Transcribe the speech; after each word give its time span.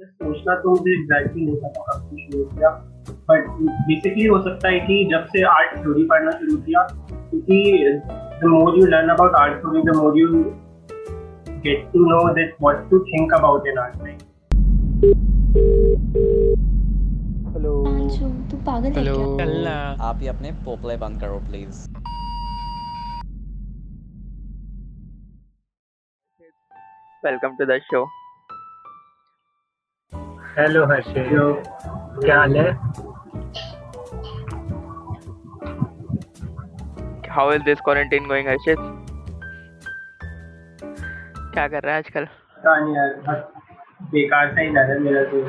सोचना 0.00 0.54
तो 0.60 0.70
मुझे 0.70 0.92
एग्जैक्टली 0.92 1.44
नहीं 1.44 1.56
पता 1.56 1.82
कब 1.86 2.08
से 2.08 2.24
शुरू 2.24 2.44
किया 2.48 2.70
बट 3.30 3.46
बेसिकली 3.86 4.24
हो 4.26 4.38
सकता 4.42 4.68
है 4.68 4.80
कि 4.80 5.04
जब 5.12 5.24
से 5.26 5.42
आर्ट 5.50 5.76
थ्योरी 5.76 6.04
पढ़ना 6.10 6.30
शुरू 6.30 6.56
किया 6.62 6.82
क्योंकि 7.02 7.60
the 8.42 8.50
more 8.54 8.78
you 8.78 8.86
learn 8.86 9.08
about 9.10 9.36
art 9.36 9.60
theory 9.60 9.82
the 9.82 9.96
more 9.96 10.18
you 10.18 10.28
get 11.64 11.86
to 11.92 12.04
know 12.10 12.18
that 12.34 12.54
what 12.62 12.88
to 12.90 12.98
think 13.04 13.32
about 13.34 13.68
in 13.68 13.78
art 13.78 13.96
right 14.02 14.22
hello 17.54 17.74
तू 18.50 18.56
पागल 18.66 18.88
है 18.88 18.94
हेलो 18.96 19.16
क्या? 19.36 19.72
आप 20.08 20.18
ही 20.20 20.26
अपने 20.26 20.52
पोपले 20.64 20.96
बंद 20.96 21.20
करो 21.20 21.38
please 21.48 21.88
welcome 27.24 27.56
to 27.58 27.64
the 27.66 27.78
show 27.84 28.06
hello 30.58 30.84
Harshit 30.86 31.26
क्या 32.24 32.38
हाल 32.38 32.56
है? 32.56 32.70
How 37.32 37.52
is 37.52 37.62
this 37.62 37.80
quarantine 37.80 38.26
going 38.26 38.48
Harshit 38.48 38.78
क्या 41.54 41.66
कर 41.68 41.82
रहा 41.82 41.94
है 41.94 41.98
आजकल? 41.98 42.26
बेकार 44.12 44.52
सा 44.54 44.60
ही 44.60 44.68
लग 44.68 44.76
रहा 44.76 44.92
है 44.92 44.98
मेरा 45.00 45.22
तो। 45.24 45.42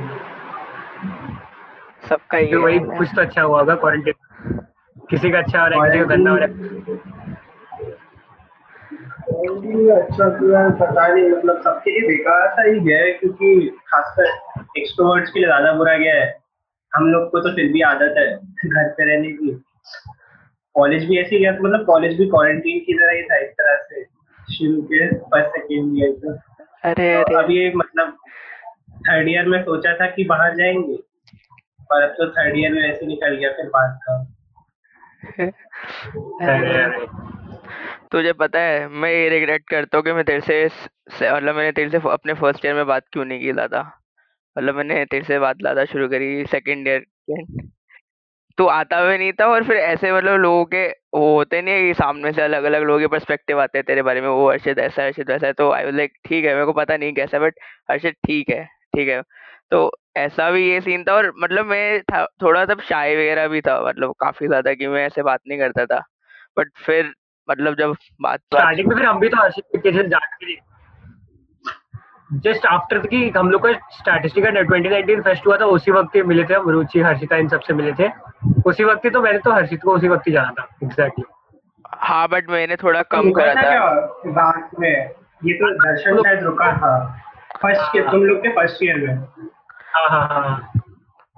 सबका 2.07 2.37
ही 2.37 2.51
तो 2.51 2.61
वही 2.61 2.79
कुछ 2.79 3.07
तो 3.15 3.21
अच्छा 3.21 3.41
हुआ 3.41 3.59
होगा 3.59 3.75
क्वारंटाइन 3.75 4.59
किसी 5.09 5.31
का 5.31 5.37
अच्छा 5.39 5.61
हो 5.61 5.67
रहा 5.67 5.83
है 5.83 5.91
किसी 5.91 5.99
का 5.99 6.15
गंदा 6.15 6.31
हो 6.31 6.37
रहा 6.37 6.47
है। 6.47 7.05
Quarantine 9.31 9.89
अच्छा 9.91 10.27
पता 10.85 11.07
नहीं 11.07 11.29
मतलब 11.31 11.61
सबके 11.63 11.91
लिए 11.91 12.07
बेकार 12.09 12.47
सा 12.49 12.63
ही 12.67 12.79
है 12.93 13.11
क्योंकि 13.13 13.49
खासकर 13.87 14.29
एक्सट्रोवर्ट्स 14.77 15.31
के 15.31 15.39
लिए 15.39 15.47
ज़्यादा 15.47 15.73
बुरा 15.73 15.97
गया 15.97 16.13
है? 16.13 16.39
हम 16.93 17.11
लोग 17.11 17.31
को 17.31 17.39
तो 17.39 17.55
फिर 17.55 17.71
भी 17.71 17.81
आदत 17.81 18.15
है 18.17 18.35
घर 18.35 18.89
पे 18.89 19.05
रहने 19.05 19.31
की। 19.31 19.63
कॉलेज 20.75 21.09
भी 21.09 21.17
ऐसे 21.17 21.35
ही 21.35 21.41
गया 21.41 21.51
मतलब 21.51 21.85
कॉलेज 21.85 22.17
भी 22.17 22.29
क्वारंटीन 22.29 22.79
की 22.79 22.93
तरह 22.93 23.11
ही 23.11 23.23
था 23.23 23.37
इस 23.37 23.51
तरह 23.51 23.83
से। 23.83 24.05
शुरू 24.53 24.81
के 24.81 25.15
फ़र्स्ट 25.15 25.49
सेकेंड 25.49 25.97
ईयर 25.97 26.11
तक। 26.11 26.39
अरे 26.83 27.15
तो 27.15 27.23
अरे। 27.23 27.43
अभी 27.43 27.75
मतलब 27.75 28.17
थर्ड 29.09 29.29
ईयर 29.29 29.45
में 29.45 29.63
सोचा 29.63 29.93
था 29.93 30.07
कि 30.07 30.23
बाहर 30.23 30.55
जाएँगे 30.55 30.97
पर 31.89 32.03
अब 32.03 32.09
तो 32.09 32.31
थर्ड 32.31 32.57
ईयर 32.57 32.73
में 32.73 32.81
ऐसे 32.81 33.05
निकल 33.05 33.35
गया 33.35 33.51
फिर 33.51 33.65
बात 33.65 33.99
का। 34.03 34.27
तुझे 38.11 38.33
पता 38.33 38.59
है 38.59 38.87
मैं 38.87 39.11
ये 39.11 39.29
रिग्रेट 39.29 39.63
करता 39.69 39.97
हूँ 39.97 40.05
कि 40.05 40.11
मैं 40.11 40.23
तेरे 40.23 40.41
से 40.41 40.65
मतलब 41.31 41.55
मैंने 41.55 41.71
तेरे 41.71 41.89
से 41.89 42.09
अपने 42.09 42.33
फ़र्स्ट 42.33 42.65
ईयर 42.65 42.75
में 42.75 42.87
बात 42.87 43.03
क्यों 43.11 43.25
नहीं 43.25 43.39
की 43.39 43.51
ज़्यादा। 43.51 43.99
मतलब 44.57 44.75
मैंने 44.75 45.03
तेरे 45.05 45.23
से 45.23 45.39
बात 45.39 45.57
ज़्यादा 45.57 45.85
शुरू 45.85 46.07
करी 46.09 46.45
सेकंड 46.45 46.87
ईयर 46.87 47.05
तू 48.57 48.65
आता 48.67 49.03
भी 49.05 49.17
नहीं 49.17 49.31
था 49.33 49.45
और 49.45 49.63
फिर 49.63 49.77
ऐसे 49.77 50.11
मतलब 50.13 50.39
लोगों 50.41 50.63
के, 50.65 50.87
वो 50.89 51.33
होते 51.35 51.61
नहीं 51.61 51.73
है 51.75 51.81
कि 51.81 51.93
सामने 51.93 52.31
से 52.33 52.41
अलग 52.41 52.63
अलग 52.63 52.83
लोगों 52.83 52.99
के 52.99 53.07
पर्सपेक्टिव 53.07 53.61
आते 53.61 53.77
हैं 53.77 53.85
तेरे 53.85 54.01
बारे 54.01 54.21
में, 54.21 54.27
वो 54.29 54.49
हर्षित 54.51 54.79
ऐसा, 54.79 55.03
हर्षित 55.03 55.29
वैसा 55.29 55.51
तो 55.51 55.71
आई 55.71 55.91
लाइक 55.91 56.13
ठीक 56.25 56.45
है, 56.45 56.53
मेरे 56.53 56.65
को 56.65 56.73
पता 56.73 56.97
नहीं 56.97 57.13
कैसा 57.13 57.39
बट 57.39 57.59
हर्षित 57.91 58.15
ठीक 58.27 58.49
है 58.49 58.63
ठीक 58.95 59.09
है। 59.09 59.21
तो 59.71 59.91
ऐसा 60.17 60.49
भी 60.51 60.69
ये 60.69 60.81
सीन 60.81 61.03
था 61.03 61.13
और 61.13 61.31
मतलब 61.37 61.65
मैं 61.65 62.01
था, 62.01 62.25
थोड़ा 62.41 62.65
तब 62.65 62.81
शाय 62.81 63.15
वगैरह 63.15 63.47
भी 63.47 63.61
था 63.61 63.79
मतलब 63.81 64.13
काफ़ी 64.19 64.47
ज़्यादा 64.47 64.73
कि 64.73 64.87
मैं 64.87 65.05
ऐसे 65.05 65.23
बात 65.23 65.39
नहीं 65.47 65.59
करता 65.59 65.85
था। 65.85 65.99
बट 66.57 66.71
फिर 66.77 67.13
मतलब 67.49 67.75
जब 67.75 67.95
बात 68.21 68.39
स्टार्टिंग 68.39 68.87
में 68.87 68.95
फिर 68.95 69.05
हम 69.05 69.19
भी 69.19 69.29
तो 69.29 69.37
हर्षित 69.37 69.81
के 69.83 69.91
जस्ट 69.91 70.09
जाट 70.09 70.39
जस्ट 72.29 72.65
आफ्टर 72.65 72.97
की 73.07 73.29
हम 73.29 73.49
लोग 73.51 73.67
का 73.67 73.71
स्टैटिस्टिकल 73.91 74.63
ट्वेंटी 74.63 74.89
नाइनटीन 74.89 75.21
फेस्ट 75.21 75.45
हुआ 75.47 75.57
था 75.57 75.65
उसी 75.65 75.91
वक्त 75.91 76.15
ही 76.15 76.21
मिले 76.21 76.43
थे 76.43 76.53
हम 76.53 76.69
रुचि 76.69 76.99
हर्षिता 76.99 77.35
इन 77.35 77.47
सबसे 77.47 77.73
मिले 77.73 77.93
थे। 77.93 78.09
उसी 78.65 78.83
वक्त 78.83 79.05
ही 79.05 79.09
तो 79.09 79.21
मैंने 79.21 79.39
तो 79.39 79.51
हर्षित 79.51 79.81
को 79.83 79.95
उसी 79.95 80.07
वक्त 80.07 80.27
ही 80.27 80.31
जाना 80.31 80.51
था 80.51 80.67
एग्जैक्टली 80.83 81.23
exactly. 81.23 82.03
हाँ 82.07 82.27
बट 82.27 82.49
मैंने 82.49 82.75
थोड़ा 82.75 83.01
कम 83.01 83.31
करा 83.31 83.53
था। 83.53 83.61
था 84.27 84.69
में 84.79 85.11
ये 85.45 85.53
तो 85.53 85.71
दर्शन 85.77 86.21
शायद 86.23 86.43
रुका 86.43 86.71
था 86.77 87.23
फ़र्स्ट 87.61 87.91
के 87.93 88.01
तुम 88.11 88.23
लोग 88.23 88.37
के 88.37 88.49
फ़र्स्ट 88.49 88.83
ईयर 88.83 88.97
में। 88.97 89.15
हाँ 89.93 90.09
हाँ 90.09 90.27
हाँ 90.27 90.71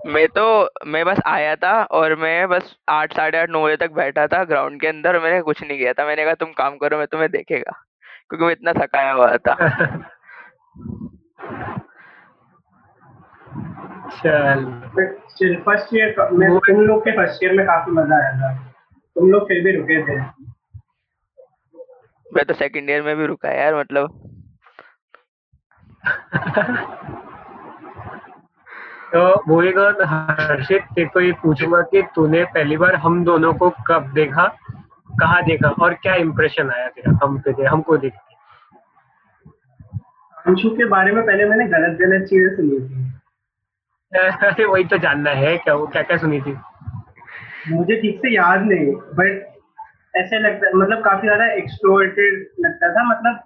मैं 0.05 0.27
तो 0.27 0.69
मैं 0.87 1.05
बस 1.05 1.19
आया 1.25 1.55
था 1.55 1.83
और 1.83 2.15
मैं 2.15 2.47
बस 2.49 2.75
आठ 2.89 3.13
साढ़े 3.13 3.37
आठ 3.37 3.49
नौ 3.49 3.63
बजे 3.65 3.75
तक 3.77 3.91
बैठा 3.91 4.27
था 4.27 4.43
ग्राउंड 4.43 4.79
के 4.81 4.87
अंदर 4.87 5.19
मैंने 5.19 5.41
कुछ 5.41 5.61
नहीं 5.63 5.77
किया 5.77 5.93
था। 5.93 6.05
मैंने 6.05 6.25
कहा 6.25 6.33
तुम 6.33 6.51
काम 6.57 6.77
करो 6.77 6.97
मैं 6.97 7.07
तुम्हें 7.07 7.29
देखेगा 7.31 7.71
क्योंकि 8.29 8.45
मैं 8.45 8.51
इतना 8.51 8.73
थकाया 8.73 9.11
हुआ 9.11 9.37
था। 9.37 9.55
चल। 14.13 14.63
फ़र्स्ट 15.65 15.93
ईयर 15.93 16.15
में 16.31 16.49
तुम 16.59 16.81
लोग 16.81 17.01
के 17.01 17.11
फ़र्स्ट 17.17 17.43
ईयर 17.43 17.53
में 17.53 17.65
काफ़ी 17.65 17.91
मज़ा 17.91 18.15
आया 18.15 18.31
था। 18.39 18.53
तुम 19.15 19.31
लोग 19.31 19.47
फिर 19.47 19.63
भी 19.63 19.75
रुके 19.75 20.01
थे। 20.07 20.17
मैं 22.25 22.45
तो 22.45 22.53
सेकंड 22.53 22.89
ईयर 22.89 23.01
में 23.01 23.15
भी 23.17 23.25
रुका 23.25 23.51
यार 23.51 23.75
मतलब। 23.75 24.25
तो 29.13 29.21
वही 29.47 29.71
कौन 29.71 30.03
हर्षित 30.07 30.81
तेरे 30.95 31.07
को 31.07 31.19
ये 31.19 31.31
पूछूँगा 31.41 31.81
कि 31.91 32.01
तूने 32.15 32.43
पहली 32.53 32.77
बार 32.77 32.95
हम 33.05 33.23
दोनों 33.25 33.53
को 33.53 33.69
कब 33.87 34.11
देखा 34.13 34.45
कहाँ 35.19 35.43
देखा 35.43 35.69
और 35.83 35.93
क्या 35.93 36.15
इम्प्रेशन 36.15 36.69
आया 36.71 36.87
तेरा? 36.89 37.17
हम 37.23 37.39
पे 37.39 37.63
हमको 37.65 37.97
देख? 37.97 38.13
अंशु 40.49 40.69
के 40.69 40.85
बारे 40.85 41.11
में 41.11 41.25
पहले 41.25 41.45
मैंने 41.45 41.65
गलत 41.65 41.97
गलत 41.99 42.27
चीज़ें 42.27 42.55
सुनी 42.55 42.79
थी। 42.79 43.09
वही 44.65 44.83
तो 44.83 44.97
जानना 44.97 45.31
है 45.31 45.57
क्या 45.57 45.73
वो 45.73 45.87
क्या 45.87 46.01
क्या 46.01 46.17
सुनी 46.17 46.41
थी? 46.41 46.55
मुझे 47.67 47.95
ठीक 48.01 48.17
से 48.17 48.35
याद 48.35 48.61
नहीं 48.61 48.93
बट 48.95 49.45
ऐसे 50.15 50.39
लगता 50.39 50.77
मतलब 50.77 51.03
काफ़ी 51.03 51.27
ज़्यादा 51.27 51.51
एक्सट्रोवर्टेड 51.53 52.47
लगता 52.59 52.93
था 52.93 53.03
मतलब 53.03 53.39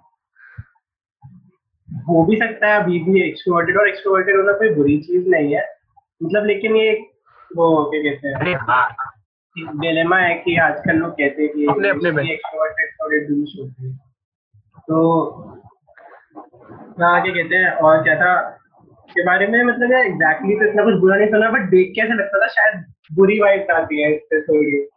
हो 2.08 2.24
भी 2.24 2.36
सकता 2.36 2.66
है 2.66 2.80
अभी 2.82 2.98
भी 2.98 3.22
एक्सट्रोवर्टेड 3.28 3.76
और 3.76 3.88
एक्सट्रोवर्टेड 3.88 4.36
होना 4.36 4.52
कोई 4.52 4.70
बुरी 4.74 4.98
चीज़ 4.98 5.28
नहीं 5.28 5.54
है। 5.54 5.64
मतलब 6.22 6.46
लेकिन 6.46 6.76
ये 6.76 6.92
वो 7.56 7.90
क्या 7.90 8.02
कहते 8.02 8.28
हैं 8.28 8.34
अरे 8.34 8.54
हाँ। 8.54 8.94
डिलेमा 9.58 10.16
है 10.16 10.34
कि 10.34 10.56
आजकल 10.56 10.96
लोग 10.96 11.12
कहते 11.12 11.42
हैं 11.42 11.52
कि 11.52 11.66
अपने- 11.66 11.96
अपने 11.96 12.10
में। 12.10 12.24
एक्सट्रोवर्टेड 12.24 12.90
थोड़े 12.94 13.18
डूश 13.18 13.48
होते 13.60 13.86
हैं। 13.86 13.96
तो 14.78 14.98
हाँ 17.00 17.22
क्या 17.22 17.32
कहते 17.34 17.56
हैं 17.56 17.70
और 17.70 18.02
क्या 18.02 18.14
था 18.16 18.58
के 19.10 19.24
बारे 19.24 19.46
में 19.46 19.62
मतलब 19.62 19.92
यार 19.92 20.04
एग्जैक्टली 20.06 20.54
तो 20.54 20.64
इतना 20.64 20.84
कुछ 20.84 20.94
बुरा 20.94 21.16
नहीं 21.16 21.28
सुना 21.28 21.50
बट 21.50 21.60
देख 21.60 21.92
के 21.94 22.00
ऐसा 22.00 22.14
लगता 22.14 22.38
था 22.42 22.46
शायद 22.46 22.84
बुरी 23.12 23.40
वाइब 23.40 23.70
आती 23.70 24.02
है 24.02 24.14
इससे 24.14 24.40
थोड़ी 24.40 24.88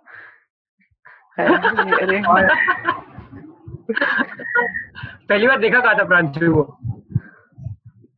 पहली 5.29 5.47
बार 5.47 5.59
देखा 5.59 5.79
कहा 5.79 5.93
था 5.93 6.03
प्रांशु 6.03 6.53
को 6.53 6.63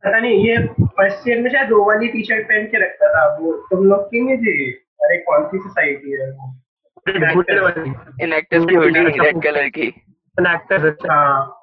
पता 0.04 0.18
नहीं 0.18 0.48
ये 0.48 0.66
फ़र्स्ट 0.66 1.28
ईयर 1.28 1.42
में 1.42 1.50
शायद 1.50 1.72
वो 1.72 1.84
वाली 1.84 2.08
टी 2.08 2.22
शर्ट 2.22 2.46
पहन 2.48 2.64
के 2.64 2.82
रखता 2.82 3.08
था 3.08 3.36
वो। 3.36 3.52
तुम 3.70 3.84
लोग 3.84 4.06
की 4.06 4.20
नहीं 4.20 4.36
थी? 4.38 4.72
अरे 4.72 5.16
कौन 5.16 5.44
सी 5.44 5.58
सोसाइटी 5.58 6.12
है 6.12 6.30
वो? 6.30 6.54
इन 8.24 8.32
एक्टर्स 8.32 8.64
की 8.64 8.74
हुडी 8.74 9.04
रेड 9.04 9.42
कलर 9.42 9.68
की। 9.68 9.86
एक्टर 10.40 10.96
हाँ। 11.10 11.59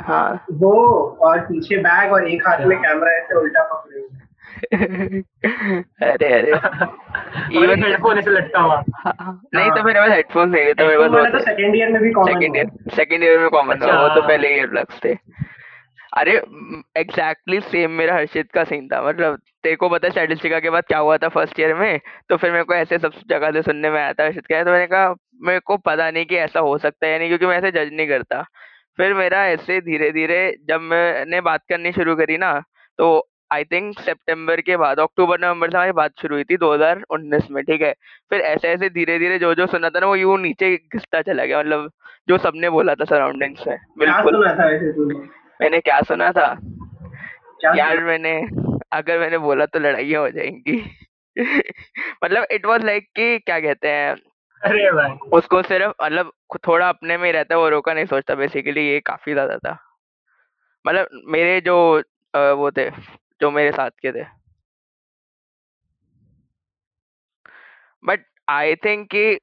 हाँ। 0.00 0.44
वो 0.52 0.72
और 1.20 1.40
पीछे 1.40 1.76
बैग 1.76 2.12
और 2.12 2.28
एक 2.28 2.48
हाथ 2.48 2.58
में 2.58 2.78
कैमरा 2.78 3.12
ऐसे 3.12 3.34
उल्टा 3.34 3.62
पकड़े 3.62 4.00
अरे 6.10 6.32
अरे। 6.32 6.50
इवन 7.56 7.84
हेडफोन 7.84 8.18
ऐसे 8.18 8.30
लटका 8.30 8.60
हुआ। 8.60 8.84
हाँ, 8.94 9.16
हाँ। 9.20 9.42
नहीं 9.54 9.70
तो 9.70 9.82
मेरे 9.82 10.00
पास 10.00 10.10
हेडफोन 10.10 10.48
नहीं 10.50 10.66
थे 10.66 10.74
तो 10.74 10.86
मेरे 10.86 10.98
पास 10.98 11.32
तो 11.32 11.38
सेकंड 11.38 11.76
ईयर 11.76 11.88
में 11.88 12.02
भी 12.02 12.10
common 12.10 12.32
second 12.32 12.56
year 12.56 12.70
second 12.96 13.22
year 13.22 13.38
में 13.38 13.48
कॉमन 13.48 13.74
था 13.74 14.02
वो 14.02 14.08
तो 14.08 14.14
अच्छा। 14.14 14.28
पहले 14.28 14.56
ईयर 14.56 14.66
प्लग्स 14.66 15.04
थे। 15.04 15.16
अरे 16.16 16.42
एग्जैक्टली 16.96 17.60
सेम 17.60 17.90
मेरा 17.90 18.14
हर्षित 18.14 18.52
का 18.52 18.64
सीन 18.64 18.88
था। 18.88 19.02
मतलब 19.02 19.38
तेरे 19.62 19.76
को 19.76 19.88
पता 19.88 20.06
है 20.06 20.10
स्टैटिस्टिका 20.10 20.60
के 20.60 20.70
बाद 20.70 20.84
क्या 20.84 20.98
हुआ 20.98 21.16
था 21.16 21.28
फ़र्स्ट 21.28 21.60
ईयर 21.60 21.74
में? 21.74 22.00
तो 22.28 22.36
फिर 22.36 22.52
मेरे 22.52 22.64
को 22.64 22.74
ऐसे 22.74 22.98
सब 22.98 23.12
जगह 23.28 23.50
से 23.50 23.62
सुनने 23.62 23.90
में 23.90 24.00
आया 24.00 24.12
था 24.12 24.24
हर्षित 24.24 24.46
का। 24.46 24.64
तो 24.64 24.70
मैंने 24.70 24.86
कहा 24.86 25.14
मेरे 25.42 25.60
को 25.60 25.76
पता 25.76 26.10
नहीं 26.10 26.26
कि 26.26 26.36
ऐसा 26.36 26.60
हो 26.60 26.78
सकता 26.78 27.06
है 27.06 27.12
या 27.12 27.18
नहीं 27.18 27.28
क्योंकि 27.28 27.46
मैं 27.46 27.58
ऐसे 27.58 27.70
जज 27.70 27.90
नहीं 27.92 28.08
करता। 28.08 28.44
फिर 28.98 29.14
मेरा 29.14 29.46
ऐसे 29.46 29.80
धीरे 29.80 30.10
धीरे 30.10 30.56
जब 30.68 30.80
मैंने 30.80 31.40
बात 31.40 31.60
करनी 31.68 31.92
शुरू 31.92 32.16
करी 32.16 32.36
ना 32.38 32.62
तो 32.98 33.28
आई 33.52 33.64
थिंक 33.64 34.00
सितंबर 34.00 34.60
के 34.60 34.76
बाद 34.76 35.00
अक्टूबर 35.00 35.40
नवंबर 35.40 35.70
से 35.70 35.76
हमारी 35.76 35.92
बात 35.92 36.12
शुरू 36.20 36.34
हुई 36.34 36.44
थी 36.44 36.56
2019 36.56 37.50
में 37.50 37.64
ठीक 37.64 37.82
है? 37.82 37.92
फिर 38.30 38.40
ऐसे 38.40 38.68
ऐसे 38.68 38.88
धीरे 38.88 39.18
धीरे 39.18 39.38
जो 39.38 39.54
जो 39.54 39.66
सुना 39.66 39.90
था 39.90 40.00
ना 40.00 40.06
वो 40.06 40.16
यूँ 40.16 40.38
नीचे 40.38 40.76
घिसता 40.76 41.22
चला 41.22 41.44
गया 41.44 41.58
मतलब 41.58 41.90
जो 42.28 42.38
सबने 42.38 42.70
बोला 42.70 42.94
था 42.94 43.04
सराउंडिंग्स 43.04 43.66
में 43.66 43.76
क्या 43.76 44.22
बिल्कुल। 44.22 45.14
मैंने 45.60 45.80
क्या 45.80 46.00
सुना 46.00 46.32
था? 46.32 46.58
क्या 47.60 47.74
यार 47.74 48.04
मैंने 48.04 48.48
अगर 48.92 49.18
मैंने 49.18 49.38
बोला 49.38 49.66
तो 49.66 49.78
लड़ाइयाँ 49.78 50.22
हो 50.22 50.30
जाएँगी। 50.30 50.94
मतलब 52.24 52.46
इट 52.50 52.66
वाज 52.66 52.84
लाइक 52.84 53.04
कि 53.16 53.38
क्या 53.38 53.60
कहते 53.60 53.88
हैं 53.88 54.16
अरे 54.62 54.90
भाई। 54.92 55.10
उसको 55.32 55.62
सिर्फ़ 55.62 55.92
मतलब 56.02 56.32
थोड़ा 56.68 56.88
अपने 56.88 57.16
में 57.16 57.26
ही 57.26 57.32
रहता 57.32 57.54
है 57.54 57.60
वो 57.60 57.68
रोका 57.68 57.94
नहीं 57.94 58.06
सोचता 58.06 58.34
बेसिकली 58.34 58.88
ये 58.88 59.00
काफ़ी 59.00 59.32
ज़्यादा 59.32 59.56
था। 59.58 59.78
मतलब 60.84 61.08
मेरे 61.28 61.60
जो 61.60 61.76
अ, 62.34 62.38
वो 62.38 62.70
थे 62.70 62.90
जो 63.40 63.50
मेरे 63.50 63.72
साथ 63.72 63.90
के 64.02 64.12
थे। 64.12 64.24
बट 68.04 68.24
आई 68.48 68.74
थिंक 68.74 69.06
कि 69.10 69.38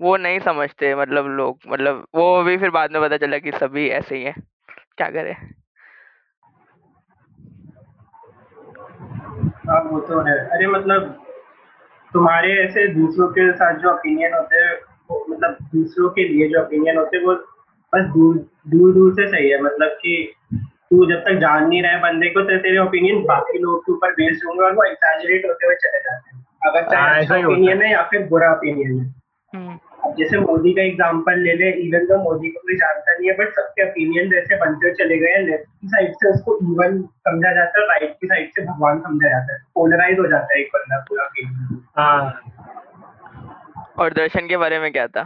वो 0.00 0.16
नहीं 0.16 0.38
समझते 0.40 0.94
मतलब 0.94 1.26
लोग 1.26 1.58
मतलब 1.68 2.06
वो 2.14 2.42
भी 2.42 2.56
फिर 2.58 2.70
बाद 2.70 2.92
में 2.92 3.00
पता 3.02 3.16
चला 3.16 3.38
कि 3.38 3.52
सभी 3.52 3.88
ऐसे 3.90 4.16
ही 4.16 4.22
हैं। 4.22 4.34
क्या 4.98 5.10
करें? 5.10 5.34
हाँ 9.68 9.80
वो 9.82 10.00
तो 10.00 10.20
है। 10.20 10.38
अरे 10.48 10.66
मतलब 10.66 11.25
तुम्हारे 12.16 12.52
ऐसे 12.64 12.86
दूसरों 12.88 13.28
के 13.28 13.52
साथ 13.52 13.78
जो 13.78 13.90
ओपिनियन 13.90 14.34
होते 14.34 14.56
हैं 14.56 14.74
मतलब 15.30 15.56
दूसरों 15.74 16.08
के 16.10 16.28
लिए 16.28 16.48
जो 16.48 16.60
ओपिनियन 16.60 16.96
होते 16.96 17.16
हैं 17.16 17.24
वो 17.24 17.34
बस 17.92 18.04
दूर 18.14 18.36
दूर 18.68 18.94
दूर 18.94 19.12
से 19.12 19.26
सही 19.28 19.50
है। 19.50 19.60
मतलब 19.62 19.88
कि 19.88 20.32
तू 20.90 21.06
जब 21.10 21.18
तक 21.18 21.32
जान 21.32 21.68
नहीं 21.68 21.82
रहा 21.82 21.92
है 21.92 22.00
बंदे 22.02 22.28
को 22.28 22.40
तो 22.40 22.56
तेरे 22.56 22.78
ओपिनियन 22.78 23.22
बाकी 23.24 23.58
लोग 23.58 23.82
के 23.82 23.92
ऊपर 23.92 24.12
बेस्ड 24.12 24.46
होंगे 24.46 24.62
और 24.64 24.72
वो 24.72 24.84
एक्सैजरेट 24.84 25.46
होते 25.46 25.66
हुए 25.66 25.74
चले 25.74 25.98
जाते 25.98 26.36
हैं। 26.36 26.46
अगर 26.66 26.80
हाँ, 26.80 26.90
चाहे 26.90 27.20
अच्छा 27.20 27.36
ओपिनियन 27.36 27.82
है। 27.82 27.92
या 27.92 28.02
फिर 28.02 28.26
बुरा 28.26 28.52
ओपिनियन 28.52 28.98
है। 29.00 29.14
हम्म, 29.54 29.78
जैसे 30.18 30.38
मोदी 30.38 30.72
का 30.72 30.82
एग्ज़ाम्पल 30.82 31.38
ले 31.38 31.54
ले 31.54 31.70
इवन 31.80 32.06
तो 32.06 32.16
मोदी 32.22 32.48
को 32.48 32.60
कोई 32.60 32.76
जानता 32.76 33.12
नहीं 33.12 33.30
है 33.30 33.36
बट 33.36 33.48
सबके 33.48 33.88
ओपिनियन 33.88 34.30
जैसे 34.30 34.56
बनते 34.56 34.92
चले 34.94 35.18
गए 35.18 35.36
लेफ़्ट 35.46 35.64
की 35.64 35.88
साइड 35.88 36.12
से 36.12 36.30
उसको 36.30 36.58
इवन 36.62 37.00
समझा 37.28 37.52
जाता 37.52 37.80
है 37.80 37.86
राइट 37.86 38.12
की 38.20 38.26
साइड 38.26 38.50
से 38.50 38.64
भगवान 38.64 39.00
समझा 39.00 39.28
जाता 39.28 39.54
है। 39.54 39.58
पोलराइज 39.74 40.18
हो 40.18 40.26
जाता 40.26 40.54
है 40.54 40.60
एक 40.60 40.68
बंदा 40.74 40.98
पूरा 41.08 41.28
opinion। 41.28 41.80
हाँ। 41.96 42.42
और 43.98 44.12
दर्शन 44.12 44.48
के 44.48 44.56
बारे 44.56 44.78
में 44.78 44.92
क्या 44.92 45.06
था? 45.06 45.22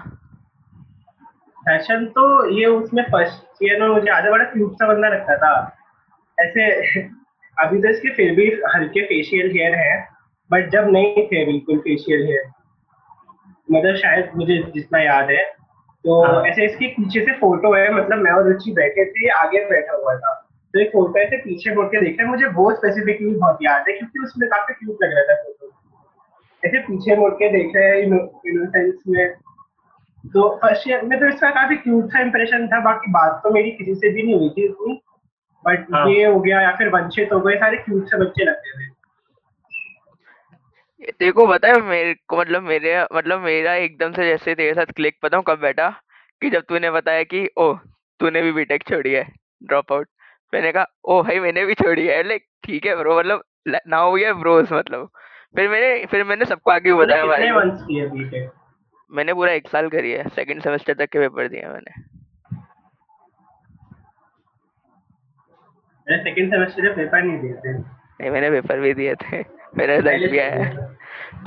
दर्शन 1.69 2.05
तो 2.07 2.25
ये 2.51 2.67
उसमें 2.67 3.03
फ़र्स्ट 3.03 3.65
ईयर 3.65 3.81
में 3.81 3.89
मुझे 3.89 4.11
आधा 4.11 4.31
बड़ा 4.31 4.45
क्यूट 4.45 4.75
सा 4.75 4.87
बंदा 4.87 5.09
लगता 5.09 5.37
था। 5.37 5.77
ऐसे 6.39 6.71
अभी 7.65 7.83
तो 7.83 7.89
इसके 7.89 8.15
फिर 8.15 8.35
भी 8.35 8.47
हल्के 8.75 9.03
फेशियल 9.03 9.51
हेयर 9.51 9.75
है 9.75 10.09
बट 10.51 10.71
जब 10.71 10.89
नहीं 10.91 11.27
थे 11.27 11.45
बिल्कुल 11.47 11.79
फेशियल 11.79 12.23
हेयर 12.27 12.43
मतलब 13.73 13.97
शायद 13.97 14.31
मुझे 14.37 14.57
जितना 14.75 15.01
याद 15.03 15.31
है 15.31 15.43
तो 16.05 16.23
हाँ। 16.23 16.45
ऐसे 16.47 16.65
इसके 16.67 16.87
पीछे 16.89 17.21
से 17.21 17.33
फ़ोटो 17.39 17.73
है 17.75 17.93
मतलब 17.95 18.19
मैं 18.19 18.31
और 18.33 18.49
रुचि 18.49 18.73
बैठे 18.73 19.05
थे 19.05 19.29
आगे 19.31 19.65
बैठा 19.65 19.97
हुआ 19.97 20.15
था। 20.17 20.33
तो 20.75 20.81
एक 20.81 20.89
फ़ोटो 20.93 21.19
ऐसे 21.19 21.37
पीछे 21.37 21.75
मुड़ 21.75 21.87
के 21.87 22.01
देखा 22.01 22.27
मुझे 22.27 22.47
वो 22.47 22.71
स्पेसिफिकली 22.75 23.35
बहुत 23.35 23.59
याद 23.63 23.85
है 23.89 23.97
क्योंकि 23.99 24.25
उसमें 24.25 24.49
काफ़ी 24.51 24.75
क्यूट 24.75 25.03
लग 25.03 25.13
रहा 25.15 25.23
था 25.25 25.43
फ़ोटो 25.43 25.73
ऐसे 26.63 26.79
पीछे 26.79 27.17
मुड़ 27.17 27.31
के 27.33 27.49
देख 27.53 27.77
रहे 27.77 27.89
हैं 27.89 27.97
इनोसेंस 27.99 29.03
में। 29.09 29.35
तो 30.25 30.49
फ़र्स्ट 30.63 30.89
ईयर 30.89 31.03
में 31.03 31.19
तो 31.21 31.27
इसका 31.27 31.51
काफ़ी 31.51 31.77
क्यूट 31.77 32.07
सा 32.07 32.21
इंप्रेशन 32.21 32.67
था 32.69 32.81
बाकी 32.81 33.11
बात 33.11 33.41
तो 33.45 33.51
मेरी 33.51 33.71
किसी 33.71 33.95
से 33.95 34.09
भी 34.09 34.23
नहीं 34.23 34.35
हुई 34.35 34.49
थी 34.49 34.65
इतनी 34.65 35.01
बट 35.65 35.87
हाँ। 35.95 36.09
ये 36.11 36.25
हो 36.25 36.41
गया 36.41 36.61
या 36.61 36.71
फिर 36.77 36.89
वंचित 36.89 37.33
हो 37.33 37.41
गए 37.41 37.57
सारे 37.57 37.77
क्यूट 37.77 38.07
से 38.07 38.19
बच्चे 38.19 38.45
लगते 38.45 38.71
थे। 38.71 38.89
तेरे 41.01 41.31
को 41.33 41.47
पता 41.47 41.69
है 41.69 41.81
मेरे 41.83 42.15
को 42.29 42.37
मतलब 42.37 42.63
मेरे 42.63 42.95
मतलब 43.15 43.41
मेरा 43.41 43.75
एकदम 43.75 44.13
से 44.13 44.27
जैसे 44.29 44.55
तेरे 44.55 44.75
साथ 44.75 44.93
क्लिक 44.97 45.17
पता 45.23 45.37
हूँ 45.37 45.45
कब 45.47 45.59
बैठा? 45.59 45.89
कि 46.43 46.51
जब 46.51 46.63
तूने 46.69 46.91
बताया 46.91 47.23
कि 47.23 47.49
ओ 47.59 47.73
तूने 48.21 48.43
भी 48.43 48.53
बीटेक 48.53 48.83
छोड़ी 48.89 49.13
है 49.13 49.25
ड्रॉप 49.63 49.93
आउट 49.93 50.09
मैंने 50.53 50.73
कहा 50.73 50.85
ओ 51.05 51.23
भाई 51.23 51.39
मैंने 51.41 51.65
भी 51.67 51.75
छोड़ी 51.75 52.07
है। 52.07 52.23
लाइक 52.23 52.45
ठीक 52.65 52.87
है 52.87 52.97
ब्रो 52.97 53.19
मतलब 53.19 53.43
नाउ 53.89 54.15
वी 54.15 54.25
आर 54.25 54.35
ब्रोस 54.35 54.73
मतलब। 54.73 55.09
फिर 55.57 55.69
मैंने 55.69 56.07
फिर 56.07 56.25
मैंने 56.25 56.45
सबको 56.45 56.71
आगे 56.71 56.91
तूने 56.91 57.05
बताया 57.05 57.23
कितने 57.23 57.53
भाई। 57.53 57.65
मंथ्स 57.65 57.83
बीटेक 58.13 58.51
मैंने 59.11 59.35
पूरा 59.35 59.53
एक 59.53 59.69
साल 59.69 59.89
करी 59.89 60.11
है 60.13 60.29
सेकंड 60.29 60.63
सेमेस्टर 60.63 60.95
तक 60.95 61.11
के 61.13 61.19
पेपर 61.19 61.49
दिए 61.49 61.69
मैंने। 61.69 62.03
मैंने 66.07 66.23
सेकंड 66.23 66.51
सेमेस्टर 66.51 66.83
में 66.83 66.95
पेपर 66.97 67.23
नहीं 67.23 67.39
दिए 67.41 67.55
थे। 67.55 67.73
नहीं 67.73 68.31
मैंने 68.31 68.51
पेपर 68.51 68.81
भी 68.81 68.93
दिए 68.95 69.15
थे। 69.15 69.43
मेरा 69.79 69.95
रिज़ल्ट 69.97 70.31
भी 70.31 70.39
आया 70.39 70.65
है। 70.65 70.87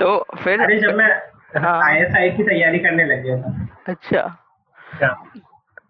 तो 0.00 0.16
फिर 0.44 0.60
अरे 0.60 0.78
जब 0.78 0.94
मैं 0.94 1.10
हाँ। 1.56 1.80
आईएसआई 1.84 2.30
की 2.30 2.42
तैयारी 2.42 2.78
करने 2.78 3.04
लग 3.04 3.22
गया 3.22 3.36
था। 3.42 3.68
अच्छा। 3.88 4.22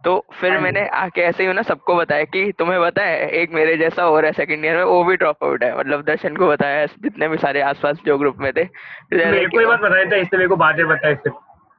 तो 0.05 0.13
फिर 0.33 0.53
हाँ 0.53 0.61
मैंने 0.61 0.87
आके 0.95 1.21
ऐसे 1.21 1.47
ही 1.47 1.53
ना 1.53 1.63
सबको 1.63 1.95
बताया 1.97 2.25
कि 2.25 2.53
तुम्हें 2.59 2.81
पता 2.81 3.03
है 3.03 3.29
एक 3.33 3.53
मेरे 3.53 3.77
जैसा 3.77 4.07
और 4.07 4.25
है 4.25 4.33
सेकंड 4.33 4.65
ईयर 4.65 4.77
में 4.77 4.85
वो 4.85 5.05
भी 5.05 5.17
ड्रॉप 5.17 5.45
आउट 5.45 5.63
है। 5.65 5.79
मतलब 5.79 6.03
दर्शन 6.05 6.37
को 6.37 6.49
बताया 6.49 6.85
जितने 6.87 7.29
भी 7.29 7.37
सारे 7.37 7.61
आसपास 7.63 8.01
जो 8.07 8.19
ग्रुप 8.19 8.37
में 8.41 8.53
थे। 8.53 8.65
फिर 8.65 9.25
मेरे 9.27 9.47
को 9.47 9.61
ये 9.61 9.67
बात 9.67 9.81
बताया 9.81 10.05
था 10.05 10.17
इसने 10.17 10.39
मेरे 10.39 10.49
को 10.49 10.57
बातें 10.57 10.87
बताई 10.87 11.15
फिर 11.15 11.33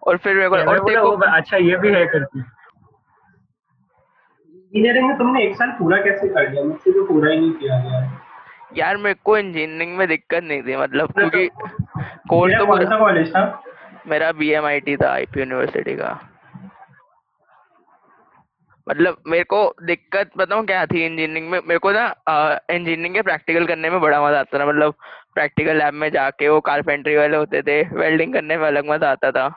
और 0.04 0.18
फिर 0.18 0.36
मेरे 0.36 0.50
को 0.50 0.56
और 0.56 0.80
को 0.80 1.26
अच्छा 1.28 1.58
ये 1.58 1.78
भी 1.78 1.94
है 1.94 2.06
करके 2.06 2.40
इंजीनियरिंग 4.50 5.08
में 5.08 5.18
तुमने 5.18 5.44
एक 5.44 5.56
साल 5.56 5.70
पूरा 5.80 5.98
कैसे 6.02 6.28
कर 6.28 6.50
लिया? 6.52 6.64
मुझसे 6.64 6.92
तो 6.92 7.04
पूरा 7.06 7.32
ही 7.32 7.40
नहीं 7.40 7.52
किया 7.52 7.80
गया 7.80 8.00
यार 8.78 8.98
मेरे 8.98 9.20
को 9.24 9.38
इंजीनियरिंग 9.38 9.98
में 9.98 10.08
दिक्कत 10.08 10.44
नहीं 10.44 10.62
थी 10.64 10.76
मतलब 10.78 11.12
क्योंकि 11.14 11.48
कोर्स 12.30 12.54
तो 12.60 12.66
कौन 12.66 12.86
सा 12.86 12.98
कॉलेज 13.00 13.30
था? 13.30 13.44
मेरा 14.08 14.32
बी 14.32 14.50
एम 14.52 14.66
आई 14.66 14.80
टी 14.80 14.96
था 14.98 15.12
आईपी 15.12 15.40
यूनिवर्सिटी 15.40 15.96
का। 15.96 16.20
मतलब 18.88 19.18
मेरे 19.28 19.44
को 19.44 19.60
दिक्कत 19.84 20.32
बताऊँ 20.38 20.66
क्या 20.66 20.86
थी 20.86 21.06
इंजीनियरिंग 21.06 21.50
में? 21.50 21.60
मेरे 21.60 21.80
को 21.80 21.92
ना 21.92 22.06
इंजीनियरिंग 22.72 23.16
के 23.16 23.22
प्रैक्टिकल 23.22 23.66
करने 23.68 23.90
में 23.90 24.00
बड़ा 24.02 24.22
मज़ा 24.22 24.40
आता 24.40 24.60
था 24.60 24.66
मतलब 24.66 24.94
प्रैक्टिकल 25.36 25.78
लैब 25.78 25.94
में 25.94 26.10
जाके 26.12 26.50
वो 26.50 26.60
कारपेंट्री 26.62 27.16
वाले 27.16 27.38
होते 27.38 27.62
थे 27.62 27.82
वेल्डिंग 27.94 28.34
करने 28.34 28.58
में 28.58 28.68
अलग 28.68 28.90
मज़ा 28.90 29.12
आता 29.12 29.32
था। 29.32 29.48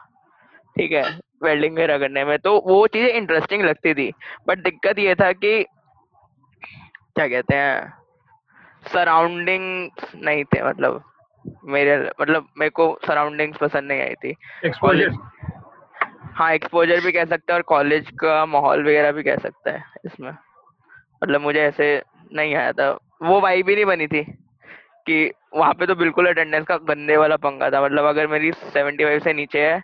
ठीक 0.77 0.93
है 0.93 1.03
वेल्डिंग 1.43 1.75
वगैरह 1.75 1.99
करने 1.99 2.25
में 2.25 2.39
तो 2.39 2.59
वो 2.67 2.87
चीज़ें 2.87 3.09
इंटरेस्टिंग 3.11 3.63
लगती 3.65 3.95
थी। 3.95 4.11
बट 4.49 4.63
दिक्कत 4.63 4.99
ये 4.99 5.15
था 5.15 5.31
कि 5.35 5.63
क्या 7.15 7.27
कहते 7.29 7.55
हैं 7.55 7.93
सराउंडिंग्स 8.89 10.15
नहीं 10.17 10.45
थे 10.45 10.63
मतलब 10.63 11.03
मेरे 11.67 11.97
मतलब 12.21 12.49
मेरे 12.59 12.71
को 12.71 12.87
सराउंडिंग्स 13.07 13.59
पसंद 13.59 13.89
नहीं 13.89 14.01
आई 14.01 14.15
थी। 14.15 14.35
एक्सपोजर 14.65 15.13
हाँ 16.35 16.53
एक्सपोजर 16.55 17.01
भी 17.01 17.13
कह 17.13 17.25
सकते 17.25 17.53
हैं 17.53 17.59
और 17.59 17.63
कॉलेज 17.69 18.11
का 18.21 18.45
माहौल 18.47 18.83
वगैरह 18.83 19.13
भी 19.13 19.23
कह 19.23 19.37
सकते 19.37 19.71
हैं 19.71 19.85
इसमें। 20.05 20.31
मतलब 20.31 21.41
मुझे 21.41 21.61
ऐसे 21.61 22.03
नहीं 22.33 22.55
आया 22.55 22.73
था। 22.73 22.91
वो 23.23 23.41
वाई 23.41 23.63
भी 23.63 23.75
नहीं 23.75 23.85
बनी 23.85 24.07
थी 24.07 24.23
कि 25.07 25.33
वहाँ 25.57 25.73
पे 25.75 25.87
तो 25.87 25.95
बिल्कुल 25.95 26.27
अटेंडेंस 26.29 26.67
का 26.67 26.77
गंदे 26.89 27.17
वाला 27.17 27.37
पंगा 27.39 27.71
था। 27.71 27.83
मतलब 27.83 28.05
अगर 28.05 28.27
मेरी 28.27 28.53
सेवेंटी 28.53 29.05
फाइव 29.05 29.19
से 29.21 29.33
नीचे 29.33 29.61
है 29.61 29.81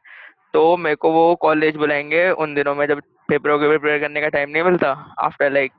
तो 0.54 0.76
मेरे 0.76 0.96
को 0.96 1.10
वो 1.12 1.34
कॉलेज 1.42 1.76
बुलाएँगे 1.76 2.28
उन 2.32 2.54
दिनों 2.54 2.74
में 2.74 2.86
जब 2.86 3.00
पेपरों 3.28 3.58
के 3.58 3.68
प्रिपेयर 3.68 3.98
करने 4.00 4.20
का 4.20 4.28
टाइम 4.28 4.50
नहीं 4.50 4.62
मिलता। 4.62 4.90
आफ्टर 5.18 5.50
लाइक 5.52 5.72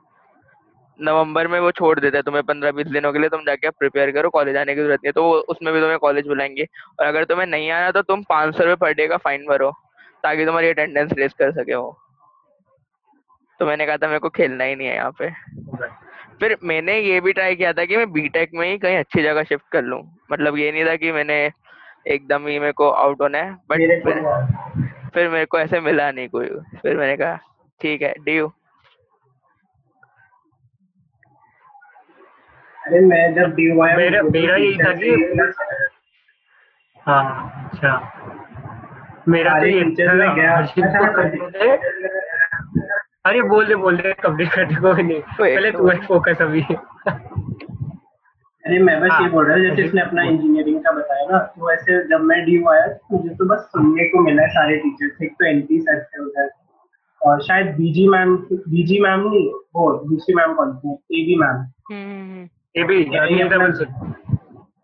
नवंबर 1.00 1.48
में 1.48 1.60
वो 1.60 1.70
छोड़ 1.70 2.00
देता 2.00 2.16
है 2.18 2.22
तुम्हें 2.22 2.44
पंद्रह 2.44 2.72
बीस 2.72 2.86
दिनों 2.86 3.12
के 3.12 3.18
लिए 3.18 3.28
तुम 3.28 3.40
जाके 3.40 3.70
प्रिपेयर 3.70 4.10
करो 4.10 4.30
कॉलेज 4.30 4.56
आने 4.56 4.74
की 4.74 4.80
ज़रूरत 4.80 4.94
नहीं 4.94 5.08
है 5.08 5.12
तो 5.12 5.24
वो- 5.24 5.42
उसमें 5.42 5.74
भी 5.74 5.80
तुम्हें 5.80 5.98
कॉलेज 5.98 6.26
बुलाएँगे। 6.26 6.66
और 7.00 7.06
अगर 7.06 7.24
तुम्हें 7.24 7.46
नहीं 7.46 7.70
आना 7.70 7.90
तो 7.90 8.02
तुम 8.02 8.22
पाँच 8.22 8.54
सौ 8.54 8.62
रुपये 8.62 8.76
पर 8.76 8.92
डे 8.92 9.08
का 9.08 9.16
फाइन 9.16 9.46
भरो 9.48 9.72
ताकि 10.22 10.44
तुम्हारी 10.44 10.68
अटेंडेंस 10.68 11.12
रेस 11.18 11.32
कर 11.32 11.52
सके 11.52 11.74
वो। 11.74 11.98
तो 13.60 13.66
मैंने 13.66 13.86
कहा 13.86 13.96
था 13.96 14.06
मेरे 14.06 14.18
को 14.18 14.28
खेलना 14.28 14.64
ही 14.64 14.76
नहीं 14.76 14.88
है 14.88 14.94
यहाँ 14.94 15.12
पे। 15.22 15.30
फिर 16.40 16.56
मैंने 16.64 16.98
ये 16.98 17.20
भी 17.20 17.32
ट्राई 17.32 17.56
किया 17.56 17.72
था 17.72 17.84
कि 17.84 17.96
मैं 17.96 18.12
बीटेक 18.12 18.50
में 18.54 18.68
ही 18.68 18.78
कहीं 18.78 18.96
अच्छी 18.98 19.22
जगह 19.22 19.42
शिफ्ट 19.42 19.64
कर 19.72 19.82
लूँ। 19.82 20.16
मतलब 20.32 20.56
ये 20.56 20.72
नहीं 20.72 20.84
था 20.86 20.96
कि 20.96 21.12
मैंने 21.12 21.50
एकदम 22.06 22.46
ही 22.46 22.58
मेरे 22.58 22.72
को 22.72 22.90
आउट 22.90 23.20
होना 23.20 23.38
है 23.38 23.52
बट 23.52 23.76
फिर 24.02 24.22
फिर 25.14 25.28
मेरे 25.28 25.44
को 25.44 25.58
ऐसे 25.58 25.80
मिला 25.80 26.10
नहीं 26.10 26.28
कोई। 26.28 26.46
फिर 26.82 26.96
मैंने 26.96 27.16
कहा 27.16 27.38
ठीक 27.80 28.02
है 28.02 28.14
ड्यू 28.24 28.52
अरे 32.86 33.00
मैं 33.00 33.34
जब 33.34 33.54
डी 33.54 33.68
आया 33.80 33.96
मेरा- 33.96 34.24
मेरा 34.32 34.56
यही 34.56 34.76
था 34.78 34.92
कि- 34.92 35.50
हाँ। 37.06 37.68
अच्छा। 37.72 37.92
मेरा 39.28 39.58
तो 39.60 39.66
ये 39.66 39.82
था 40.08 40.34
गया। 40.34 40.56
अच्छा 40.56 40.86
अरे 43.26 43.42
बोल 43.42 43.66
दे 43.66 43.74
बोल 43.74 43.96
दे 43.96 44.12
कंप्लीट 44.22 44.52
कर 44.52 44.64
दे 44.64 44.74
कोई 44.74 45.02
नहीं। 45.02 45.20
पहले 45.20 45.70
तू 45.72 45.88
फोकस 46.06 46.42
अभी। 46.42 46.60
अरे 48.64 48.78
मैं 48.82 49.00
बस 49.00 49.10
ये 49.22 49.28
बोल 49.28 49.46
रहा 49.46 49.58
जैसे 49.58 49.82
इसने 49.84 50.00
अपना 50.00 50.22
इंजीनियरिंग 50.22 50.78
का 50.80 50.92
बताया 50.92 51.26
ना 51.30 51.38
तो 51.38 51.68
वैसे 51.68 51.98
जब 52.08 52.20
मैं 52.20 52.44
डी 52.44 52.56
आया 52.70 52.86
तो 52.86 53.16
मुझे 53.16 53.34
तो 53.34 53.44
बस 53.44 53.58
सुनने 53.72 54.04
को 54.04 54.22
मिला 54.22 54.46
सारे 54.54 54.76
टीचर्स 54.76 55.22
एक 55.22 55.32
तो 55.32 55.46
एनटी 55.46 55.78
सर 55.80 56.02
थे 56.02 56.22
उधर 56.24 56.48
और 57.20 57.42
शायद 57.42 57.66
बीजी 57.76 58.08
मैम 58.08 58.36
बीजी 58.52 59.00
मैम 59.00 59.20
नहीं 59.20 59.48
वो 59.76 59.92
दूसरी 60.08 60.34
मैम 60.34 60.54
कौन 60.54 60.76
थी 60.76 61.22
एबी 61.22 61.36
मैम 61.40 61.64
ये 62.76 62.84
भी 62.84 62.96
ये 62.98 63.18
अनिल 63.18 63.46
अपना- 63.46 64.14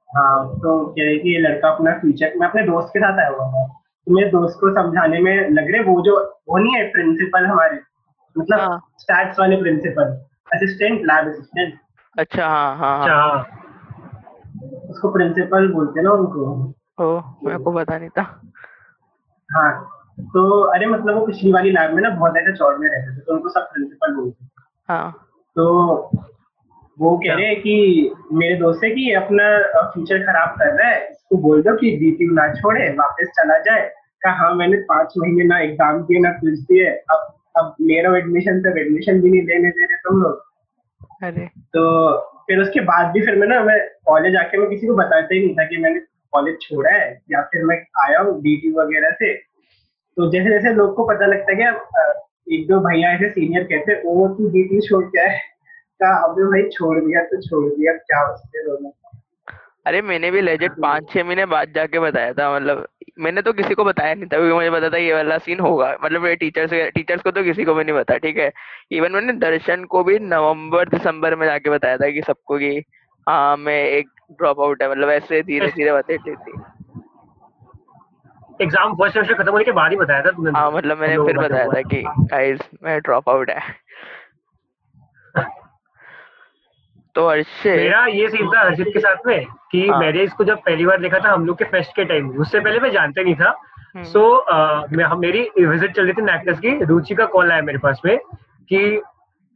हाँ 0.09 0.49
तो 0.63 0.87
कह 0.87 1.05
रहे 1.05 1.17
कि 1.19 1.35
ये 1.35 1.41
लड़का 1.41 1.69
अपना 1.69 1.93
फ्यूचर 1.99 2.33
मैं 2.41 2.49
अपने 2.49 2.63
दोस्त 2.63 2.89
के 2.89 2.99
साथ 3.01 3.19
आया 3.19 3.29
हुआ 3.29 3.47
था। 3.53 3.67
तो 4.07 4.15
मेरे 4.15 4.31
दोस्त 4.31 4.59
को 4.61 4.71
समझाने 4.75 5.19
में 5.21 5.51
लग 5.51 5.71
रहे 5.73 5.83
वो 5.83 6.01
जो 6.03 6.17
वो 6.49 6.59
नहीं 6.59 6.75
है 6.75 6.83
प्रिंसिपल 6.93 7.47
हमारे। 7.47 7.79
मतलब 8.37 8.61
हाँ। 8.61 8.81
स्टैट्स 8.99 9.39
वाले 9.41 9.57
प्रिंसिपल 9.57 10.13
असिस्टेंट 10.55 11.01
लैब 11.01 11.29
असिस्टेंट 11.29 11.75
अच्छा 12.17 12.47
हाँ 12.49 12.77
हाँ 12.77 12.99
अच्छा 13.01 13.15
हाँ। 13.15 13.29
हाँ 13.33 14.81
उसको 14.91 15.13
प्रिंसिपल 15.13 15.69
बोलते 15.73 16.01
हैं 16.01 16.05
ना 16.05 16.13
उनको। 16.13 16.75
ओ 17.05 17.21
मेरे 17.45 17.59
को 17.59 17.73
पता 17.73 17.99
नहीं 17.99 18.09
था। 18.19 18.23
हाँ 19.51 19.71
तो 20.21 20.61
अरे 20.75 20.87
मतलब 20.87 21.15
वो 21.19 21.27
पिछली 21.27 21.53
वाली 21.53 21.71
लैब 21.71 21.95
में 21.95 22.03
ना 22.03 22.11
बहुत 22.11 22.37
ऐसे 22.37 22.53
चौड़ 22.57 22.77
में 22.79 22.89
रहते 22.89 23.17
थे 23.17 23.21
तो 23.21 23.33
उनको 23.35 23.49
सब 23.49 23.69
प्रिंसिपल 23.73 24.15
बोलते 24.17 24.47
हाँ। 24.89 25.11
तो 25.57 26.22
वो 27.03 27.17
कह 27.19 27.35
रहे 27.35 27.47
हैं 27.47 27.61
कि 27.61 28.11
मेरे 28.33 28.55
दोस्त 28.57 28.85
है 28.85 28.91
कि 28.91 29.13
अपना 29.15 29.47
फ्यूचर 29.93 30.23
खराब 30.27 30.57
कर 30.59 30.73
रहा 30.73 30.89
है 30.89 31.01
इसको 31.11 31.37
बोल 31.43 31.63
दो 31.63 31.77
कि 31.77 31.91
डीटी 31.99 32.27
ना 32.35 32.47
छोड़े 32.55 32.89
वापस 32.99 33.31
चला 33.39 33.59
जाए। 33.61 33.89
कहा 34.23 34.33
हाँ 34.39 34.55
मैंने 34.55 34.77
पाँच 34.89 35.15
महीने 35.19 35.45
ना 35.45 35.59
एग्ज़ाम 35.61 36.03
दिए 36.03 36.19
ना 36.21 36.31
कुछ 36.33 36.59
दिए 36.69 36.87
अब 36.87 37.29
अब 37.57 37.75
मेरा 37.81 38.17
एडमिशन 38.19 38.61
तक 38.63 38.79
एडमिशन 38.79 39.21
भी 39.21 39.31
नहीं 39.31 39.45
देने 39.47 39.71
दे 39.71 39.85
रहे 39.85 39.97
तुम 40.05 40.23
लोग। 40.23 41.25
अरे। 41.25 41.47
तो 41.77 41.83
फिर 42.47 42.59
उसके 42.59 42.81
बाद 42.81 43.13
भी 43.13 43.25
फिर 43.27 43.37
मैं 43.37 43.47
ना 43.47 43.61
मैं 43.65 43.79
कॉलेज 44.07 44.37
आके 44.37 44.59
मैं 44.59 44.69
किसी 44.71 44.87
को 44.87 44.95
बताता 44.95 45.35
ही 45.35 45.41
नहीं 45.41 45.55
था 45.55 45.65
कि 45.65 45.77
मैंने 45.77 46.01
कॉलेज 46.33 46.57
छोड़ा 46.61 46.91
है 46.91 47.09
या 47.33 47.43
फिर 47.53 47.65
मैं 47.65 47.77
आया 48.05 48.21
हूँ 48.21 48.41
डी 48.43 48.73
वगैरह 48.79 49.11
से। 49.13 49.35
तो 50.17 50.31
जैसे 50.31 50.51
जैसे 50.51 50.73
लोग 50.75 50.95
को 50.97 51.05
पता 51.09 51.27
लगता 51.27 51.53
है 51.53 51.73
कि 51.73 52.55
एक 52.55 52.67
दो 52.69 52.79
भैया 52.81 53.13
ऐसे 53.13 53.29
सीनियर 53.31 53.65
कहते 53.65 53.93
हैं 53.93 54.03
ओ 54.05 54.29
तू 54.35 54.49
डी 54.51 54.81
छोड़ 54.89 55.05
के 55.05 55.21
आए 55.21 55.41
कहा 56.01 56.23
अबे 56.25 56.45
भाई 56.51 56.69
छोड़ 56.71 56.99
दिया 57.01 57.23
तो 57.25 57.41
छोड़ 57.43 57.65
दिया 57.69 57.93
क्या 57.93 58.23
उसके 58.33 58.65
दोनों 58.67 58.91
अरे 59.87 60.01
मैंने 60.03 60.31
भी 60.31 60.41
लेजेंड 60.41 60.73
पाँच 60.83 61.09
छह 61.13 61.25
महीने 61.25 61.45
बाद 61.53 61.73
जाके 61.75 61.99
बताया 61.99 62.33
था 62.33 62.55
मतलब 62.55 62.87
मैंने 63.19 63.43
तो 63.43 63.53
किसी 63.53 63.75
को 63.75 63.85
बताया 63.85 64.15
नहीं 64.15 64.27
था 64.27 64.37
क्योंकि 64.37 64.55
मुझे 64.55 64.71
पता 64.71 64.89
था 64.91 64.97
ये 64.97 65.13
वाला 65.15 65.39
सीन 65.39 65.61
होगा। 65.61 65.91
मतलब 66.05 66.21
मेरे 66.23 66.37
टीचर्स 66.37 66.71
टीचर्स 66.95 67.23
को 67.23 67.31
तो 67.31 67.43
किसी 67.45 67.65
को 67.65 67.75
भी 67.75 67.85
नहीं 67.85 67.95
पता 67.95 68.17
ठीक 68.19 68.37
है? 68.39 68.51
इवन 68.93 69.13
मैंने 69.13 69.33
दर्शन 69.39 69.85
को 69.85 70.03
भी 70.05 70.19
नवंबर 70.19 70.89
दिसंबर 70.89 71.35
में 71.37 71.47
जाके 71.47 71.71
बताया 71.71 71.97
था 71.97 72.11
कि 72.11 72.23
सबको 72.27 72.59
कि 72.59 72.71
हाँ 73.27 73.57
मैं 73.57 73.83
एक 73.89 74.09
ड्रॉप 74.39 74.61
आउट 74.61 74.83
है 74.83 74.91
मतलब 74.91 75.11
ऐसे 75.11 75.43
धीरे 75.43 75.71
धीरे 75.77 75.93
बातें 75.99 76.17
थी 76.19 76.35
थी। 76.35 76.53
एग्ज़ाम 78.61 78.95
फ़र्स्ट 78.95 79.15
सेमेस्टर 79.15 79.35
खत्म 79.35 79.53
होने 79.53 79.65
के 79.65 79.73
बाद 79.73 79.91
ही 79.91 79.97
बताया 79.97 80.23
था 80.23 80.31
तुमने 80.31 80.51
हाँ 80.59 80.71
मतलब 80.73 80.99
मैंने 80.99 81.17
फिर 81.27 81.39
बताया 81.39 81.67
था 81.67 81.83
कि 81.83 82.03
गाइस 82.07 82.61
मैं 82.83 82.99
ड्रॉप 83.01 83.29
आउट 83.29 83.51
है। 83.51 83.61
तो 87.15 87.29
हर्षे 87.29 87.75
मेरा 87.77 88.05
ये 88.07 88.29
सीन 88.29 88.49
था 88.51 88.61
हर्षित 88.61 88.87
के 88.93 89.01
साथ 89.01 89.27
में 89.27 89.45
कि 89.73 89.87
हाँ। 89.89 89.99
मैंने 90.01 90.23
इसको 90.23 90.45
जब 90.45 90.59
पहली 90.59 90.87
बार 90.87 91.01
देखा 91.01 91.19
था 91.19 91.33
हम 91.33 91.45
लोग 91.47 91.59
के 91.59 91.65
फेस्ट 91.65 91.91
के 91.97 92.05
टाइम 92.05 92.29
उससे 92.41 92.61
पहले 92.61 92.81
मैं 92.81 92.91
जानते 92.93 93.25
नहीं 93.25 93.35
था। 93.35 93.51
हम्म। 93.95 94.05
सो 94.05 94.23
मैं 94.97 95.05
हम 95.05 95.21
मेरी 95.21 95.43
विज़िट 95.59 95.95
चल 95.97 96.03
रही 96.03 96.13
थी 96.13 96.23
नैक्टस 96.23 96.59
की। 96.61 96.79
रुचि 96.85 97.15
का 97.15 97.25
कॉल 97.35 97.53
आया 97.53 97.63
मेरे 97.63 97.79
पास 97.79 98.01
में 98.05 98.17
कि 98.71 99.01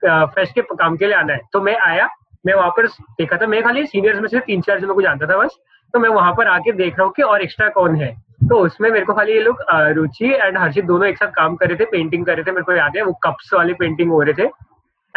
फेस्ट 0.03 0.55
के 0.55 0.63
काम 0.75 0.97
के 0.97 1.07
लिए 1.07 1.15
आना 1.17 1.33
है। 1.33 1.41
तो 1.53 1.61
मैं 1.61 1.77
आया 1.79 2.09
मैं 2.47 2.55
वहाँ 2.55 2.71
पर 2.71 2.87
देखा 2.87 3.37
था। 3.37 3.47
मैं 3.47 3.63
खाली 3.63 3.87
सीनियर्स 3.87 4.21
में 4.21 4.29
से 4.29 4.41
तीन 4.41 4.61
चार 4.61 4.81
जनों 4.81 4.95
को 4.95 5.03
जानता 5.03 5.27
था 5.27 5.39
बस। 5.39 5.59
तो 5.95 5.99
मैं 5.99 6.09
वहाँ 6.11 6.33
पर 6.35 6.47
आके 6.49 6.73
देख 6.73 6.95
रहा 6.95 7.05
हूँ 7.05 7.13
कि 7.17 7.23
और 7.23 7.43
एक्स्ट्रा 7.43 7.69
कौन 7.71 7.97
है। 7.97 8.15
तो 8.49 8.57
उसमें 8.59 8.91
मेरे 8.91 9.05
को 9.05 9.15
खाली 9.15 9.33
ये 9.33 9.41
लोग 9.41 9.65
रुचि 9.97 10.33
एंड 10.35 10.59
हर्षित 10.59 10.85
दोनों 10.85 11.09
एक 11.09 11.17
साथ 11.19 11.31
काम 11.37 11.57
कर 11.57 11.69
रहे 11.69 11.77
थे 11.77 11.85
पेंटिंग 11.91 12.27
कर 12.27 12.35
रहे 12.35 12.45
थे। 12.45 12.51
मेरे 12.51 12.65
को 12.65 12.73
याद 12.73 12.97
है 12.97 13.03
वो 13.03 13.13
कप्स 13.25 13.53
वाले 13.55 13.75
पेंटिंग 13.75 14.11
हो 14.11 14.23
रहे 14.23 14.45
थे। 14.45 14.51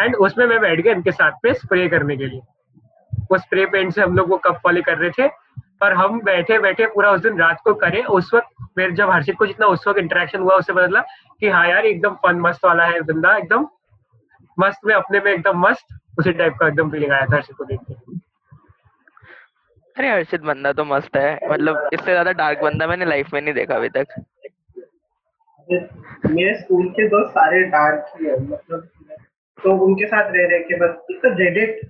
एंड 0.00 0.16
उसमें 0.16 0.46
मैं 0.46 0.60
बैठ 0.60 0.80
गया 0.80 0.92
इनके 0.92 1.12
साथ 1.12 1.44
में 1.44 1.52
स्प्रे 1.54 1.88
करने 1.88 2.16
के 2.16 2.26
लिए। 2.26 2.40
वो 3.30 3.38
स्प्रे 3.38 3.64
पेंट 3.66 3.92
से 3.92 4.02
हम 4.02 4.16
लोग 4.16 4.28
वो 4.30 4.36
कप 4.44 4.60
वाले 4.66 4.82
कर 4.82 4.96
रहे 4.98 5.10
थे। 5.10 5.28
पर 5.80 5.92
हम 5.94 6.20
बैठे 6.22 6.58
बैठे 6.58 6.86
पूरा 6.86 7.10
उस 7.10 7.20
दिन 7.20 7.38
रात 7.38 7.60
को 7.64 7.74
करे। 7.76 8.02
उस 8.12 8.30
वक्त 8.34 8.66
मेरे 8.78 8.92
जब 8.94 9.10
हर्षित 9.10 9.36
को 9.36 9.46
जितना 9.46 9.66
उस 9.66 9.86
वक्त 9.88 9.98
इंटरेक्शन 9.98 10.40
हुआ 10.40 10.56
उससे 10.56 10.72
पता 10.72 10.86
चला 10.86 11.00
कि 11.40 11.48
हाँ 11.48 11.66
यार 11.68 11.86
एकदम 11.86 12.14
फन 12.24 12.40
मस्त 12.40 12.64
वाला 12.64 12.84
है 12.86 13.00
बंदा 13.02 13.36
एकदम 13.36 13.66
मस्त 14.58 14.80
में 14.86 14.94
अपने 14.94 15.20
में 15.20 15.32
एकदम 15.32 15.60
मस्त 15.60 15.98
उसी 16.18 16.32
टाइप 16.32 16.56
का 16.60 16.66
एकदम 16.68 16.90
फीलिंग 16.90 17.12
आया 17.12 17.26
था 17.26 17.36
हर्षित 17.36 17.56
को 17.56 17.64
देख 17.64 17.80
के। 17.82 18.18
अरे 19.96 20.10
हर्षित 20.10 20.40
बंदा 20.42 20.72
तो 20.72 20.84
मस्त 20.84 21.16
है। 21.16 21.38
मतलब 21.50 21.88
इससे 21.92 22.10
ज़्यादा 22.10 22.32
डार्क 22.34 22.62
बंदा 22.62 22.86
मैंने 22.86 23.04
लाइफ 23.04 23.32
में 23.34 23.40
नहीं 23.40 23.54
देखा 23.54 23.74
अभी 23.74 23.88
तक। 23.88 24.14
मेरे 25.68 26.54
स्कूल 26.60 26.88
के 26.90 27.08
दोस्त 27.08 27.30
सारे 27.30 27.62
डार्क 27.70 28.12
ही 28.14 28.26
है। 28.26 28.40
मतलब 28.42 28.88
तो 29.64 29.76
उनके 29.86 30.06
साथ 30.06 30.30
रह 30.32 30.46
रहे 30.48 30.58
के 30.60 30.76
बस 30.78 30.96
एक 31.10 31.18
तो 31.22 31.34
रेडिट 31.38 31.80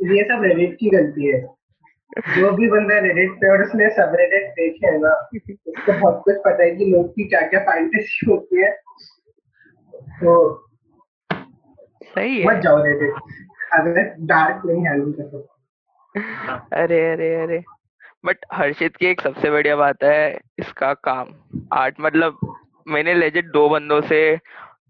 ये 0.00 0.22
सब 0.24 0.42
रेडिट 0.42 0.74
की 0.80 0.90
गलती 0.90 1.26
है। 1.26 1.40
जो 2.36 2.50
भी 2.52 2.68
बंदा 2.70 2.98
रेडिट 2.98 3.30
पे 3.32 3.50
और 3.52 3.62
उसने 3.62 3.88
सब 3.90 4.12
रेडिट 4.14 4.50
देखे 4.50 4.86
है 4.86 4.98
ना 4.98 5.12
उसको 5.34 5.92
बहुत 5.92 6.22
कुछ 6.24 6.36
पता 6.36 6.62
है 6.62 6.70
कि 6.76 6.84
लोग 6.84 7.10
की 7.10 7.28
क्या 7.28 7.40
क्या 7.48 7.60
फैंटेसी 7.60 8.30
होती 8.30 8.62
है। 8.62 8.70
तो 10.20 10.34
सही 12.04 12.40
है। 12.40 12.46
मत 12.46 12.62
जाओ 12.62 12.82
रेडिट 12.84 13.14
अगर 13.74 14.14
डार्क 14.26 14.62
नहीं 14.66 14.84
हैंडल 14.86 15.12
कर 15.12 15.28
सकते 15.28 15.54
अरे 16.82 17.00
अरे 17.12 17.34
अरे। 17.34 17.62
बट 18.26 18.44
हर्षित 18.52 18.96
की 18.96 19.06
एक 19.06 19.20
सबसे 19.20 19.50
बढ़िया 19.50 19.76
बात 19.76 20.04
है 20.04 20.38
इसका 20.58 20.92
काम। 21.04 21.34
आर्ट 21.72 22.00
मतलब 22.00 22.38
मैंने 22.86 23.14
लेजिट 23.14 23.46
दो 23.52 23.68
बंदों 23.68 24.00
से 24.02 24.20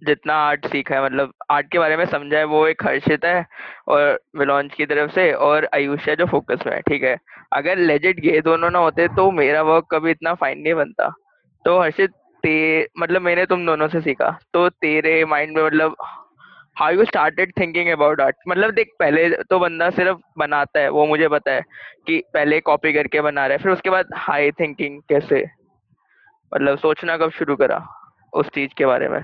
जितना 0.02 0.34
आर्ट 0.38 0.66
सीखा 0.66 0.94
है 0.94 1.04
मतलब 1.04 1.32
आर्ट 1.50 1.70
के 1.72 1.78
बारे 1.78 1.96
में 1.96 2.04
समझा 2.06 2.38
है, 2.38 2.44
वो 2.44 2.66
एक 2.66 2.82
हर्षित 2.84 3.24
है 3.24 3.46
और 3.88 4.18
विलॉन्च 4.38 4.74
की 4.74 4.86
तरफ़ 4.86 5.10
से 5.12 5.32
और 5.32 5.68
आयुष्या 5.74 6.14
जो 6.14 6.26
फोकस 6.26 6.66
में 6.66 6.72
है, 6.74 6.80
ठीक 6.80 7.02
है। 7.02 7.16
अगर 7.52 7.78
लेजिट 7.78 8.24
ये 8.24 8.40
दोनों 8.40 8.70
ना 8.70 8.78
होते 8.78 9.08
तो 9.08 9.30
मेरा 9.30 9.62
वर्क 9.62 9.86
कभी 9.90 10.10
इतना 10.10 10.34
फाइन 10.34 10.58
नहीं 10.58 10.74
बनता। 10.74 11.08
तो 11.64 11.78
हर्षित, 11.80 12.10
ते 12.10 12.86
मतलब 12.98 13.22
मैंने 13.22 13.46
तुम 13.46 13.66
दोनों 13.66 13.88
से 13.88 14.00
सीखा। 14.00 14.38
तो 14.52 14.68
तेरे 14.70 15.24
माइंड 15.24 15.56
में 15.56 15.64
मतलब 15.64 15.96
how 16.76 16.92
you 16.92 17.04
started 17.04 17.52
thinking 17.60 17.88
about 17.88 18.20
art 18.20 18.36
मतलब 18.48 18.70
देख, 18.70 18.90
पहले 18.98 19.28
तो 19.50 19.58
बंदा 19.58 19.90
सिर्फ़ 19.90 20.18
बनाता 20.38 20.80
है, 20.80 20.88
वो 20.88 21.06
मुझे 21.06 21.28
पता 21.28 21.52
है 21.52 21.62
कि 22.06 22.22
पहले 22.34 22.60
कॉपी 22.60 22.92
करके 22.92 23.20
बना 23.20 23.46
रहा 23.46 23.56
है, 23.56 23.62
फिर 23.62 23.72
उसके 23.72 23.90
बाद 23.90 24.08
हाई 24.16 24.50
थिंकिंग 24.50 25.00
कैसे? 25.08 25.44
मतलब 26.52 26.78
सोचना 26.78 27.16
कब 27.16 27.30
शुरू 27.30 27.56
करा 27.56 27.86
उस 28.32 28.48
चीज़ 28.48 28.74
के 28.78 28.86
बारे 28.86 29.08
में? 29.08 29.20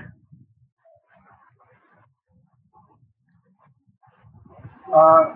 मैं 4.95 5.35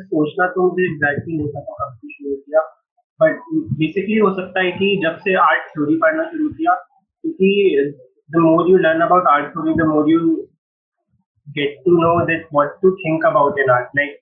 सोचना 0.00 0.46
तो 0.46 0.70
मुझे 0.70 0.84
एग्जैक्टली 0.84 1.36
नहीं 1.36 1.48
पता 1.48 1.74
कब 1.78 1.96
से 1.96 2.12
शुरू 2.12 2.34
किया 2.34 2.86
बट 3.20 3.40
बेसिकली 3.78 4.18
हो 4.18 4.34
सकता 4.34 4.60
है 4.60 4.72
कि 4.72 5.00
जब 5.04 5.16
से 5.16 5.44
आर्ट 5.44 5.70
थ्योरी 5.70 5.96
पढ़ना 5.96 6.24
शुरू 6.24 6.48
किया, 6.48 6.74
क्योंकि 6.74 7.94
the 8.30 8.36
more 8.36 8.70
you 8.70 8.76
learn 8.76 9.00
about 9.00 9.26
art 9.26 9.46
theory 9.46 9.74
the 9.74 9.88
more 9.88 10.10
you 10.10 10.48
get 11.48 11.82
to 11.84 11.96
know 11.96 12.26
that 12.26 12.48
what 12.54 12.78
to 12.82 12.96
think 12.96 13.26
about 13.26 13.58
in 13.58 13.70
art 13.70 13.88
like 13.96 14.18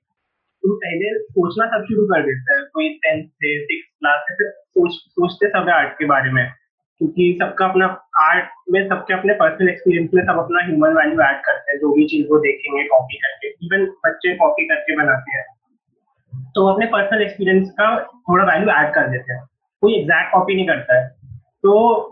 तुम 0.63 0.77
पहले 0.77 1.19
सोचना 1.19 1.67
सब 1.67 1.85
शुरू 1.85 2.07
कर 2.07 2.23
देते 2.23 2.55
हैं, 2.55 2.65
कोई 2.75 2.89
टेंथ 2.89 3.25
से 3.25 3.65
सिक्स 3.65 3.99
क्लास 3.99 4.21
से, 4.21 4.35
फिर 4.35 4.51
सोच, 4.51 4.93
सोचते 4.93 5.49
सब 5.49 5.69
आर्ट 5.69 5.99
के 5.99 6.05
बारे 6.05 6.33
में। 6.33 6.53
क्योंकि 6.99 7.39
सबका 7.43 7.67
अपना 7.67 7.87
आर्ट 8.21 8.45
में, 8.71 8.89
सबके 8.89 9.15
अपने 9.15 9.35
पर्सनल 9.35 9.69
एक्सपीरियंस 9.69 10.11
में 10.15 10.23
सब 10.23 10.39
अपना 10.39 10.65
ह्यूमन 10.65 10.89
वैल्यू 10.89 11.21
ऐड 11.21 11.37
करते 11.37 11.73
हैं, 11.73 11.79
जो 11.79 11.93
भी 11.93 12.05
चीज़ 12.05 12.27
वो 12.29 12.39
देखेंगे 12.39 12.85
कॉपी 12.85 13.17
करके 13.17 13.49
इवन 13.49 13.87
बच्चे 14.07 14.35
कॉपी 14.35 14.65
करके 14.65 14.97
बनाते 14.97 15.37
हैं। 15.37 15.45
तो 16.55 16.67
अपने 16.67 16.87
पर्सनल 16.87 17.23
एक्सपीरियंस 17.23 17.71
का 17.71 18.03
थोड़ा 18.03 18.45
वैल्यू 18.45 18.69
ऐड 18.69 18.95
कर 18.95 19.09
देते 19.09 19.33
हैं। 19.33 19.45
कोई 19.81 19.95
एग्जैक्ट 19.95 20.33
कॉपी 20.33 20.55
नहीं 20.55 20.67
करता 20.67 20.99
है। 20.99 21.09
तो 21.63 22.05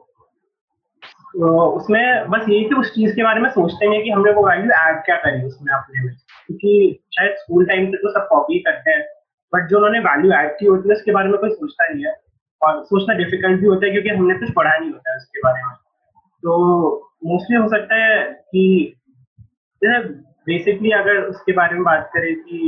उसमें 1.55 2.26
बस 2.28 2.47
यही 2.49 2.64
कि 2.64 2.75
उस 2.75 2.95
चीज़ 2.95 3.16
के 3.16 3.23
बारे 3.23 3.40
में 3.40 3.50
सोचते 3.50 3.87
हैं 3.87 4.02
कि 4.02 4.11
हमने 4.11 4.33
वो 4.33 4.49
वैल्यू 4.49 4.71
ऐड 4.71 4.97
क्या 4.97 5.16
करी 5.16 5.43
उसमें 5.43 5.75
अपने 5.75 6.05
में। 6.05 6.14
क्योंकि 6.47 7.00
शायद 7.14 7.31
स्कूल 7.31 7.66
टाइम 7.66 7.87
से 7.87 7.97
तो 7.97 8.11
सब 8.11 8.28
कॉपी 8.28 8.59
करते 8.59 8.90
हैं 8.90 9.02
बट 9.55 9.69
जो 9.69 9.76
उन्होंने 9.76 9.99
वैल्यू 9.99 10.33
ऐड 10.33 10.52
की 10.61 10.66
होती 10.66 10.88
है 10.88 10.95
उसके 10.95 11.12
बारे 11.12 11.28
में 11.28 11.38
कोई 11.38 11.50
सोचता 11.50 11.88
नहीं 11.88 12.05
है। 12.05 12.25
और 12.66 12.82
सोचना 12.85 13.14
डिफ़िकल्ट 13.14 13.61
भी 13.61 13.66
होता 13.66 13.87
है 13.87 13.92
क्योंकि 13.92 14.08
हमने 14.08 14.38
कुछ 14.38 14.52
पढ़ा 14.56 14.76
नहीं 14.76 14.90
होता 14.90 15.11
है 15.11 15.16
उसके 15.16 15.40
बारे 15.40 15.62
में। 15.64 15.75
तो 16.42 16.54
मोस्टली 17.25 17.56
हो 17.56 17.68
सकता 17.68 17.94
है 17.96 18.25
कि 18.52 18.64
जैसे 19.82 20.08
बेसिकली 20.46 20.90
अगर 20.92 21.20
उसके 21.20 21.52
बारे 21.52 21.75
में 21.75 21.85
बात 21.85 22.11
करें 22.14 22.35
कि 22.35 22.58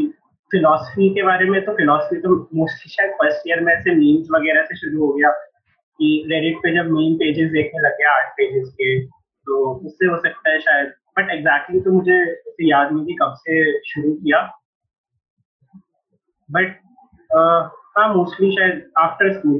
फिलोसफी 0.51 1.09
के 1.15 1.23
बारे 1.23 1.49
में 1.51 1.61
तो 1.65 1.73
फिलोसफी 1.77 2.21
तो 2.21 2.37
मोस्टली 2.55 2.91
शायद 2.93 3.11
फ़र्स्ट 3.13 3.49
ईयर 3.49 3.61
में 3.61 3.73
ऐसे 3.73 3.95
मीम्स 3.95 4.29
वगैरह 4.35 4.63
से 4.63 4.77
शुरू 4.77 5.07
हो 5.07 5.13
गया 5.13 5.31
कि 5.99 6.09
रेडिट 6.31 6.57
पे 6.63 6.75
जब 6.75 6.91
मेन 6.91 7.15
पेजेस 7.15 7.51
देखने 7.53 7.81
लगे 7.81 8.05
आर्ट 8.09 8.33
पेजेस 8.33 8.69
के 8.73 8.99
तो 9.05 9.59
उससे 9.87 10.07
हो 10.07 10.17
सकता 10.23 10.51
है 10.51 10.59
शायद। 10.61 10.93
बट 11.19 11.31
एग्जैक्टली 11.31 11.81
तो 11.81 11.93
मुझे 11.93 12.23
इसे 12.23 12.69
याद 12.69 12.93
नहीं 12.93 13.05
कि 13.07 13.15
कब 13.23 13.35
से 13.39 13.57
शुरू 13.89 14.13
किया। 14.15 14.41
बट 16.49 16.77
हाँ 17.97 18.15
मोस्टली 18.15 18.51
शायद 18.53 18.91
आफ्टर 18.99 19.33
स्कूल 19.33 19.59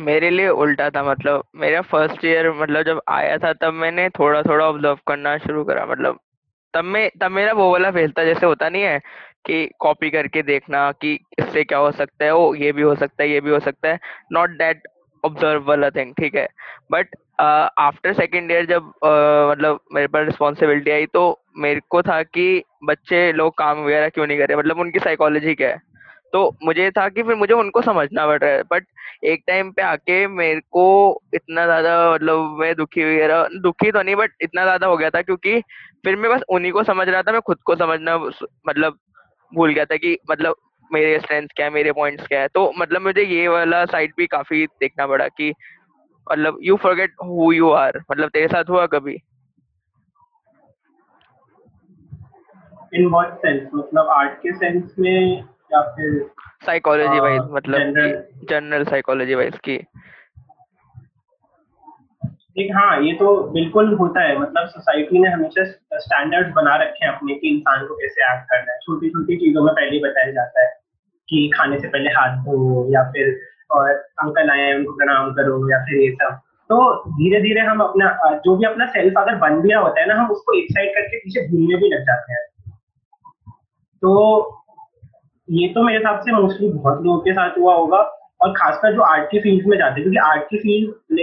मेरे 0.00 0.30
लिए 0.30 0.48
उल्टा 0.48 0.90
था 0.90 1.02
मतलब 1.02 1.44
मेरा 1.56 1.80
फ़र्स्ट 1.80 2.24
ईयर 2.24 2.50
मतलब 2.52 2.82
जब 2.82 3.00
आया 3.08 3.38
था 3.38 3.52
तब 3.52 3.72
मैंने 3.72 4.08
थोड़ा 4.08 4.42
थोड़ा 4.42 4.66
ऑब्ज़र्व 4.66 4.98
करना 5.08 5.38
शुरू 5.38 5.64
करा 5.64 5.86
मतलब 5.86 6.18
तब 6.74 6.84
मैं 6.84 7.10
तब 7.20 7.30
मेरा 7.30 7.52
वो 7.52 7.72
वाला 7.72 7.90
फ़ेज़ 7.90 8.12
था 8.18 8.24
जैसे 8.24 8.46
होता 8.46 8.68
नहीं 8.68 8.82
है 8.82 9.00
कि 9.46 9.70
कॉपी 9.80 10.10
करके 10.10 10.42
देखना 10.42 10.92
कि 10.92 11.18
इससे 11.38 11.64
क्या 11.64 11.78
हो 11.78 11.90
सकता 11.92 12.24
है 12.24 12.34
ओ 12.34 12.54
ये 12.54 12.72
भी 12.72 12.82
हो 12.82 12.94
सकता 12.94 13.22
है 13.22 13.30
ये 13.30 13.40
भी 13.40 13.50
हो 13.50 13.60
सकता 13.60 13.88
है 13.88 13.98
नॉट 14.32 14.50
दैट 14.50 14.82
ऑब्ज़र्व 15.24 15.62
वाला 15.62 15.90
थिंग 15.90 16.14
ठीक 16.14 16.34
है? 16.34 16.48
बट 16.92 17.08
आफ्टर 17.78 18.12
सेकेंड 18.12 18.50
ईयर 18.50 18.66
जब 18.66 18.82
uh, 18.82 19.50
मतलब 19.50 19.80
मेरे 19.94 20.06
पर 20.06 20.24
रिस्पॉन्सिबिलिटी 20.24 20.90
आई 20.90 21.06
तो 21.06 21.40
मेरे 21.58 21.80
को 21.90 22.02
था 22.02 22.22
कि 22.22 22.62
बच्चे 22.84 23.32
लोग 23.32 23.58
काम 23.58 23.84
वगैरह 23.84 24.08
क्यों 24.08 24.26
नहीं 24.26 24.38
कर 24.38 24.48
रहे 24.48 24.56
मतलब 24.56 24.78
उनकी 24.78 24.98
साइकोलॉजी 24.98 25.54
क्या 25.54 25.68
है? 25.68 25.89
तो 26.32 26.40
मुझे 26.64 26.90
था 26.90 27.08
कि 27.08 27.22
फिर 27.22 27.34
मुझे 27.34 27.54
उनको 27.54 27.82
समझना 27.82 28.26
पड़ 28.26 28.38
रहा 28.38 28.50
है। 28.50 28.62
बट 28.70 28.86
एक 29.24 29.42
टाइम 29.46 29.70
पे 29.72 29.82
आके 29.82 30.26
मेरे 30.28 30.60
को 30.72 30.84
इतना 31.34 31.64
ज़्यादा 31.64 32.12
मतलब 32.14 32.56
मैं 32.60 32.74
दुखी 32.76 33.04
वगैरह, 33.04 33.48
दुखी 33.62 33.90
तो 33.92 34.02
नहीं 34.02 34.16
बट 34.16 34.32
इतना 34.42 34.62
ज़्यादा 34.64 34.86
हो 34.86 34.96
गया 34.96 35.10
था 35.10 35.22
क्योंकि 35.22 35.60
फिर 36.04 36.16
मैं 36.16 36.30
बस 36.30 36.42
उन्हीं 36.48 36.72
को 36.72 36.82
समझ 36.84 37.08
रहा 37.08 37.22
था, 37.22 37.32
मैं 37.32 37.40
खुद 37.40 37.58
को 37.64 37.76
समझना 37.76 38.16
मतलब 38.18 38.98
भूल 39.52 39.72
गया 39.74 39.84
था 39.84 39.96
कि 39.96 40.16
मतलब 40.30 40.56
मेरे 40.90 41.18
स्ट्रेंथ 41.20 41.48
क्या 41.56 41.66
है, 41.66 41.72
मेरे 41.72 41.92
पॉइंट्स 41.92 42.26
क्या 42.26 42.40
है। 42.40 42.48
तो 42.48 42.72
मतलब 42.78 43.02
मुझे 43.02 43.22
ये 43.22 43.48
वाला 43.48 43.84
साइड 43.86 44.12
भी 44.16 44.26
काफ़ी 44.28 44.66
देखना 44.66 45.06
पड़ा 45.06 45.28
कि 45.28 45.52
मतलब 46.26 46.58
you 46.62 46.76
forget 46.76 47.14
who 47.24 47.52
you 47.52 47.70
are 47.72 47.98
मतलब 48.10 48.28
तेरे 48.28 48.48
साथ 48.48 48.70
हुआ 48.70 48.86
कभी? 48.86 49.16
इन 52.94 53.06
व्हाट 53.06 53.34
सेंस 53.36 53.68
मतलब 53.74 54.08
आर्ट 54.10 54.32
के 54.38 54.52
सेंस 54.52 54.94
में 54.98 55.44
साइकोलॉजी 55.72 57.20
वाइज 57.20 57.40
मतलब 57.50 57.78
जनरल 58.50 58.84
साइकोलॉजी 58.84 59.34
वाइज 59.34 59.58
की। 59.58 59.74
एक 62.58 62.70
हाँ 62.76 63.02
ये 63.02 63.12
तो 63.12 63.42
बिल्कुल 63.50 63.94
होता 63.94 64.20
है। 64.20 64.38
मतलब 64.38 64.68
सोसाइटी 64.68 65.18
ने 65.18 65.28
हमेशा 65.28 65.64
स्टैंडर्ड्स 65.98 66.52
बना 66.52 66.76
रखे 66.76 67.06
हैं 67.06 67.12
अपने 67.12 67.34
कि 67.34 67.48
इंसान 67.48 67.86
को 67.86 67.94
कैसे 67.94 68.22
एक्ट 68.32 68.44
करना 68.44 68.72
है। 68.72 68.78
छोटी 68.78 69.10
छोटी 69.10 69.36
चीज़ों 69.36 69.62
में 69.62 69.74
पहले 69.74 69.90
ही 69.90 69.98
बताया 69.98 70.32
जाता 70.32 70.60
है 70.60 70.68
कि 71.28 71.50
खाने 71.56 71.78
से 71.80 71.88
पहले 71.88 72.10
हाथ 72.10 72.36
धो 72.36 72.92
या 72.92 73.02
फिर 73.10 73.40
और 73.70 73.90
अंकल 73.92 74.50
आए 74.50 74.60
हैं 74.60 74.74
उनको 74.74 74.92
प्रणाम 74.92 75.32
करो 75.32 75.70
या 75.70 75.78
फिर 75.78 76.02
ये 76.02 76.10
सब। 76.10 76.40
तो 76.70 77.10
धीरे 77.10 77.40
धीरे 77.40 77.60
हम 77.60 77.80
अपना 77.80 78.36
जो 78.36 78.56
भी 78.56 78.66
अपना 78.66 78.86
सेल्फ 78.86 79.14
अगर 79.18 79.34
बन 79.34 79.60
भी 79.60 79.72
रहा 79.72 79.80
होता 79.80 80.00
है 80.00 80.06
ना 80.06 80.14
हम 80.14 80.30
उसको 80.30 80.52
एक 80.58 80.66
साइड 80.70 80.94
करके 80.94 81.18
पीछे 81.18 81.48
भूलने 81.48 81.76
भी 81.76 81.88
लग 81.88 82.02
जाते 82.02 82.32
हैं। 82.32 82.44
तो 84.02 84.40
ये 85.50 85.68
तो 85.68 85.82
मेरे 85.82 85.98
हिसाब 85.98 86.20
से 86.20 86.32
मोस्टली 86.32 86.68
बहुत 86.72 87.02
लोगों 87.04 87.20
के 87.20 87.32
साथ 87.32 87.58
हुआ 87.58 87.74
होगा 87.74 87.98
और 88.40 88.52
खासकर 88.52 88.94
जो 88.94 89.02
आर्ट 89.02 89.30
की 89.30 89.38
फ़ील्ड 89.40 89.66
में 89.66 89.76
जाते 89.78 90.00
हैं 90.00 90.02
क्योंकि 90.02 90.18
आर्ट 90.18 90.42
की 90.50 90.58
field 90.58 91.20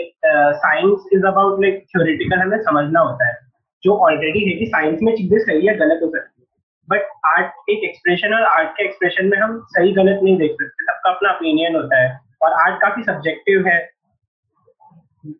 science 0.55 1.05
is 1.13 1.25
about 1.25 1.61
like 1.61 1.83
theoretical 1.83 2.39
हमें 2.39 2.57
समझना 2.61 2.99
होता 2.99 3.27
है। 3.27 3.35
जो 3.83 3.97
ऑलरेडी 3.97 4.43
है 4.45 4.57
कि 4.59 4.65
साइंस 4.65 4.99
में 5.01 5.15
चीज़ें 5.15 5.37
सही 5.39 5.67
या 5.67 5.73
गलत 5.73 5.99
हो 6.03 6.09
सकती 6.09 6.41
है। 6.41 6.45
बट 6.89 7.07
आर्ट 7.25 7.69
एक 7.69 7.83
एक्सप्रेशन 7.83 8.33
और 8.33 8.43
आर्ट 8.43 8.69
के 8.69 8.83
एक्सप्रेशन 8.85 9.25
में 9.25 9.37
हम 9.37 9.59
सही 9.67 9.91
गलत 9.91 10.19
नहीं 10.23 10.37
देख 10.37 10.51
सकते। 10.51 10.83
सबका 10.83 11.11
अपना 11.11 11.31
ओपिनियन 11.31 11.75
होता 11.75 12.01
है 12.01 12.19
और 12.43 12.53
आर्ट 12.53 12.81
काफ़ी 12.81 13.03
सब्जेक्टिव 13.03 13.67
है। 13.67 13.79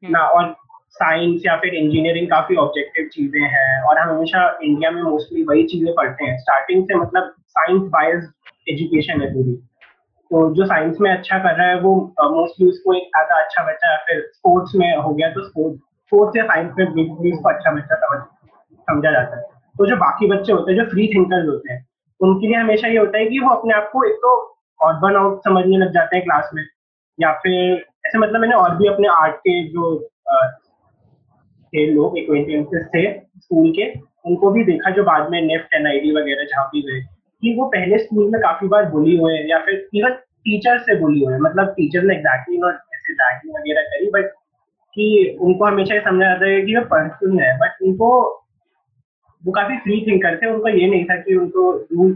ना 0.04 0.20
और 0.20 0.56
साइंस 0.92 1.42
या 1.46 1.56
फिर 1.56 1.74
इंजीनियरिंग 1.76 2.28
काफ़ी 2.28 2.56
ऑब्जेक्टिव 2.56 3.10
चीज़ें 3.14 3.42
हैं 3.42 3.82
और 3.82 4.00
हम 4.00 4.16
हमेशा 4.16 4.48
इंडिया 4.64 4.92
में 4.92 5.02
मोस्टली 5.02 5.44
वही 5.44 5.64
चीज़ें 5.64 5.94
पढ़ते 5.96 6.26
हैं। 6.26 6.38
स्टार्टिंग 6.38 6.84
से 6.84 6.96
मतलब 6.96 7.34
साइंस 7.50 7.82
बायस्ड 7.82 8.32
एजुकेशन 8.68 9.22
है 9.22 9.34
पूरी। 9.34 9.54
तो 10.32 10.40
जो 10.56 10.66
साइंस 10.66 10.98
में 11.02 11.12
अच्छा 11.12 11.38
कर 11.38 11.56
रहा 11.58 11.68
है, 11.68 11.80
वो 11.80 11.96
मोस्टली 12.32 12.68
उसको 12.70 12.94
एक 12.94 13.18
एज 13.18 13.30
अच्छा 13.34 13.64
बच्चा 13.68 13.92
या 13.92 13.98
फिर 14.08 14.22
स्पोर्ट्स 14.34 14.76
में 14.76 14.96
हो 14.96 15.14
गया 15.14 15.30
तो 15.32 15.44
स्पोर्ट्स 15.44 15.80
स्पोर्ट्स 16.12 16.38
या 16.38 16.44
साइंस 16.46 16.74
में 16.78 16.92
भी 16.92 17.32
उसको 17.32 17.50
अच्छा 17.50 17.72
बच्चा 17.72 17.96
समझ, 17.98 18.20
समझा 18.88 19.12
जाता 19.12 19.38
है। 19.38 19.44
तो 19.76 19.86
जो 19.86 19.96
बाकी 19.98 20.28
बच्चे 20.28 20.52
होते 20.52 20.72
हैं, 20.72 20.78
जो 20.80 20.86
फ्री 20.90 21.08
थिंकर्स 21.08 21.48
होते 21.48 21.74
हैं, 21.74 21.86
उनके 22.20 22.48
लिए 22.48 22.56
हमेशा 22.56 22.88
ये 22.88 22.98
होता 22.98 23.18
है 23.18 23.26
कि 23.26 23.40
वो 23.40 23.50
अपने 23.50 23.74
आप 23.74 23.90
को 23.94 24.04
एक 24.04 24.16
तो 24.22 24.30
ऑड 24.80 25.02
बन 25.02 25.16
आउट 25.16 25.40
समझने 25.44 25.78
लग 25.78 25.92
जाते 25.94 26.16
हैं 26.18 26.24
क्लास 26.26 26.50
में, 26.54 26.64
या 27.20 27.32
फिर 27.44 27.86
ऐसे 28.08 28.18
मतलब 28.18 28.42
मैंने 28.42 28.56
और 28.56 28.76
भी 28.78 28.88
अपने 28.88 29.08
आर्ट 29.08 29.36
के 29.38 29.64
जो 29.70 29.98
थे 31.74 31.86
लोग 31.94 32.18
एक्वेंटेंसेस 32.18 32.86
थे 32.96 33.12
स्कूल 33.14 33.70
के, 33.72 33.92
उनको 34.26 34.52
भी 34.52 34.64
देखा 34.64 34.90
जो 34.92 35.04
बाद 35.04 35.30
में 35.32 35.42
नेफ्ट 35.42 35.74
एनआईडी 35.76 36.12
वगैरह 36.16 36.46
जहाँ 36.46 36.66
भी 36.66 36.82
गए। 36.82 37.02
कि 37.44 37.56
वो 37.56 37.66
पहले 37.66 37.98
स्कूल 37.98 38.32
में 38.32 38.42
काफ़ी 38.42 38.68
बार 38.68 38.86
बुली 38.86 39.18
हुए 39.18 39.34
हैं, 39.34 39.48
या 39.48 39.60
फिर 39.60 39.88
इवन 39.96 40.10
टीचर 40.46 40.80
से 40.80 41.00
बुली 41.00 41.24
हुए 41.26 41.34
हैं। 41.34 41.40
मतलब 41.42 41.68
टीचर 41.68 42.04
ने 42.04 42.16
एग्जैक्टली 42.16 42.58
नॉट 42.58 42.74
ऐसे 42.74 43.14
रैगिंग 43.14 43.56
वगैरह 43.56 43.82
करी 43.82 44.10
बट 44.12 44.32
कि 44.94 45.38
उनको 45.42 45.66
हमेशा 45.66 45.96
ये 45.96 46.02
समझा 46.02 46.28
जाता 46.28 46.46
है 46.46 46.62
कि 46.62 46.76
वो 46.76 46.84
क्यों 46.92 47.42
है। 47.42 47.58
बट 47.58 47.84
उनको, 47.84 48.10
वो 49.46 49.52
काफ़ी 49.52 49.78
फ्री 49.78 50.02
थिंकर 50.08 50.38
थे, 50.38 50.46
उनको 50.46 50.68
ये 50.68 50.88
नहीं 50.88 51.06
था 51.06 51.16
कि 51.22 51.36
उनको 51.36 51.72
रूल 51.72 52.12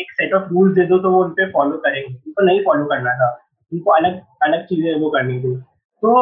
एक 0.00 0.12
सेट 0.12 0.34
ऑफ़ 0.34 0.48
रूल्स 0.50 0.74
दे 0.74 0.86
दो 0.86 0.98
तो 0.98 1.10
वो 1.10 1.24
उन 1.24 1.30
पे 1.30 1.50
फॉलो 1.50 1.76
करेंगे। 1.76 2.14
उनको 2.14 2.44
नहीं 2.44 2.60
फॉलो 2.60 2.84
करना 2.84 3.14
था। 3.14 3.30
उनको 3.72 3.90
अलग 3.90 4.20
अलग 4.42 4.64
चीज़ें 4.64 5.00
वो 5.00 5.10
करनी 5.10 5.38
थी। 5.40 5.56
तो 6.02 6.12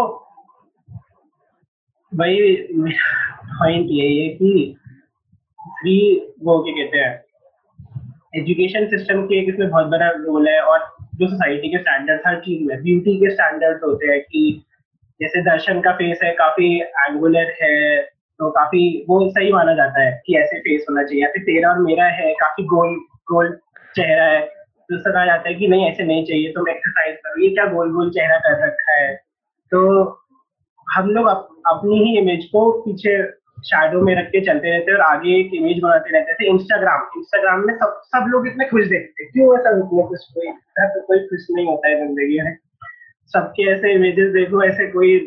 वही 2.12 2.56
पॉइंट 2.72 3.86
यही 3.90 4.18
है 4.18 4.28
कि 4.28 4.76
फ्री 5.66 5.96
वो 6.42 6.62
क्या 6.62 6.84
कहते 6.84 6.98
हैं? 6.98 7.23
एजुकेशन 8.36 8.86
सिस्टम 8.86 9.22
के 9.26 9.38
एक 9.38 9.48
इसमें 9.48 9.70
बहुत 9.70 9.86
बड़ा 9.86 10.08
रोल 10.10 10.48
है 10.48 10.60
और 10.60 10.78
जो 11.14 11.26
सोसाइटी 11.28 11.68
के 11.68 11.78
स्टैंडर्ड 11.78 12.20
हर 12.26 12.40
चीज़ 12.40 12.64
में 12.66 12.82
ब्यूटी 12.82 13.16
के 13.16 13.30
स्टैंडर्ड्स 13.30 13.82
होते 13.82 14.06
हैं 14.06 14.20
कि 14.20 14.64
जैसे 15.20 15.42
दर्शन 15.42 15.80
का 15.80 15.92
फेस 15.92 16.18
है 16.24 16.32
काफ़ी 16.32 16.80
एंगुलर 16.80 17.54
है 17.62 18.00
तो 18.40 18.50
काफ़ी 18.50 19.04
वो 19.08 19.30
सही 19.30 19.52
माना 19.52 19.74
जाता 19.74 20.02
है 20.02 20.22
कि 20.26 20.36
ऐसे 20.36 20.58
फेस 20.58 20.86
होना 20.90 21.02
चाहिए। 21.02 21.22
या 21.22 21.28
फिर 21.28 21.42
तेरा 21.42 21.70
और 21.70 21.78
मेरा 21.78 22.04
है 22.04 22.32
काफ़ी 22.32 22.64
गोल 22.64 22.96
गोल 23.32 23.60
चेहरा 23.96 24.24
है 24.24 24.40
तो 24.90 25.12
कहा 25.12 25.26
जाता 25.26 25.48
है 25.48 25.54
कि 25.54 25.68
नहीं 25.68 25.86
ऐसे 25.90 26.04
नहीं 26.04 26.24
चाहिए 26.24 26.48
तुम 26.48 26.68
एक्सरसाइज 26.68 27.16
करो 27.16 27.42
ये 27.42 27.50
क्या 27.50 27.66
गोल 27.66 27.92
गोल 27.92 28.10
चेहरा 28.10 28.38
कर 28.38 28.66
रखा 28.66 28.98
है? 29.00 29.14
तो 29.70 29.78
हम 30.92 31.10
लोग 31.10 31.26
अप, 31.26 31.48
अपनी 31.66 31.98
ही 32.04 32.18
इमेज 32.18 32.44
को 32.44 32.70
पीछे 32.72 33.22
शैडो 33.64 34.00
में 34.04 34.14
रख 34.16 34.26
के 34.28 34.40
चलते 34.46 34.70
रहते 34.70 34.92
और 34.92 35.00
आगे 35.02 35.38
एक 35.38 35.54
इमेज 35.54 35.80
बनाते 35.82 36.10
रहते 36.12 36.32
जैसे 36.32 36.48
इंस्टाग्राम 36.50 37.06
इंस्टाग्राम 37.18 37.66
में 37.66 37.74
सब 37.76 38.00
सब 38.06 38.26
लोग 38.30 38.46
इतने 38.48 38.64
खुश 38.68 38.86
देखते 38.88 39.24
क्यों 39.26 39.58
ऐसा 39.58 39.70
इतने 39.78 40.02
खुश? 40.08 40.26
कोई 40.34 40.46
ऐसा 40.48 40.86
तो 40.88 41.00
कोई 41.06 41.18
खुश 41.28 41.46
नहीं 41.50 41.66
होता 41.66 41.88
है 41.88 41.96
ज़िंदगी 41.98 42.40
में। 42.42 42.56
सबके 43.34 43.70
ऐसे 43.72 43.92
इमेजेस 43.94 44.32
देखो, 44.32 44.62
ऐसे 44.64 44.86
कोई 44.92 45.18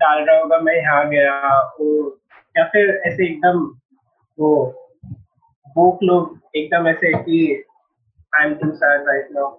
डाल 0.00 0.22
रहा 0.24 0.38
होगा, 0.38 0.58
मैं 0.58 0.74
यहाँ 0.74 1.08
गया 1.10 1.58
वो 1.80 1.88
या 2.54 2.64
फिर 2.66 3.00
ऐसे 3.06 3.24
एकदम 3.24 3.58
वो 4.38 4.52
वो 5.76 5.98
लोग 6.02 6.38
एकदम 6.56 6.88
ऐसे 6.88 7.12
कि 7.14 7.64
I 8.32 8.46
am 8.46 8.54
too 8.54 8.70
sad 8.72 9.08
right 9.08 9.28
now 9.32 9.58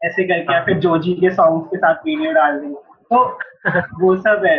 ऐसे 0.00 0.24
करके, 0.24 0.52
या 0.52 0.64
फिर 0.64 0.78
जोजी 0.78 1.12
के 1.14 1.30
सॉन्ग्स 1.30 1.68
के 1.70 1.76
साथ 1.76 2.06
वीडियो 2.06 2.32
डाल 2.32 2.58
दी। 2.60 2.74
तो 3.10 3.24
वो 4.00 4.14
सब 4.18 4.44
है। 4.46 4.58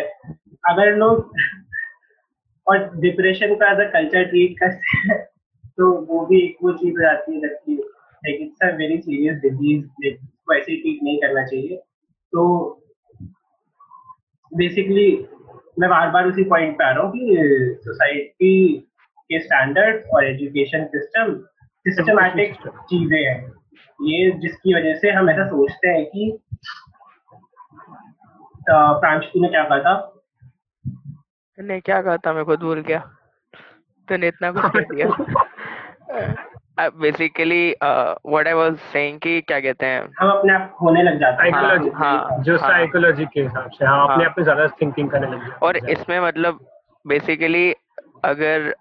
अगर 0.63 0.95
लोग 0.95 1.33
और 2.69 2.89
डिप्रेशन 2.99 3.55
को 3.55 3.65
एज 3.65 3.79
अ 3.79 3.89
कल्चर 3.91 4.23
ट्रीट 4.29 4.59
करते 4.59 4.97
हैं 4.97 5.17
तो 5.77 5.91
वो 6.05 6.25
भी 6.25 6.39
एक 6.45 6.57
वो 6.63 6.71
चीज़ 6.73 6.93
हो 6.93 7.01
जाती 7.01 7.33
है 7.33 7.39
जबकि 7.41 7.75
like 7.75 8.41
it's 8.41 8.67
a 8.67 8.75
very 8.77 8.97
serious 8.97 9.37
disease 9.41 9.85
को 10.45 10.53
ऐसे 10.53 10.75
ट्रीट 10.75 11.03
नहीं 11.03 11.17
करना 11.17 11.45
चाहिए। 11.45 11.77
तो 12.33 12.41
बेसिकली 14.51 15.09
मैं 15.79 15.89
बार 15.89 16.09
बार 16.11 16.27
उसी 16.27 16.43
पॉइंट 16.49 16.77
पे 16.77 16.83
आ 16.83 16.89
रहा 16.91 17.03
हूँ 17.03 17.11
कि 17.11 17.79
सोसाइटी 17.83 18.53
के 19.29 19.39
स्टैंडर्ड 19.39 20.03
और 20.13 20.25
एजुकेशन 20.25 20.85
सिस्टम 20.95 21.33
सिस्टमैटिक 21.85 22.55
चीज़ें 22.89 23.19
हैं। 23.19 23.39
ये 23.99 24.31
जिसकी 24.41 24.73
वजह 24.75 24.95
से 24.99 25.11
हम 25.11 25.29
ऐसा 25.29 25.45
सोचते 25.47 25.87
हैं 25.89 26.05
कि 26.05 26.31
प्रांशु 28.69 29.41
ने 29.41 29.47
क्या 29.47 29.63
कहा 29.63 29.79
था? 29.79 30.18
तूने 31.59 31.79
क्या 31.81 32.01
कहा 32.01 32.17
था 32.17 32.31
मैं 32.33 32.43
खुद 32.45 32.59
भूल 32.59 32.81
गया? 32.81 32.99
तूने 34.07 34.27
इतना 34.27 34.51
कुछ 34.51 34.65
कह 34.65 34.83
दिया। 34.91 35.07
Basically 37.01 37.63
what 37.83 38.47
I 38.47 38.53
was 38.53 38.75
saying 38.91 39.19
कि 39.19 39.41
क्या 39.41 39.59
कहते 39.59 39.85
हैं? 39.85 40.01
हम 40.19 40.29
अपने 40.29 40.53
आप 40.53 40.71
खोने 40.77 41.01
लग 41.03 41.19
जाते 41.19 41.43
हैं। 41.43 41.51
साइकोलॉजी 41.51 41.89
हाँ, 41.95 42.37
जो 42.43 42.57
हाँ। 42.57 42.69
साइकोलॉजी 42.69 43.25
के 43.33 43.41
हिसाब 43.41 43.69
से 43.71 43.85
हाँ 43.85 44.03
अपने 44.03 44.23
हाँ। 44.23 44.29
आप 44.29 44.37
में 44.37 44.43
ज़्यादा 44.43 44.67
थिंकिंग 44.81 45.09
करने 45.09 45.27
लग 45.27 45.41
जाते 45.41 45.65
और 45.65 45.77
इसमें 45.89 46.19
मतलब 46.19 46.59
बेसिकली 47.05 47.71
अगर 48.25 48.73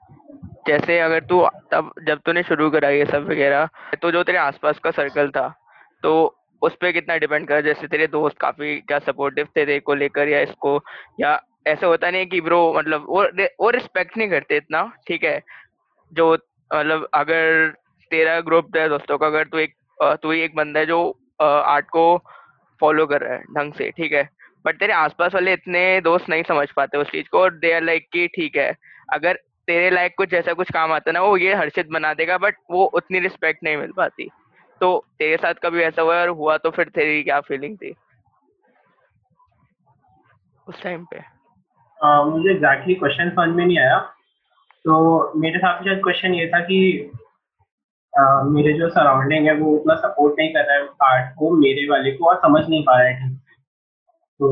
जैसे 0.68 0.98
अगर 1.00 1.24
तू 1.24 1.46
तब 1.72 1.90
जब 2.06 2.20
तूने 2.26 2.42
शुरू 2.42 2.70
करा 2.70 2.88
ये 2.90 3.04
सब 3.06 3.28
वगैरह 3.30 3.68
तो 4.02 4.10
जो 4.12 4.22
तेरे 4.22 4.38
आसपास 4.38 4.78
का 4.84 4.90
सर्कल 4.92 5.30
था 5.30 5.48
तो 6.02 6.14
उस 6.62 6.76
पे 6.80 6.92
कितना 6.92 7.16
डिपेंड 7.16 7.46
करा? 7.48 7.60
जैसे 7.60 7.86
तेरे 7.86 8.06
दोस्त 8.06 8.38
काफ़ी 8.40 8.76
क्या 8.80 8.98
सपोर्टिव 9.00 9.46
थे 9.46 9.64
तेरे 9.64 9.78
को 9.80 9.94
लेकर 9.94 10.28
या 10.28 10.40
इसको 10.40 10.78
या 11.20 11.34
ऐसा 11.68 11.86
होता 11.86 12.10
नहीं 12.10 12.26
कि 12.26 12.40
ब्रो 12.40 12.60
मतलब 12.76 13.04
वो 13.08 13.24
वो 13.60 13.70
रिस्पेक्ट 13.70 14.16
नहीं 14.16 14.28
करते 14.30 14.56
इतना, 14.56 14.82
ठीक 15.08 15.24
है? 15.24 15.40
जो 16.12 16.32
मतलब 16.70 17.08
अगर 17.14 17.68
तेरा 18.10 18.40
ग्रुप 18.40 18.76
है 18.76 18.88
दोस्तों 18.88 19.18
का, 19.18 19.26
अगर 19.26 19.44
तू 19.44 19.58
एक 19.58 19.74
तू 20.22 20.30
ही 20.30 20.40
एक 20.40 20.54
बंदा 20.56 20.80
है 20.80 20.86
जो 20.86 21.00
आर्ट 21.40 21.86
को 21.88 22.06
फॉलो 22.80 23.06
कर 23.06 23.20
रहा 23.20 23.34
है 23.34 23.42
ढंग 23.54 23.72
से, 23.74 23.90
ठीक 23.90 24.12
है? 24.12 24.28
बट 24.64 24.78
तेरे 24.78 24.92
आसपास 24.92 25.34
वाले 25.34 25.52
इतने 25.52 26.00
दोस्त 26.00 26.28
नहीं 26.28 26.42
समझ 26.42 26.68
पाते 26.76 26.98
उस 26.98 27.10
चीज़ 27.10 27.28
को, 27.28 27.38
और 27.38 27.54
दे 27.54 27.72
आर 27.72 27.82
लाइक 27.82 28.08
कि 28.12 28.26
ठीक 28.28 28.56
है, 28.56 28.74
अगर 29.12 29.38
तेरे 29.68 29.90
लायक 29.90 30.14
कुछ 30.16 30.34
ऐसा 30.34 30.52
कुछ 30.52 30.70
काम 30.72 30.92
आता 30.92 31.12
ना, 31.12 31.20
वो 31.22 31.36
ये 31.36 31.54
हर्षित 31.54 31.88
बना 31.90 32.12
देगा 32.14 32.38
बट 32.38 32.56
वो 32.70 32.84
उतनी 32.94 33.18
रिस्पेक्ट 33.20 33.62
नहीं 33.64 33.76
मिल 33.76 33.92
पाती। 33.96 34.28
तो 34.80 35.04
तेरे 35.18 35.36
साथ 35.36 35.54
कभी 35.62 35.82
ऐसा 35.82 36.02
हुआ 36.02 36.20
और 36.20 36.28
हुआ 36.30 36.56
तो 36.56 36.70
फिर 36.70 36.88
तेरी 36.88 37.22
क्या 37.22 37.40
फीलिंग 37.40 37.76
थी? 37.76 37.94
उस 40.66 40.82
टाइम 40.82 41.04
पे। 41.04 41.20
मुझे 42.02 42.50
एग्जैक्टली 42.50 42.94
क्वेश्चन 42.94 43.30
समझ 43.30 43.48
में 43.48 43.64
नहीं 43.66 43.78
आया। 43.78 43.98
तो 44.84 45.32
मेरे 45.40 45.54
हिसाब 45.54 45.78
से 45.78 45.84
शायद 45.84 46.02
क्वेश्चन 46.02 46.34
ये 46.34 46.46
था 46.46 46.60
कि 46.60 46.78
अ, 48.12 48.22
मेरे 48.44 48.72
जो 48.72 48.88
सराउंडिंग 48.90 49.46
है 49.46 49.54
वो 49.54 49.70
उतना 49.76 49.94
सपोर्ट 49.94 50.34
नहीं 50.38 50.52
कर 50.52 50.64
रहा 50.64 50.76
है 50.76 50.86
आर्ट 51.04 51.34
को 51.38 51.50
मेरे 51.56 51.88
वाले 51.90 52.12
को 52.12 52.28
और 52.28 52.36
समझ 52.36 52.62
नहीं 52.68 52.82
पा 52.84 52.96
रहा 53.00 53.08
है। 53.08 53.28
तो 53.34 54.48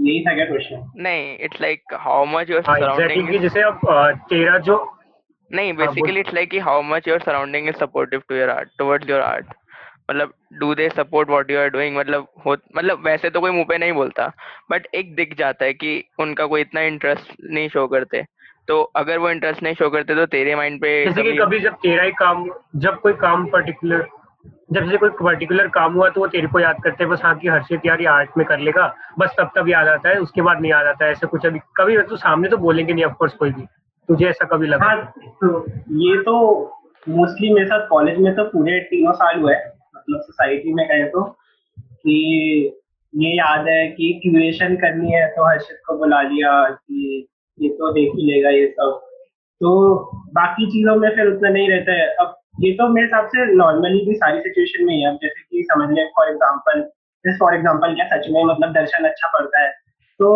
यही 0.00 0.20
था 0.26 0.34
क्या 0.34 0.44
क्वेश्चन 0.46 0.90
नहीं 0.96 1.36
it's 1.38 1.60
like 1.60 1.94
how 1.94 2.24
much 2.24 2.50
your 2.50 2.62
surrounding 2.62 3.40
जैसे 3.40 3.62
अब 3.62 3.80
तेरा 4.30 4.58
जो 4.58 4.76
नहीं 5.50 5.72
बेसिकली 5.72 6.20
इट्स 6.20 6.34
लाइक 6.34 6.50
कि 6.50 6.58
how 6.58 6.82
much 6.82 7.08
your 7.08 7.20
surrounding 7.20 7.68
is 7.68 7.76
supportive 7.76 8.22
to 8.28 8.34
your 8.34 8.50
art 8.50 8.68
towards 8.78 9.10
your 9.10 9.20
art 9.20 9.46
मतलब 10.10 10.32
do 10.60 10.74
they 10.74 10.88
support 10.88 11.28
what 11.28 11.50
you 11.50 11.58
are 11.60 11.68
doing 11.70 11.96
मतलब 11.96 12.26
हो 12.46 12.56
मतलब 12.76 13.06
वैसे 13.06 13.30
तो 13.30 13.40
कोई 13.40 13.50
मुँह 13.50 13.64
पे 13.68 13.78
नहीं 13.78 13.92
बोलता 13.92 14.26
बट 14.70 14.86
एक 14.94 15.14
दिख 15.16 15.36
जाता 15.38 15.64
है 15.64 15.72
कि 15.74 16.02
उनका 16.20 16.46
कोई 16.46 16.60
इतना 16.60 16.80
इंटरेस्ट 16.82 17.34
नहीं 17.44 17.68
शो 17.68 17.86
करते। 17.86 18.24
तो 18.68 18.80
अगर 18.96 19.18
वो 19.18 19.30
इंटरेस्ट 19.30 19.62
नहीं 19.62 19.74
शो 19.74 19.90
करते 19.90 20.14
तो 20.14 20.24
तेरे 20.26 20.54
माइंड 20.56 20.80
पे 20.80 20.90
जैसे 21.04 21.22
कि 21.22 21.28
कभी 21.28 21.38
कभी 21.38 21.60
जब 21.60 21.74
तेरा 21.82 22.02
ही 22.02 22.10
काम 22.18 22.48
जब 22.76 23.00
कोई 23.00 23.12
काम 23.20 23.46
पर्टिकुलर 23.46 24.06
जब 24.72 24.90
से 24.90 24.96
कोई 24.96 25.10
पर्टिकुलर 25.20 25.68
काम 25.68 25.94
हुआ 25.94 26.08
तो 26.08 26.20
वो 26.20 26.26
तेरे 26.26 26.46
को 26.46 26.60
याद 26.60 26.76
करते 26.84 27.04
हैं 27.04 27.12
बस 27.12 27.20
हाँ 27.24 27.34
कि 27.38 27.48
हर्षित 27.48 27.86
यार 27.86 28.00
ये 28.00 28.06
आर्ट 28.06 28.36
में 28.38 28.46
कर 28.46 28.58
लेगा 28.58 28.86
बस 29.18 29.34
तब 29.38 29.50
तब 29.56 29.68
याद 29.68 29.88
आता 29.88 30.08
है 30.08 30.20
उसके 30.20 30.42
बाद 30.42 30.60
नहीं 30.60 30.70
याद 30.72 30.86
आता 30.86 31.04
है 31.04 31.10
ऐसा 31.12 31.26
कुछ 31.26 31.46
अभी 31.46 31.58
कभी 31.76 31.98
तो 32.02 32.16
सामने 32.16 32.48
तो 32.48 32.56
बोलेंगे 32.58 32.92
नहीं 32.92 33.04
ऑफकोर्स 33.04 33.32
कोई 33.34 33.50
भी। 33.50 33.62
तुझे 34.08 34.26
ऐसा 34.26 34.46
कभी 34.46 34.66
लगा? 34.66 34.86
हाँ 34.86 35.12
तो 35.42 35.64
ये 36.00 36.22
तो 36.22 36.36
मोस्टली 37.08 37.52
मेरे 37.54 37.66
साथ 37.66 37.86
कॉलेज 37.88 38.18
में 38.18 38.34
तो 38.36 38.44
पूरे 38.44 38.78
तीनों 38.80 39.12
साल 39.12 39.40
हुआ 39.40 39.52
है। 39.52 39.79
मतलब 40.10 40.22
सोसाइटी 40.22 40.72
में 40.74 40.86
कहे 40.88 41.04
तो 41.08 41.22
कि 42.02 42.76
ये 43.14 43.30
याद 43.36 43.68
है 43.68 43.86
कि 43.90 44.12
क्यूरेशन 44.22 44.74
करनी 44.76 45.12
है 45.12 45.26
तो 45.28 45.48
हर्षित 45.48 45.78
को 45.86 45.96
बुला 45.98 46.20
लिया, 46.22 46.52
कि 46.64 47.28
ये 47.58 47.68
तो 47.70 47.92
देख 47.92 48.12
ही 48.16 48.26
लेगा 48.26 48.50
ये 48.50 48.66
सब। 48.68 49.00
तो 49.60 49.70
बाकी 50.34 50.66
चीज़ों 50.72 50.94
में 50.96 51.08
फिर 51.16 51.26
उतना 51.26 51.48
नहीं 51.48 51.68
रहता 51.70 51.92
है। 51.92 52.06
अब 52.20 52.36
ये 52.60 52.72
तो 52.72 52.88
मेरे 52.88 53.06
हिसाब 53.06 53.26
से 53.28 53.44
नॉर्मली 53.54 54.04
भी 54.06 54.14
सारी 54.16 54.40
सिचुएशन 54.40 54.84
में 54.84 54.94
ही 54.94 55.02
है। 55.02 55.14
जैसे 55.14 55.42
कि 55.42 55.62
समझ 55.70 55.88
लें 55.90 56.04
फॉर 56.16 56.28
एग्ज़ाम्पल 56.28 56.80
जैसे 56.80 57.36
फॉर 57.38 57.54
एग्ज़ाम्पल 57.54 57.94
क्या 57.94 58.06
सच 58.08 58.28
में 58.30 58.42
मतलब 58.44 58.72
दर्शन 58.74 59.04
अच्छा 59.04 59.28
पड़ता 59.28 59.62
है। 59.62 59.70
तो 60.20 60.28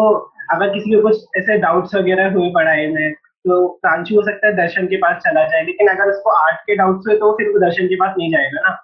अगर 0.52 0.72
किसी 0.74 0.94
को 0.94 1.00
कुछ 1.02 1.38
ऐसे 1.38 1.58
डाउट्स 1.58 1.94
वगैरह 1.94 2.32
हुए 2.32 2.50
पढ़ाई 2.54 2.86
में 2.86 3.12
तो 3.12 3.66
प्रांशु 3.82 4.14
हो 4.16 4.22
सकता 4.22 4.46
है 4.46 4.56
दर्शन 4.56 4.86
के 4.86 4.96
पास 4.98 5.22
चला 5.22 5.44
जाए। 5.44 5.64
लेकिन 5.64 5.88
अगर 5.88 6.10
उसको 6.10 6.30
आर्ट 6.32 6.60
के 6.66 6.76
डाउट्स 6.76 7.06
हुए 7.08 7.16
तो 7.18 7.32
फिर 7.38 7.48
वो 7.48 7.58
दर्शन 7.60 7.86
के 7.86 7.96
पास 7.96 8.14
नहीं 8.18 8.30
जाएगा 8.32 8.68
ना। 8.68 8.76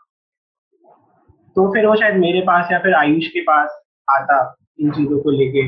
तो 1.61 1.67
फिर 1.73 1.87
वो 1.87 1.95
शायद 1.97 2.15
मेरे 2.17 2.41
पास 2.43 2.69
या 2.73 2.79
फिर 2.83 2.95
आयुष 2.95 3.27
के 3.33 3.41
पास 3.47 3.73
आता 4.09 4.37
इन 4.81 4.91
चीज़ों 4.91 5.19
को 5.23 5.31
लेके 5.31 5.65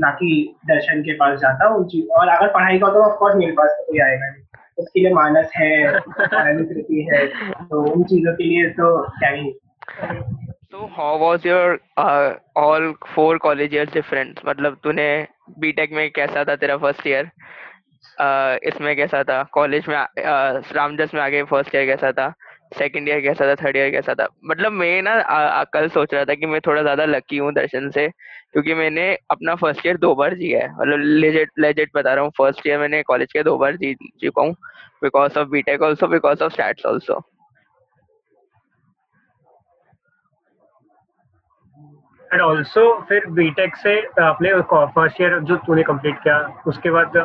ना 0.00 0.10
कि 0.20 0.28
दर्शन 0.66 1.00
के 1.02 1.12
पास 1.16 1.38
जाता 1.40 1.68
उन 1.74 1.84
चीज़। 1.88 2.06
और 2.18 2.28
अगर 2.28 2.48
पढ़ाई 2.52 2.78
का 2.78 2.88
तो 2.92 3.02
ऑफकोर्स 3.02 3.36
मेरे 3.36 3.52
पास 3.58 3.70
तो 3.70 3.84
कोई 3.86 3.98
आएगा 4.04 4.30
नहीं। 4.30 4.42
उसके 4.78 5.00
लिए 5.00 5.12
मानस 5.14 5.50
है 5.56 5.84
अनुकृति 5.86 7.06
है 7.10 7.26
तो 7.66 7.82
उन 7.90 8.04
चीज़ों 8.12 8.32
के 8.36 8.44
लिए 8.44 8.70
तो 8.78 8.86
क्या 9.18 9.30
ही। 9.30 9.52
So 10.72 10.88
how 10.96 11.10
was 11.18 11.44
your 11.44 11.78
uh, 12.04 12.30
all 12.56 12.88
four 13.16 13.38
college 13.38 13.76
years 13.78 13.92
different? 13.98 14.40
मतलब 14.46 14.78
तूने 14.84 15.06
बीटेक 15.58 15.92
में 15.92 16.10
कैसा 16.12 16.44
था 16.44 16.56
तेरा 16.56 16.76
फ़र्स्ट 16.86 17.06
ईयर 17.06 17.30
इसमें 18.70 18.94
कैसा 18.96 19.22
था? 19.24 19.42
कॉलेज 19.52 19.88
में 19.88 19.96
uh, 19.96 20.74
रामजस 20.76 21.14
में 21.14 21.22
आगे 21.22 21.42
फ़र्स्ट 21.52 21.74
ईयर 21.74 21.86
कैसा 21.86 22.12
था? 22.12 22.32
सेकंड 22.74 23.08
ईयर 23.08 23.20
कैसा 23.20 23.46
था 23.46 23.54
थर्ड 23.54 23.76
ईयर 23.76 23.90
कैसा 23.90 24.14
था? 24.14 24.26
मतलब 24.44 24.72
मैं 24.72 25.02
ना 25.02 25.12
आ, 25.12 25.38
आ, 25.38 25.64
कल 25.64 25.88
सोच 25.88 26.14
रहा 26.14 26.24
था 26.24 26.34
कि 26.34 26.46
मैं 26.46 26.60
थोड़ा 26.66 26.82
ज़्यादा 26.82 27.04
लकी 27.04 27.36
हूँ 27.36 27.52
दर्शन 27.54 27.90
से 27.90 28.08
क्योंकि 28.08 28.74
मैंने 28.74 29.12
अपना 29.30 29.54
फ़र्स्ट 29.54 29.86
ईयर 29.86 29.96
दो 29.98 30.14
बार 30.14 30.34
जिया 30.34 30.60
है। 30.60 30.72
मतलब 30.72 31.00
लेजेट 31.20 31.50
लेजेट 31.58 31.90
बता 31.96 32.14
रहा 32.14 32.24
हूँ 32.24 32.32
फ़र्स्ट 32.38 32.66
ईयर 32.66 32.78
मैंने 32.78 33.02
कॉलेज 33.02 33.32
के 33.32 33.42
दो 33.42 33.56
बार 33.58 33.76
जी 33.76 33.94
चुका 34.20 34.42
हूँ 34.42 34.52
because 35.02 35.38
of 35.38 35.48
BTech 35.48 35.82
also 35.82 36.06
because 36.08 36.42
of 36.44 36.52
stats 36.52 36.86
also 36.86 37.20
and 42.30 42.40
also 42.42 42.82
फिर 43.08 43.26
बीटेक 43.30 43.76
से 43.76 43.94
अपने 44.22 44.52
फ़र्स्ट 44.62 45.20
ईयर 45.20 45.38
जो 45.40 45.56
तूने 45.66 45.82
कंप्लीट 45.82 46.16
किया 46.22 46.38
उसके 46.66 46.90
बाद 46.90 47.16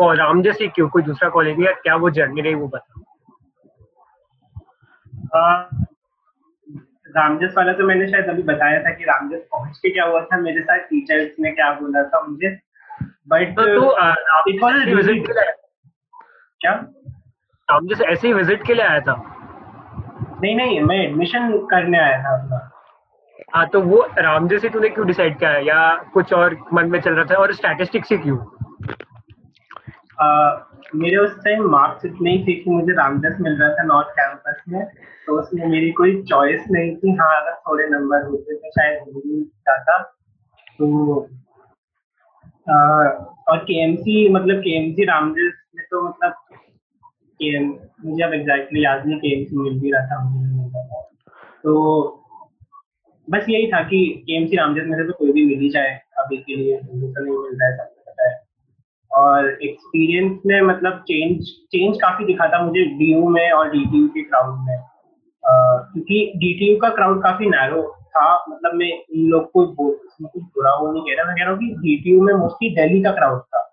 और 0.00 0.16
राम 0.16 0.42
जैसे 0.42 0.68
क्यों? 0.68 0.88
कोई 0.88 1.02
दूसरा 1.02 1.28
कॉलेज 1.28 1.60
या 1.60 1.72
क्या 1.82 1.96
वो 1.96 2.10
जर्नी 2.10 2.40
रही 2.40 2.54
वो 2.54 2.68
बता। 2.68 3.00
आ, 3.00 3.13
रामजस 7.16 7.54
वाला 7.56 7.72
तो 7.72 7.86
मैंने 7.86 8.06
शायद 8.10 8.26
अभी 8.26 8.42
बताया 8.42 8.82
था 8.82 8.90
कि 8.90 9.04
रामजस 9.04 9.40
पहुँच 9.52 9.78
के 9.78 9.90
क्या 9.90 10.04
हुआ 10.04 10.20
था 10.24 10.36
मेरे 10.36 10.62
साथ 10.62 10.78
टीचर्स 10.78 11.30
ने 11.40 11.50
क्या 11.50 11.72
बोला 11.72 12.02
था 12.02 12.20
मुझे। 12.22 12.58
बट 13.28 13.56
तो 13.56 13.80
तू 13.80 13.86
अ, 13.86 14.06
राम 14.08 14.50
It 14.52 14.62
was 14.62 14.72
a 14.72 14.78
जैसे 14.78 14.94
विज़िट 14.94 15.26
के 15.26 15.32
लिए 15.32 15.52
क्या? 16.60 16.72
राम 17.70 17.86
जैसे 17.86 18.04
ऐसे 18.04 18.26
ही 18.26 18.32
विज़िट 18.34 18.66
के 18.66 18.74
लिए 18.74 18.84
आया 18.84 19.00
था? 19.00 19.14
नहीं 20.42 20.56
नहीं 20.56 20.80
मैं 20.80 20.96
एडमिशन 20.96 21.58
करने 21.70 21.98
आया 21.98 22.18
था 22.22 22.38
अपना। 22.38 22.70
हाँ 23.54 23.66
तो 23.68 23.80
वो 23.80 24.06
राम 24.18 24.48
जैसे 24.48 24.68
तूने 24.68 24.88
क्यों 24.88 25.06
डिसाइड 25.06 25.38
किया? 25.38 25.50
या 25.50 25.94
कुछ 26.14 26.32
और 26.32 26.56
मन 26.72 26.90
में 26.90 27.00
चल 27.00 27.14
रहा 27.14 27.24
था 27.24 27.34
और 27.34 27.52
स्टैटिस्टिक्स 27.52 28.12
ही 28.12 28.18
क्यों? 28.18 28.36
मेरे 30.94 31.16
उस 31.16 31.36
टाइम 31.44 31.64
मार्क्स 31.70 32.04
इतने 32.04 32.30
ही 32.30 32.44
थे 32.44 32.52
कि 32.52 32.70
मुझे 32.70 32.92
रामजस 32.92 33.36
मिल 33.40 33.52
रहा 33.52 33.74
था 33.74 33.82
नॉर्थ 33.82 34.08
कैंपस 34.08 34.62
में 34.68 34.86
तो 35.26 35.40
उसमें 35.40 35.66
मेरी 35.66 35.90
कोई 35.90 36.22
चॉइस 36.22 36.64
नहीं 36.70 36.96
थी 36.96 37.16
हाँ 37.16 37.42
अगर 37.42 37.54
थोड़े 37.54 37.88
नंबर 37.88 38.22
होते 38.22 38.56
तो 38.56 38.70
शायद 38.70 38.98
हो 38.98 39.20
भी 39.20 39.42
जाता। 39.44 39.98
तो 40.78 41.28
आ, 42.70 42.74
और 43.48 43.58
के 43.58 44.28
मतलब 44.28 44.60
के 44.60 45.04
रामजस 45.04 45.52
में 45.76 45.84
तो 45.90 46.08
मतलब 46.08 46.34
KM 47.42 47.74
मुझे 48.04 48.24
अब 48.24 48.34
एग्जैक्टली 48.34 48.84
याद 48.84 49.06
नहीं 49.06 49.18
के 49.18 49.40
एम 49.40 49.62
मिल 49.62 49.80
भी 49.80 49.92
रहा 49.92 50.06
था 50.06 51.02
तो 51.62 52.04
बस 53.30 53.46
यही 53.48 53.66
था 53.72 53.82
कि 53.82 54.24
के 54.28 54.56
रामजस 54.56 54.82
में 54.86 54.98
से 54.98 55.06
तो 55.06 55.12
कोई 55.12 55.32
भी 55.32 55.46
मिल 55.46 55.58
ही 55.58 55.68
जाए 55.68 56.00
अभी 56.18 56.36
के 56.36 56.56
लिए 56.56 56.76
तो 56.76 57.24
नहीं 57.24 57.38
मिल 57.38 57.58
रहा 57.62 57.84
है 57.84 57.93
और 59.14 59.48
एक्सपीरियंस 59.62 60.38
में 60.46 60.60
मतलब 60.60 60.98
चेंज 61.08 61.44
चेंज 61.72 61.96
काफ़ी 62.02 62.24
दिखा 62.24 62.46
था 62.48 62.64
मुझे 62.64 62.84
डीयू 62.98 63.28
में 63.28 63.50
और 63.50 63.70
डी 63.70 63.84
के 64.08 64.22
क्राउड 64.22 64.58
में। 64.68 64.78
क्योंकि 65.44 66.32
डी 66.36 66.76
का 66.82 66.88
क्राउड 66.88 67.22
काफ़ी 67.22 67.46
नैरो 67.46 67.82
था। 68.16 68.44
मतलब 68.48 68.74
मैं 68.74 68.88
इन 68.88 69.28
लोग 69.28 69.50
को 69.52 69.66
कुछ 69.66 70.42
बुरा 70.42 70.74
वो 70.74 70.92
नहीं 70.92 71.02
कह 71.02 71.14
रहा, 71.16 71.26
मैं 71.26 71.36
कह 71.36 71.42
रहा 71.42 71.52
हूँ 71.52 71.58
कि 71.58 71.74
डीटीयू 71.74 72.22
में 72.22 72.34
मोस्टली 72.34 72.68
दिल्ली 72.74 73.02
का 73.02 73.12
क्राउड 73.12 73.40
था। 73.40 73.70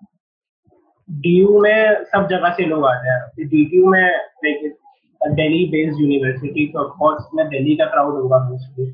डी 1.09 1.39
यू 1.39 1.59
में 1.59 2.03
सब 2.05 2.27
जगह 2.27 2.53
से 2.53 2.65
लोग 2.65 2.85
आते 2.85 3.09
हैं। 3.09 3.19
डी 3.37 3.65
टी 3.65 3.77
यू 3.77 3.89
में 3.89 4.01
लाइक 4.45 4.73
दिल्ली 5.21 5.65
बेस्ड 5.65 6.01
यूनिवर्सिटी 6.01 6.65
तो 6.67 6.79
ऑफकोर्स 6.79 7.27
में 7.35 7.47
दिल्ली 7.49 7.75
का 7.75 7.85
क्राउड 7.85 8.13
होगा 8.13 8.39
मोस्टली 8.49 8.85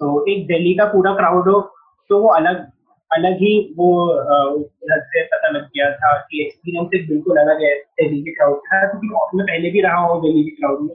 तो 0.00 0.24
एक 0.28 0.46
दिल्ली 0.46 0.74
का 0.74 0.84
पूरा 0.84 1.14
क्राउड 1.14 1.48
हो 1.48 1.60
तो 2.10 2.18
वो 2.18 2.28
अलग 2.28 2.66
अलग 3.10 3.32
ही 3.32 3.74
वो 3.76 3.90
से 4.90 5.22
पता 5.24 5.48
लग 5.48 5.64
गया 5.66 5.90
था 5.92 6.16
कि 6.30 6.42
एक्सपीरियंस 6.44 6.90
एक 6.94 7.08
बिल्कुल 7.08 7.36
अलग 7.36 7.62
है, 7.62 7.74
दिल्ली 7.74 8.22
के 8.22 8.30
क्राउड 8.30 8.58
का 8.58 8.80
क्योंकि 8.86 9.36
मैं 9.36 9.46
पहले 9.46 9.70
भी 9.70 9.80
रहा 9.80 9.96
हूँ 9.96 10.20
दिल्ली 10.22 10.42
के 10.44 10.50
क्राउड 10.50 10.80
में। 10.80 10.94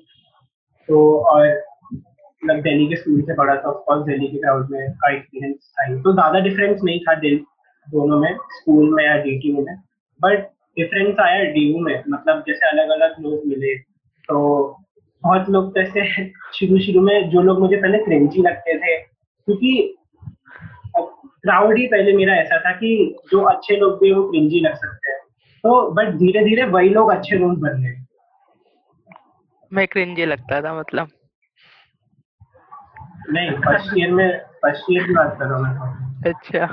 तो 0.89 1.19
और 1.19 1.47
मतलब 1.93 2.61
दिल्ली 2.61 2.87
के 2.87 2.95
स्कूल 2.95 3.21
से 3.21 3.33
पढ़ा 3.33 3.55
था 3.55 3.69
ऑफकोर्स 3.69 4.05
दिल्ली 4.05 4.27
के 4.27 4.37
क्राउड 4.37 4.69
में 4.71 4.91
का 4.91 5.13
एक्सपीरियंस 5.13 5.73
था 5.79 5.95
तो 6.01 6.13
ज़्यादा 6.13 6.39
डिफरेंस 6.39 6.81
नहीं 6.83 6.99
था 6.99 7.15
दिल, 7.15 7.37
दोनों 7.87 8.19
में 8.19 8.33
स्कूल 8.33 8.93
में 8.95 9.03
या 9.05 9.17
डी 9.17 9.51
में। 9.53 9.75
बट 10.21 10.47
डिफरेंस 10.77 11.19
आया 11.19 11.43
डी 11.43 11.79
में 11.79 12.03
मतलब 12.09 12.43
जैसे 12.47 12.69
अलग 12.69 12.89
अलग 12.89 13.15
लोग 13.19 13.41
मिले 13.47 13.75
तो 14.29 14.37
बहुत 15.23 15.49
लोग 15.49 15.73
तो 15.75 15.81
ऐसे 15.81 16.25
शुरू 16.53 16.79
शुरू 16.79 17.01
में, 17.01 17.29
जो 17.29 17.41
लोग 17.41 17.59
मुझे 17.59 17.75
पहले 17.75 17.97
क्रेंजी 17.97 18.41
लगते 18.41 18.77
थे, 18.77 18.97
क्योंकि 19.47 19.95
क्राउड 21.45 21.77
ही 21.77 21.85
पहले 21.87 22.13
मेरा 22.13 22.35
ऐसा 22.35 22.57
था 22.59 22.71
कि 22.71 22.89
जो 23.31 23.41
अच्छे 23.47 23.75
लोग 23.77 23.99
भी 23.99 24.11
वो 24.11 24.23
क्रिंजी 24.29 24.59
लग 24.59 24.75
सकते 24.75 25.11
हैं। 25.11 25.19
तो 25.63 25.91
बट 25.91 26.13
धीरे 26.13 26.43
धीरे 26.43 26.63
वही 26.69 26.89
लोग 26.89 27.09
अच्छे 27.11 27.37
लोग 27.37 27.59
बन 27.59 27.81
गए। 27.83 27.95
मैं 29.71 29.87
क्रिंजी 29.87 30.25
लगता 30.25 30.61
था 30.61 30.73
मतलब। 30.79 31.09
नहीं 33.29 33.51
फ़र्स्ट 33.59 33.97
ईयर 33.97 34.11
में 34.11 34.39
फ़र्स्ट 34.61 34.91
ईयर 34.91 35.07
की 35.07 35.13
बात 35.13 35.37
कर 35.39 35.45
रहा 35.45 35.57
हूँ 35.57 35.63
मैं। 35.63 36.31
अच्छा। 36.31 36.65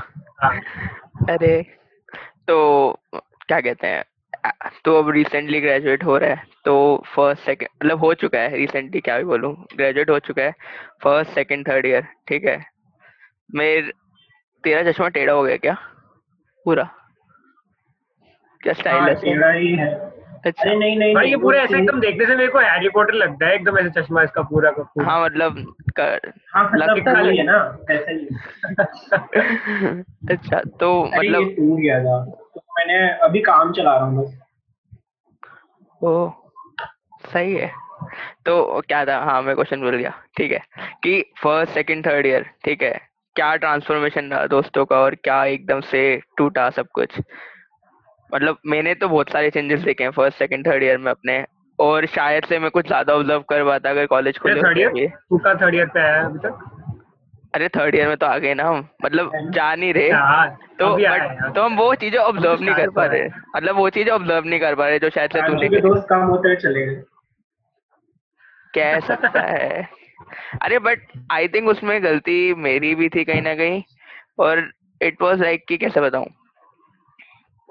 हाँ। 0.42 0.54
अरे 1.30 1.62
तो 2.48 2.56
क्या 3.48 3.60
कहते 3.60 3.86
हैं 3.86 4.04
तो 4.84 4.96
अब 4.98 5.10
रिसेंटली 5.10 5.60
ग्रेजुएट 5.60 6.04
हो 6.04 6.16
रहा 6.18 6.30
है 6.30 6.44
तो 6.64 6.74
फ़र्स्ट 7.06 7.42
सेकंड 7.42 7.68
मतलब 7.76 7.98
हो 7.98 8.12
चुका 8.14 8.38
है 8.38 8.56
रिसेंटली 8.56 9.00
क्या 9.00 9.18
भी 9.18 9.24
बोलूँ 9.24 9.54
ग्रेजुएट 9.76 10.10
हो 10.10 10.18
चुका 10.18 10.42
है 10.42 10.54
फ़र्स्ट 11.02 11.32
सेकंड 11.32 11.68
थर्ड 11.68 11.86
ईयर 11.86 12.06
ठीक 12.28 12.44
है। 12.44 12.60
मेर 13.54 13.92
तेरा 14.64 14.92
चश्मा 14.92 15.08
टेढ़ा 15.08 15.32
हो 15.32 15.42
गया 15.42 15.56
क्या? 15.56 15.76
पूरा? 16.66 16.82
क्या 18.62 18.72
स्टाइल 18.72 18.98
हाँ 18.98 19.08
है 19.08 19.14
टेढ़ा 19.14 19.50
ही 19.50 19.74
है। 19.74 19.90
अच्छा। 20.46 20.62
अरे 20.62 20.76
नहीं 20.78 20.96
नहीं 20.98 21.14
भाई 21.14 21.22
नहीं, 21.22 21.32
ये 21.32 21.38
पूरा 21.42 21.58
ऐसे 21.58 21.78
एकदम 21.78 22.00
देखने 22.00 22.26
से 22.26 22.36
मेरे 22.36 22.52
को 22.52 22.58
हैरी 22.58 22.88
पॉटर 22.88 23.14
लगता 23.14 23.46
है 23.46 23.54
एकदम 23.54 23.78
ऐसे 23.78 23.90
चश्मा 24.02 24.22
इसका 24.22 24.42
पूरा 24.42 24.70
का 24.70 24.82
पूरा। 24.82 25.06
हाँ 25.06 25.24
मतलब 25.24 25.74
कर, 25.96 26.32
हाँ 26.54 26.64
मतलब 26.64 26.90
लकी 26.90 27.00
तो 27.00 27.14
खा 27.14 27.20
वही 27.20 27.30
ले। 27.30 27.36
है 27.36 27.44
ना 27.46 27.78
ऐसा 27.90 28.10
ही 28.10 28.26
अच्छा 30.34 30.60
तो 30.80 31.04
मतलब 31.04 31.42
टूट 31.50 31.80
गया 31.80 31.98
था। 32.00 32.24
तो 32.54 32.60
मैंने 32.78 32.98
अभी 33.18 33.40
काम 33.40 33.72
चला 33.72 33.94
रहा 33.96 34.04
हूँ 34.04 34.24
बस। 34.24 34.38
ओ 36.02 36.30
सही 37.32 37.54
है। 37.54 37.70
तो 38.46 38.80
क्या 38.80 39.04
था? 39.04 39.18
हाँ 39.18 39.42
मैं 39.42 39.54
क्वेश्चन 39.54 39.80
भूल 39.80 39.96
गया। 39.96 40.12
ठीक 40.36 40.52
है। 40.52 40.60
कि 41.02 41.20
फ़र्स्ट 41.42 41.74
सेकंड 41.74 42.06
थर्ड 42.06 42.26
ईयर 42.26 42.46
ठीक 42.64 42.82
है? 42.82 43.11
क्या 43.36 43.54
ट्रांसफॉर्मेशन 43.56 44.30
रहा 44.32 44.46
दोस्तों 44.46 44.84
का 44.84 44.96
और 44.96 45.14
क्या 45.14 45.44
एकदम 45.44 45.80
से 45.80 46.02
टूटा 46.36 46.68
सब 46.70 46.86
कुछ? 46.94 47.18
मतलब 48.34 48.58
मैंने 48.66 48.94
तो 48.94 49.08
बहुत 49.08 49.30
सारे 49.30 49.50
चेंजेस 49.50 49.80
देखे 49.80 50.04
हैं 50.04 50.10
फ़र्स्ट 50.10 50.38
सेकंड 50.38 50.66
थर्ड 50.66 50.82
ईयर 50.82 50.98
में 50.98 51.10
अपने 51.10 51.44
और 51.78 52.06
शायद 52.06 52.44
से 52.44 52.58
मैं 52.58 52.70
कुछ 52.70 52.86
ज़्यादा 52.86 53.14
ऑब्ज़र्व 53.14 53.40
कर 53.50 53.64
पाता 53.64 53.90
अगर 53.90 54.06
कॉलेज 54.06 54.38
खुले 54.38 54.62
थर्ड 54.62 54.78
ईयर 54.78 55.08
तू 55.30 55.38
का 55.38 55.54
थर्ड 55.54 55.74
ईयर 55.74 55.86
पे 55.86 56.00
आया 56.00 56.24
अभी 56.24 56.38
तक? 56.38 56.58
अरे 57.54 57.68
थर्ड 57.68 57.94
ईयर 57.94 58.08
में 58.08 58.16
तो 58.16 58.26
आ 58.26 58.36
गए 58.38 58.54
ना 58.54 58.64
हम। 58.64 58.86
मतलब 59.04 59.30
जा 59.54 59.74
नहीं 59.74 59.92
रहे। 59.94 60.10
तो 60.78 60.94
बट 60.96 61.54
तो 61.54 61.62
हम 61.62 61.76
वो 61.76 61.94
चीज़ें 61.94 62.18
ऑब्ज़र्व 62.20 62.60
नहीं 62.60 62.74
कर 62.74 62.90
पा 62.90 63.04
रहे 63.06 63.26
मतलब 63.56 63.76
वो 63.76 63.88
चीज़ें 63.90 64.12
ऑब्ज़र्व 64.12 64.44
नहीं 64.44 64.60
कर 64.60 64.74
पा 64.74 64.88
रहे 64.88 64.98
जो 64.98 65.10
शायद 65.10 65.30
से 65.30 65.42
तू 65.42 65.54
लेके 65.54 65.80
दोस्त 65.80 66.06
कम 66.10 66.22
होते 66.26 66.54
चले 66.56 66.86
कह 68.74 68.98
सकता 69.06 69.40
है। 69.40 69.88
अरे 70.62 70.78
बट 70.78 70.98
आई 71.30 71.48
थिंक 71.48 71.68
उसमें 71.68 72.02
गलती 72.02 72.54
मेरी 72.54 72.94
भी 72.94 73.08
थी 73.08 73.24
कहीं 73.24 73.42
ना 73.42 73.54
कहीं 73.54 73.82
और 74.38 74.72
इट 75.02 75.22
वाज 75.22 75.40
लाइक 75.40 75.64
कि 75.68 75.76
कैसे 75.76 76.00
बताऊँ? 76.00 76.26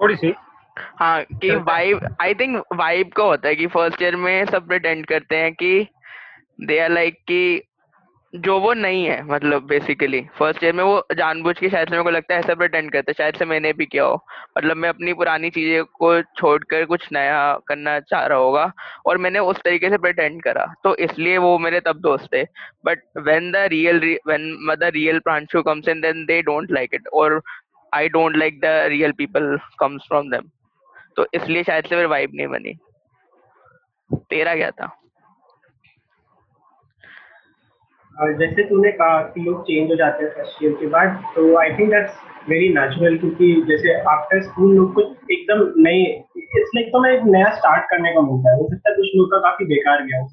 थोड़ी 0.02 0.16
सी 0.16 0.34
हाँ 0.78 1.22
कि 1.22 1.54
वाइब 1.54 2.16
आई 2.20 2.34
थिंक 2.34 2.64
वाइब 2.72 3.12
का 3.12 3.24
होता 3.24 3.48
है 3.48 3.56
कि 3.56 3.66
फ़र्स्ट 3.66 4.02
ईयर 4.02 4.16
में 4.16 4.44
सब 4.44 4.68
प्रिटेंड 4.68 5.06
करते 5.06 5.36
हैं 5.36 5.52
कि 5.54 5.88
दे 6.60 6.78
आर 6.78 6.90
लाइक 6.90 7.14
कि 7.14 7.62
जो 8.32 8.58
वो 8.60 8.72
नहीं 8.72 9.04
है 9.04 9.22
मतलब 9.26 9.62
बेसिकली 9.68 10.20
फ़र्स्ट 10.38 10.62
ईयर 10.64 10.72
में 10.74 10.82
वो 10.84 11.02
जानबूझ 11.16 11.56
के 11.58 11.68
शायद 11.70 11.88
से 11.88 11.92
मेरे 11.92 12.02
को 12.02 12.10
लगता 12.10 12.34
है 12.34 12.40
ऐसा 12.40 12.54
प्रिटेंड 12.54 12.90
करते 12.92 13.10
हैं, 13.10 13.14
शायद 13.16 13.34
से 13.34 13.44
मैंने 13.44 13.72
भी 13.72 13.86
किया 13.86 14.04
हो। 14.04 14.14
मतलब 14.58 14.76
मैं 14.76 14.88
अपनी 14.88 15.12
पुरानी 15.14 15.50
चीज़ें 15.50 15.84
को 15.84 16.10
छोड़कर 16.38 16.84
कुछ 16.84 17.06
नया 17.12 17.42
करना 17.68 17.98
चाह 18.00 18.24
रहा 18.26 18.38
होगा, 18.38 18.72
और 19.06 19.18
मैंने 19.18 19.38
उस 19.38 19.56
तरीके 19.64 19.90
से 19.90 19.98
प्रटेंड 19.98 20.42
करा। 20.42 20.64
तो 20.84 20.94
इसलिए 20.98 21.36
वो 21.38 21.58
मेरे 21.58 21.80
तब 21.80 22.00
दोस्त 22.00 22.28
थे। 22.34 22.42
But 22.86 23.02
when 23.18 23.50
the 23.52 23.56
real 23.70 23.98
when 24.26 24.74
the 24.80 24.90
real 24.94 25.18
Pranshu 25.18 25.62
comes 25.62 25.88
in 25.88 26.00
then 26.00 26.24
they 26.26 26.40
don't 26.42 26.72
like 26.72 26.94
it 26.94 27.08
और 27.12 27.40
I 27.92 28.08
don't 28.08 28.36
like 28.36 28.60
the 28.60 28.72
real 28.88 29.12
people 29.12 29.56
comes 29.80 30.08
from 30.08 30.30
them 30.30 30.48
तो 31.16 31.26
इसलिए 31.34 31.62
शायद 31.62 31.84
से 31.84 31.96
फिर 31.96 32.06
वाइब 32.06 32.30
नहीं 32.34 32.46
बनी। 32.48 32.74
तेरा 34.30 34.54
क्या 34.56 34.70
था 34.70 34.96
और 38.00 38.01
जैसे 38.20 38.62
तूने 38.62 38.90
कहा 38.92 39.20
कि 39.22 39.40
लोग 39.40 39.62
चेंज 39.62 39.90
हो 39.90 39.96
जाते 39.96 40.24
हैं 40.24 40.30
फ़र्स्ट 40.30 40.64
ईयर 40.64 40.72
के 40.72 40.86
बाद 40.86 41.22
तो 41.34 41.56
I 41.58 41.70
think 41.70 41.90
that's 41.90 42.12
very 42.48 42.68
natural 42.68 43.18
क्योंकि 43.18 43.64
जैसे 43.68 43.94
आफ्टर 44.00 44.42
स्कूल 44.42 44.76
लोग 44.76 44.94
को 44.94 45.00
एकदम 45.32 45.82
नए 45.82 46.02
इट्स 46.36 46.70
लाइक 46.76 46.88
तो 46.88 47.04
एक 47.04 47.22
नया 47.24 47.50
स्टार्ट 47.54 47.84
करने 47.90 48.12
का 48.12 48.20
मिलता 48.20 48.52
है। 48.52 48.56
हो 48.58 48.68
सकता 48.70 48.90
है 48.90 48.96
कुछ 48.96 49.06
लोग 49.16 49.30
का 49.32 49.38
काफ़ी 49.38 49.64
बेकार 49.64 50.02
गया 50.02 50.20
हो। 50.20 50.28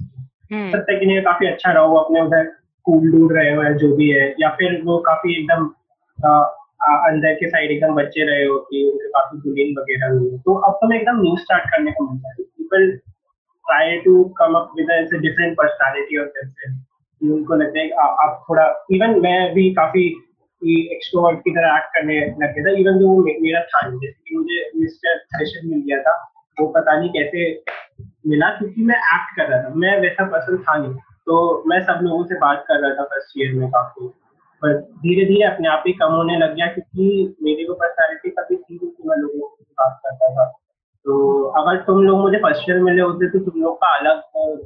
हम्म। 0.53 0.71
सकता 0.71 0.93
है 0.93 0.99
कि 0.99 1.05
नहीं 1.05 1.21
काफ़ी 1.21 1.47
अच्छा 1.47 1.71
रहा 1.71 1.83
हो 1.83 1.95
अपने 1.95 2.21
उधर 2.21 2.45
स्कूल 2.45 3.11
ढूंढ 3.11 3.31
रहे 3.31 3.55
हो 3.55 3.63
जो 3.63 3.95
भी 3.95 4.09
है 4.09 4.35
या 4.39 4.49
फिर 4.49 4.81
वो 4.85 4.97
काफ़ी 4.97 5.41
एकदम 5.41 5.69
अंदर 6.83 7.33
के 7.33 7.49
साइड 7.49 7.71
एकदम 7.71 7.95
बच्चे 7.95 8.23
रहे 8.23 8.45
हो 8.45 8.57
कि 8.59 8.83
उनके 8.91 9.07
काफ़ी 9.07 9.37
बुलिंग 9.39 9.77
वगैरह 9.77 10.13
हुई 10.13 10.29
हो। 10.31 10.37
तो 10.37 10.55
अब 10.55 10.73
तुम्हें 10.73 10.99
एकदम 10.99 11.21
न्यू 11.21 11.35
स्टार्ट 11.37 11.63
करने 11.63 11.91
को 11.91 12.09
मिलता 12.11 12.29
है। 12.29 12.43
People 12.43 12.91
try 12.91 13.97
to 13.97 14.23
come 14.23 14.53
up 14.53 14.71
with 14.77 14.91
different 15.21 15.57
personality 15.57 16.17
of 16.17 16.27
themselves 16.27 16.85
उनको 17.23 17.55
लगता 17.55 17.79
है 17.79 17.89
आ- 17.89 18.25
आप 18.25 18.45
थोड़ा 18.49 18.86
इवन 18.91 19.21
मैं 19.21 19.53
भी 19.53 19.73
काफ़ी 19.73 20.25
एक्सट्रोवर्ट 20.67 21.39
की 21.39 21.51
तरह 21.51 21.77
एक्ट 21.77 21.88
करने 21.88 22.19
लग 22.19 22.53
गया 22.53 22.63
था 22.63 22.77
इवन 22.77 22.99
जो 22.99 23.08
वो 23.08 23.23
मे- 23.23 23.36
मेरा 23.41 23.62
था 23.62 23.89
जैसे 23.89 24.21
कि 24.29 24.36
मुझे 24.38 24.71
मिस्टर 24.75 25.19
थ्रेशर 25.19 25.67
मिल 25.67 25.79
गया 25.79 26.01
था, 26.01 26.32
वो 26.60 26.67
पता 26.67 26.99
नहीं 26.99 27.10
कैसे 27.10 27.63
मिला 28.27 28.49
क्योंकि 28.49 28.82
मैं 28.84 28.95
एक्ट 28.95 29.36
कर 29.38 29.47
रहा 29.47 29.63
था, 29.63 29.73
मैं 29.75 30.01
वैसा 30.01 30.25
पर्सन 30.25 30.58
था 30.58 30.77
नहीं। 30.77 30.93
तो 31.25 31.63
मैं 31.67 31.82
सब 31.82 31.99
लोगों 32.01 32.23
से 32.23 32.36
बात 32.36 32.65
कर 32.67 32.79
रहा 32.79 32.95
था 32.95 33.03
फ़र्स्ट 33.03 33.34
ईयर 33.38 33.53
में 33.53 33.69
काफ़ी, 33.69 34.08
पर 34.62 34.77
धीरे 34.77 35.25
धीरे 35.25 35.43
अपने 35.43 35.67
आप 35.67 35.84
ही 35.88 35.93
कम 35.93 36.08
होने 36.08 36.38
लग 36.38 36.55
गया 36.55 36.67
क्योंकि 36.67 37.36
मेरी 37.43 37.67
वो 37.67 37.73
पर्सनैलिटी 37.73 38.29
कभी 38.29 38.55
थी 38.55 38.75
नहीं 38.75 38.91
कि 38.91 39.10
मैं 39.10 39.17
लोगों 39.17 39.55
से 39.60 39.63
बात 39.63 39.99
करता 40.05 40.36
था। 40.36 40.45
तो 41.05 41.43
अगर 41.43 41.82
तुम 41.82 42.03
लोग 42.03 42.19
मुझे 42.19 42.38
फ़र्स्ट 42.38 42.69
ईयर 42.69 42.79
मिले 42.79 43.01
होते 43.01 43.29
तो 43.29 43.39
तुम 43.39 43.62
लोग 43.62 43.77
का 43.77 43.97
अलग 43.97 44.17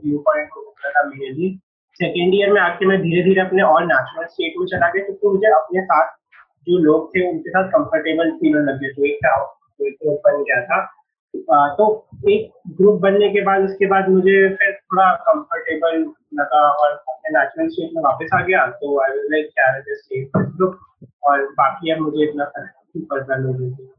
व्यू 0.06 0.18
पॉइंट 0.18 0.50
होता 0.58 0.90
था 0.90 1.10
मेरे 1.10 1.32
लिए। 1.32 1.60
सेकेंड 2.04 2.36
ईयर 2.36 2.52
में 2.54 2.62
आके 2.62 2.86
मैं 2.86 3.02
धीरे 3.02 3.24
धीरे 3.24 3.42
अपने 3.42 3.64
और 3.64 3.86
नेचुरल 3.86 4.26
स्टेट 4.28 4.60
में 4.60 4.66
चला 4.68 4.90
गया, 4.90 5.04
क्योंकि 5.06 5.28
मुझे 5.28 5.54
अपने 5.54 5.86
साथ 5.86 6.18
जो 6.68 6.78
लोग 6.82 7.08
थे, 7.10 7.30
उनके 7.30 7.50
साथ 7.50 7.70
कंफर्टेबल 7.70 8.32
फील 8.42 8.58
लग। 8.58 8.84
गया 8.84 8.90
तो 8.90 9.06
एक 9.06 9.24
तो 9.80 9.86
एक 9.88 9.96
ग्रुप 10.04 10.20
बन 10.26 10.44
गया 10.44 10.66
था। 10.66 10.82
तो 11.78 11.86
एक 12.30 12.52
ग्रुप 12.78 13.00
बनने 13.02 13.30
के 13.30 13.42
बाद, 13.42 13.64
उसके 13.64 13.86
बाद 13.88 14.10
मुझे 14.10 14.36
फिर 14.58 14.72
थोड़ा 14.74 15.06
कंफर्टेबल 15.28 15.98
लगा 16.40 16.62
और 16.74 16.92
अपने 16.92 17.32
नेचुरल 17.38 17.68
स्टेट 17.70 17.90
में 17.96 18.02
वापस 18.04 18.30
आ 18.34 18.42
गया। 18.42 18.66
तो 18.82 19.00
I 19.04 19.10
was 19.10 19.26
like 19.32 19.46
this 19.80 20.04
state 20.04 20.38
group 20.58 20.78
और 21.24 21.44
बाकी 21.58 21.92
अब 21.92 22.00
मुझे 22.02 22.24
इतना 22.24 22.46
फ़र्क 22.46 23.32
लोगों 23.40 23.72
से 23.72 23.92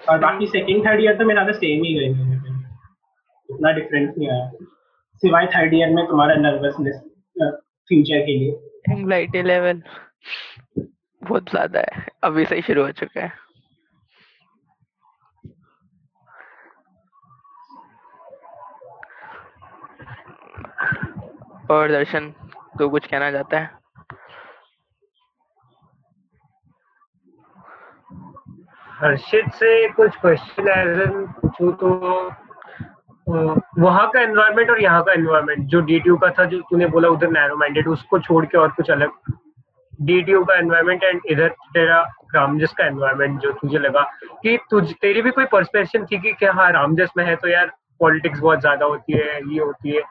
और 0.00 0.18
बाकी 0.18 0.46
सेकंड 0.48 0.86
थर्ड 0.86 1.00
ईयर 1.00 1.16
तो 1.16 1.24
मेरा 1.24 1.44
तो 1.46 1.52
सेम 1.54 1.84
ही 1.84 1.94
गए 1.94 2.10
इतना 3.48 3.72
डिफरेंस 3.72 4.12
नहीं 4.18 4.28
आया। 4.30 4.50
सिवाय 5.22 5.46
थर्ड 5.54 5.74
ईयर 5.74 5.90
में 5.94 6.06
तुम्हारा 6.08 6.34
नर्वसनेस 6.34 7.00
फ्यूचर 7.88 8.20
के 8.26 8.38
लिए। 8.38 8.52
एंग्जाइटी 8.90 9.42
लेवल 9.42 9.82
बहुत 11.22 11.50
ज़्यादा 11.50 11.80
है। 11.80 12.06
अभी 12.24 12.44
से 12.44 12.54
ही 12.56 12.62
शुरू 12.62 12.84
हो 12.84 12.90
चुका 12.92 13.20
है। 13.20 13.32
और 21.70 21.90
दर्शन 21.90 22.30
तो 22.78 22.88
कुछ 22.88 23.06
कहना 23.06 23.30
चाहता 23.32 23.58
है? 23.58 23.78
हर्षित 29.00 29.52
से 29.54 29.88
कुछ 29.92 30.16
क्वेश्चन 30.16 31.26
पूछूँ 31.36 31.72
तो 31.74 31.90
वहाँ 33.26 34.06
का 34.10 34.20
एनवायरनमेंट 34.20 34.70
और 34.70 34.80
यहाँ 34.82 35.02
का 35.04 35.12
एनवायरनमेंट 35.12 35.66
जो 35.68 35.80
डीटीयू 35.80 36.16
का 36.16 36.30
था 36.38 36.44
जो 36.44 36.60
तूने 36.70 36.86
बोला 36.86 37.08
उधर 37.08 37.30
नैरो 37.30 37.56
माइंडेड 37.56 37.88
उसको 37.88 38.18
छोड़ 38.18 38.44
के 38.46 38.58
और 38.58 38.68
कुछ 38.72 38.90
अलग। 38.90 39.10
डीटीयू 40.00 40.44
का 40.44 40.54
एनवायरनमेंट 40.54 41.02
एंड 41.04 41.20
इधर 41.30 41.48
तेरा 41.74 42.00
रामजस 42.34 42.72
का 42.78 42.86
एनवायरनमेंट 42.86 43.40
जो 43.40 43.52
तुझे 43.52 43.78
लगा 43.78 44.02
कि 44.42 44.56
तुझ 44.70 44.84
तेरी 44.92 45.22
भी 45.22 45.30
कोई 45.30 45.44
परसेप्शन 45.52 46.04
थी 46.04 46.18
कि 46.18 46.32
क्या 46.32 46.52
हाँ 46.52 46.70
रामजस 46.72 47.10
में 47.16 47.24
है 47.24 47.36
तो 47.36 47.48
यार 47.48 47.72
पॉलिटिक्स 48.00 48.40
बहुत 48.40 48.60
ज़्यादा 48.60 48.86
होती 48.86 49.12
है 49.12 49.40
ये 49.52 49.60
होती 49.60 49.96
है। 49.96 50.02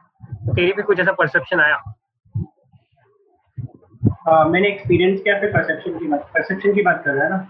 तेरी 0.56 0.72
भी 0.72 0.82
कुछ 0.82 1.00
ऐसा 1.00 1.12
परसेप्शन 1.12 1.60
आया? 1.60 1.76
आ, 4.30 4.44
मैंने 4.46 4.68
एक्सपीरियंस 4.68 5.22
किया 5.22 5.40
फिर 5.40 5.50
परसेप्शन 5.52 5.98
की 6.00 6.08
बात 6.08 6.30
परसेप्शन 6.34 6.74
की 6.74 6.82
बात 6.82 7.02
कर 7.06 7.14
रहा 7.14 7.24
है 7.24 7.30
ना? 7.30 7.48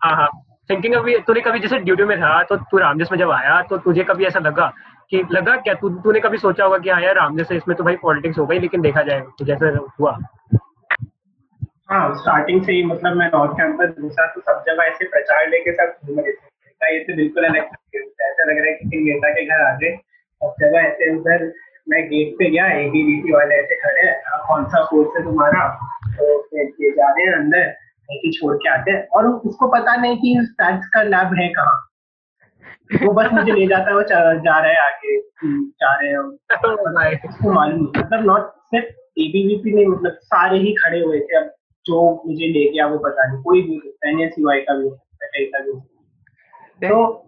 हाँ 0.00 0.14
हाँ। 0.16 0.28
थिंकिंग 0.70 0.94
अभी 0.94 1.18
तूने 1.18 1.40
कभी 1.40 1.58
जैसे 1.58 1.78
ड्यूटी 1.78 2.04
में 2.04 2.18
था 2.18 2.42
तो 2.42 2.56
तू 2.56 2.78
रामजस 2.78 3.08
में 3.12 3.18
जब 3.18 3.30
आया 3.30 3.62
तो 3.62 3.78
तुझे 3.78 4.04
कभी 4.04 4.24
ऐसा 4.24 4.38
लगा 4.38 4.72
कि 5.10 5.22
लगा 5.32 5.56
क्या? 5.56 5.74
तू 5.74 5.88
तूने 5.90 6.20
कभी 6.20 6.38
सोचा 6.38 6.64
होगा 6.64 6.78
कि 6.78 6.90
हाँ 6.90 7.00
यार 7.02 7.14
रामजस 7.14 7.50
है 7.50 7.56
इसमें 7.56 7.76
तो 7.76 7.84
भाई 7.84 7.96
पॉलिटिक्स 7.96 8.38
हो 8.38 8.46
गई 8.46 8.58
लेकिन 8.58 8.80
देखा 8.80 9.02
जाएगा 9.02 9.24
कुछ 9.38 9.50
ऐसा 9.50 9.78
हुआ। 10.00 10.18
हाँ 11.90 12.14
स्टार्टिंग 12.14 12.62
से 12.62 12.72
ही 12.72 12.84
मतलब 12.84 13.16
मैं 13.16 13.26
नॉर्थ 13.26 13.52
कैंपस 13.52 14.00
घुसा 14.00 14.26
तो 14.26 14.40
सब 14.40 14.62
जगह 14.66 14.82
ऐसे 14.82 15.04
प्रचार 15.04 15.48
लेके 15.48 15.72
सब 15.72 15.96
घूम 16.06 16.20
रहे 16.20 16.32
थे। 16.32 16.94
ये 16.94 16.98
तो 16.98 17.16
बिल्कुल 17.16 17.44
अलग 17.44 17.56
ऐसा 17.56 18.44
लग 18.44 18.58
रहा 18.58 18.66
है 18.66 18.72
कि 18.72 19.00
नेता 19.00 19.28
के 19.30 19.44
घर 19.44 19.60
आ 19.64 19.74
गए। 19.74 19.96
सब 20.44 20.54
जगह 20.60 20.78
ऐसे 20.78 21.16
उधर 21.16 21.52
मैं 21.88 22.06
गेट 22.06 22.34
पे 22.38 22.50
गया 22.50 22.66
एबीवीपी 22.66 23.32
वाले 23.32 23.54
ऐसे 23.54 23.76
खड़े 23.76 24.00
हैं 24.00 24.22
"हाँ, 24.26 24.44
कौन 24.48 24.64
सा 24.64 24.84
कोर्स 24.84 25.16
है 25.16 25.24
तुम्हारा? 25.24 25.68
तो 26.06 26.46
ये 26.56 26.90
जा 26.90 27.10
रहे 27.10 27.26
हैं 27.26 27.32
अंदर। 27.32 27.74
ऐसे 28.12 28.32
छोड़ 28.32 28.56
के 28.56 28.68
आते 28.68 28.90
हैं। 28.90 29.08
और 29.08 29.26
उसको 29.26 29.68
पता 29.68 29.96
नहीं 29.96 30.16
कि 30.16 30.38
स्टैट्स 30.42 30.86
का 30.86 31.02
लैब 31.02 31.30
है 31.38 31.48
कहाँ। 31.48 31.86
वो 33.02 33.12
बस 33.12 33.30
मुझे 33.32 33.52
ले 33.52 33.66
जाता 33.66 33.90
है 33.90 33.94
वो 33.96 34.02
जा 34.02 34.58
रहा 34.58 34.70
है 34.70 34.76
आगे 34.76 35.20
जा 35.60 35.94
रहे 36.00 36.10
हैं 36.10 36.18
उसको 37.28 37.52
मालूम 37.52 37.76
नहीं। 37.76 38.02
मतलब 38.04 38.24
नॉट 38.26 38.42
सिर्फ़ 38.42 38.86
एबीवीपी 39.18 39.72
नहीं 39.74 39.86
मतलब 39.86 40.12
सारे 40.12 40.58
ही 40.58 40.74
खड़े 40.74 41.00
हुए 41.00 41.20
थे। 41.20 41.36
अब 41.36 41.52
जो 41.86 42.22
मुझे 42.26 42.46
ले 42.46 42.72
गया 42.72 42.86
वो 42.86 42.98
पता 42.98 43.32
नहीं। 43.32 43.42
कोई 43.42 43.62
भी 43.62 43.96
एनएसयूआई 44.04 44.60
का 44.60 44.74
भी 44.74 44.88
हो 44.88 44.94
सकता 44.94 45.38
है 45.38 45.44
का 45.44 45.58
भी 45.58 45.70
हो 45.70 45.80
सकता 45.80 46.86
है। 46.86 46.92
तो 46.92 47.26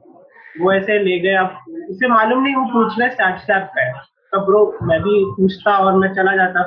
वो 0.60 0.72
ऐसे 0.72 0.98
ले 0.98 1.18
गए। 1.18 1.34
अब 1.34 1.58
उसे 1.90 2.08
मालूम 2.08 2.42
नहीं 2.42 2.54
वो 2.54 2.64
पूछ 2.64 2.98
रहा 2.98 3.08
है 3.08 3.14
स्टैट 3.14 3.38
स्टैप 3.38 3.70
का 3.74 3.82
है 3.82 3.92
तो 4.32 4.46
ब्रो 4.46 4.78
मैं 4.82 5.00
भी 5.00 5.24
पूछता 5.26 5.78
और 5.78 5.92
मैं 5.96 6.14
चला 6.14 6.36
जाता 6.36 6.62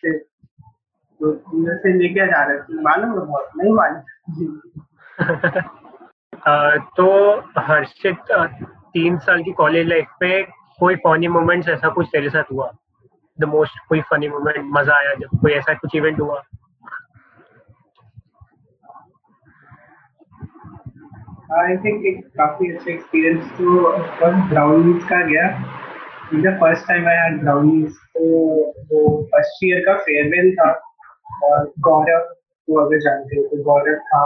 फिर 0.00 0.24
तो 1.20 1.32
मेरे 1.54 1.76
से 1.78 1.92
लेके 1.98 2.26
जा 2.26 2.42
रहे 2.44 2.58
थे 2.58 2.80
मालूम 2.82 3.10
है 3.10 3.26
बहुत? 3.26 3.48
नहीं 3.56 3.72
मालूम। 3.72 4.02
तो 6.96 7.06
हर्षित 7.60 8.32
तीन 8.94 9.18
साल 9.18 9.42
की 9.42 9.52
कॉलेज 9.52 9.86
लाइफ 9.88 10.06
में 10.22 10.44
कोई 10.80 10.96
फनी 10.96 11.28
मोमेंट्स 11.28 11.68
ऐसा 11.68 11.88
कुछ 11.88 12.06
तेरे 12.12 12.30
साथ 12.30 12.52
हुआ? 12.52 12.70
द 13.38 13.44
मोस्ट 13.44 13.78
कोई 13.88 14.00
फनी 14.10 14.28
मोमेंट 14.28 14.58
मज़ा 14.76 14.96
आया 14.96 15.14
जब 15.14 15.38
कोई 15.40 15.52
ऐसा 15.52 15.74
कुछ 15.74 15.96
इवेंट 15.96 16.20
हुआ? 16.20 16.42
आई 21.60 21.76
थिंक 21.76 22.04
एक 22.06 22.26
काफ़ी 22.36 22.72
अच्छा 22.72 22.90
एक्सपीरियंस 22.92 23.50
तो 23.52 23.92
बस 23.92 24.50
ब्राउनीज 24.50 25.02
का 25.04 25.20
गया। 25.26 25.46
The 26.34 26.58
first 26.60 26.86
time 26.88 27.08
I 27.08 27.16
had 27.16 27.40
brownies 27.40 27.96
तो 28.16 28.20
वो 28.90 29.00
फ़र्स्ट 29.32 29.64
ईयर 29.64 29.80
का 29.86 29.94
फेयरवेल 30.04 30.54
था। 30.56 30.70
और 31.44 31.72
गौरव 31.80 32.22
को 32.68 32.80
अगर 32.80 32.98
जानते 33.00 33.36
हो 33.36 33.42
तो 33.46 33.62
गौरव 33.64 33.96
था 34.08 34.20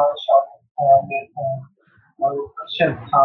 और 2.19 2.35
अक्षर 2.61 2.95
था। 3.05 3.23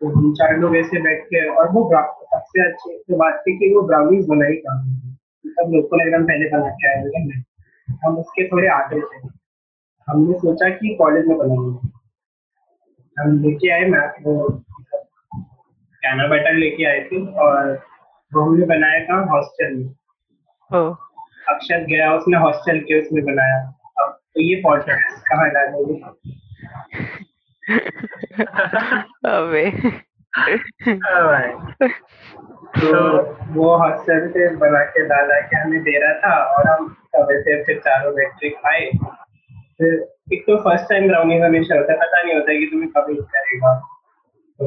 तो 0.00 0.08
हम 0.08 0.32
चार 0.34 0.56
लोग 0.58 0.76
ऐसे 0.76 1.00
बैठ 1.02 1.24
के, 1.24 1.48
और 1.48 1.68
वो 1.72 1.80
सबसे 1.92 2.62
अच्छी 2.68 2.96
तो 2.98 3.16
बात 3.16 3.34
थी 3.40 3.56
कि 3.58 3.74
वो 3.74 3.82
ब्राउनीज 3.82 4.26
बनाई 4.28 4.56
था। 4.56 4.74
सब 5.46 5.70
लोग 5.74 5.88
को 5.90 6.00
एकदम 6.02 6.24
पहले 6.24 6.48
बना 6.50 6.70
के 6.72 6.88
आए 6.88 7.02
हुए 7.02 7.40
हम 8.04 8.18
उसके 8.18 8.46
थोड़े 8.48 8.68
आगे 8.68 9.00
थे। 9.00 9.18
हमने 10.08 10.38
सोचा 10.38 10.68
कि 10.70 10.94
कॉलेज 10.94 11.26
में 11.26 11.36
बनाएँगे 11.38 11.90
हम 13.16 13.38
लेके 13.42 13.70
आए 13.70 13.84
मैं 13.88 14.06
वो 14.24 14.48
कैमरा 16.02 16.26
बटन 16.28 16.56
लेके 16.58 16.84
आए 16.84 17.00
थे, 17.02 17.26
और 17.36 17.72
वो 18.32 18.42
हमने 18.42 18.66
बनाया 18.66 19.04
था 19.04 19.16
हॉस्टल 19.32 19.74
में। 19.74 19.88
अक्षर 21.48 21.84
गया 21.84 22.12
उसने 22.14 22.38
हॉस्टल 22.38 22.78
के 22.78 23.00
उसमें 23.00 23.24
बनाया। 23.24 23.58
अब 24.00 24.18
तो 24.34 24.40
ये 24.40 24.54
पॉडकास्ट 24.54 25.22
कहाँ 25.28 25.50
डालेंगे 25.50 25.94
अबे। 29.28 29.70
तो 32.80 33.22
वो 33.52 33.76
हॉस्टल 33.76 34.28
से 34.28 34.56
बना 34.56 34.84
के 34.84 35.04
के 35.40 35.56
हमें 35.56 35.82
दे 35.82 35.98
रहा 35.98 36.14
था 36.18 36.44
और 36.44 36.68
हम 36.68 36.96
सब 37.16 37.28
ऐसे 37.32 37.62
फिर 37.64 37.78
चारों 37.78 38.14
बैटरी 38.14 38.50
खाए 38.50 38.90
फिर 39.78 40.14
एक 40.32 40.42
तो 40.42 40.56
फ़र्स्ट 40.56 40.84
टाइम 40.84 41.08
ब्राउनीज 41.08 41.42
हमेशा 41.42 41.74
होता 41.74 41.92
है 41.92 41.98
पता 41.98 42.22
नहीं 42.22 42.34
होता 42.34 42.50
है 42.52 42.58
कि 42.58 42.66
तुम्हें 42.66 42.90
कब 42.90 43.06
करेगा। 43.34 43.74
तो 44.58 44.66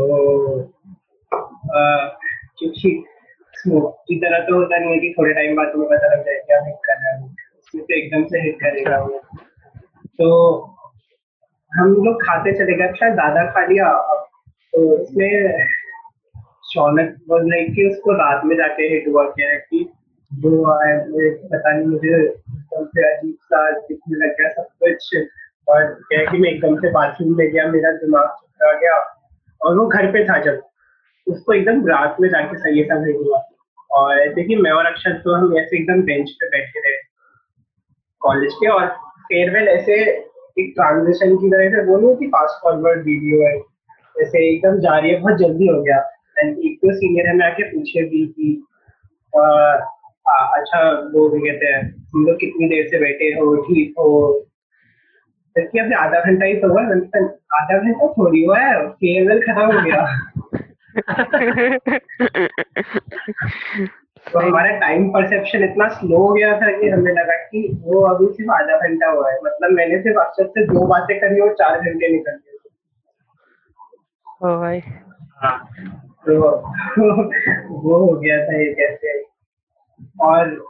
क्योंकि 2.60 3.06
तरह 3.68 4.40
तो 4.40 4.56
होता 4.56 4.78
नहीं 4.78 4.92
है 4.92 5.00
कि 5.00 5.16
थोड़े 5.20 5.34
टाइम 5.34 5.56
बाद 5.56 5.68
तुम्हें 5.68 5.90
पता 5.90 6.16
लग 6.16 6.26
जाए 6.26 6.36
क्या 6.36 6.66
हिट 6.66 6.76
कर 6.76 6.94
रहा 6.94 7.12
है 7.12 7.30
तो 7.76 7.96
एकदम 7.96 8.28
से 8.28 8.40
हिट 8.40 8.56
करेगा 8.56 9.00
वो। 9.00 9.22
तो 10.06 10.62
हम 11.74 11.94
लोग 11.94 12.24
खाते 12.24 12.52
चले 12.52 12.74
गए। 12.74 12.94
शायद 12.94 13.14
दादा 13.14 13.52
खा 13.52 13.66
लिया। 13.66 13.94
तो 14.74 14.98
उसमें 14.98 15.66
शौनक 16.74 17.16
वाज 17.30 17.42
लाइक 17.46 17.74
कि 17.76 17.90
उसको 17.90 18.12
रात 18.12 18.42
में 18.46 18.56
जाके 18.56 18.84
हिट 18.84 19.08
हुआ 19.08 19.24
क्या 19.24 19.50
है 19.50 19.58
कि 19.58 19.90
वो 20.34 20.72
आए 20.72 20.98
पता 21.30 21.72
नहीं 21.72 21.88
मुझे 21.88 22.26
एकदम 22.26 22.86
से 22.86 23.18
अजीब 23.18 23.36
सा 23.44 23.72
दिखने 23.72 24.28
लग 24.28 24.34
गया 24.34 24.50
सब 24.50 24.64
कुछ। 24.64 25.18
और 25.68 25.86
क्या 25.86 26.32
कि 26.32 26.38
मैं 26.38 26.50
एकदम 26.50 26.76
से 26.76 26.92
बाथरूम 26.92 27.38
में 27.38 27.52
गया, 27.52 27.68
मेरा 27.68 27.92
दिमाग 27.92 28.28
चुकरा 28.28 28.72
गया। 28.72 29.22
और 29.62 29.78
वो 29.78 29.88
घर 29.88 30.12
पे 30.12 30.26
था 30.26 30.38
जब। 30.38 30.62
उसको 31.28 31.54
एकदम 31.54 31.88
रात 31.88 32.18
में 32.22 32.30
जाके 32.30 32.58
सही 32.58 32.84
सब 32.84 33.04
हिट 33.08 33.16
हुआ। 33.16 33.50
और 33.90 34.20
ऐसे 34.20 34.44
कि 34.44 34.56
मैं 34.58 34.72
और 34.72 34.86
अक्षर 34.86 35.14
तो 35.24 35.36
हम 35.36 35.58
ऐसे 35.58 35.78
एकदम 35.78 36.02
बेंच 36.04 36.30
पे 36.32 36.50
बैठे 36.50 36.80
रहे। 36.80 36.98
कॉलेज 38.22 38.54
के 38.54 38.68
और 38.70 38.88
फेयरवेल 39.24 39.68
ऐसे 39.70 39.94
एक 40.60 40.72
ट्रांजिशन 40.76 41.36
की 41.36 41.50
तरह 41.50 41.70
से 41.70 41.84
नहीं 41.84 42.04
होती 42.04 42.28
फास्ट 42.30 42.62
फॉरवर्ड 42.64 43.00
वीडियो 43.06 43.42
है। 43.42 43.56
ऐसे 44.16 44.46
एकदम 44.50 44.80
जा 44.80 44.98
रही 44.98 45.12
है, 45.12 45.20
बहुत 45.20 45.38
जल्दी 45.40 45.68
हो 45.68 45.82
गया। 45.84 45.98
एंड 46.38 46.58
एक 46.60 46.78
तो 46.78 46.94
सीनियर 46.96 47.30
हमें 47.30 47.46
आके 47.46 47.64
पूछे 47.72 48.04
भी 48.10 48.26
कि 48.28 48.54
अच्छा 49.36 50.80
वो 51.14 51.28
भी 51.30 51.40
कहते 51.40 51.66
हैं, 51.66 51.90
तुम 51.92 52.26
लोग 52.26 52.36
कितनी 52.40 52.68
देर 52.70 52.88
से 52.88 53.00
बैठे 53.00 53.26
हो, 53.32 53.56
ठीक 53.64 53.94
हो? 54.00 54.46
जबकि 55.56 55.80
अभी 55.80 55.94
आधा 55.96 56.20
घंटा 56.22 56.46
ही 56.46 56.54
तो 56.62 56.68
हुआ 56.70 56.82
है 56.82 56.88
आधा 57.56 57.78
घंटा 57.78 58.08
थोड़ी 58.14 58.44
हुआ 58.46 58.60
है 58.60 58.88
फेयरवेल 58.90 59.42
खत्म 59.42 59.66
हो 59.68 59.82
गया। 59.84 60.06
तो 64.32 64.40
हमारा 64.40 64.70
टाइम 64.80 65.10
परसेप्शन 65.10 65.64
इतना 65.64 65.88
स्लो 65.88 66.18
हो 66.18 66.34
गया 66.34 66.62
था 66.62 66.72
कि 66.80 66.90
हमें 66.90 67.12
लगा 67.14 67.36
कि 67.36 67.82
वो 67.82 68.02
अभी 68.02 68.26
सिर्फ़ 68.26 68.52
आधा 68.52 68.78
घंटा 68.78 69.10
हुआ 69.10 69.32
है। 69.32 69.40
मतलब 69.44 69.72
मैंने 69.72 70.02
सिर्फ़ 70.02 70.20
अक्षर 70.20 70.48
से 70.48 70.66
दो 70.66 70.88
बातें 70.88 71.20
करी 71.20 71.40
और 71.40 71.54
चार 71.54 71.80
घंटे 71.80 72.08
निकल 72.08 72.32
गए। 72.32 72.52
भाई। 74.42 74.80
हाँ 75.38 75.70
तो 76.26 76.42
वो 77.70 77.98
हो 77.98 78.20
गया 78.20 78.46
था 78.46 78.58
ये 78.58 78.74
कैसे 78.74 79.24
और 80.22 80.66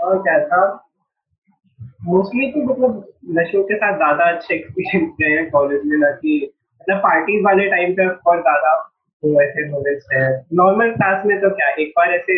और 0.00 0.18
क्या 0.22 0.38
था? 0.44 0.80
मोस्टली 2.04 2.50
तो 2.52 2.62
मतलब 2.62 3.12
नशों 3.30 3.62
के 3.64 3.76
साथ 3.76 3.96
ज़्यादा 3.96 4.24
अच्छे 4.24 4.54
एक्सपीरियंस 4.54 5.12
गए 5.20 5.30
हैं 5.30 5.50
कॉलेज 5.50 5.80
में 5.84 5.96
ना 5.96 6.10
कि 6.10 6.53
मतलब 6.84 6.98
पार्टीज़ 7.02 7.44
वाले 7.44 7.68
टाइम 7.70 7.92
पे 7.94 8.06
और 8.30 8.40
ज़्यादा 8.40 8.72
तो 9.22 9.40
ऐसे 9.42 9.68
मोमेंट्स 9.68 10.06
है। 10.12 10.24
नॉर्मल 10.54 10.90
क्लास 10.96 11.22
में 11.26 11.40
तो 11.40 11.50
क्या 11.50 11.68
एक 11.82 11.92
बार 11.98 12.10
ऐसे 12.14 12.34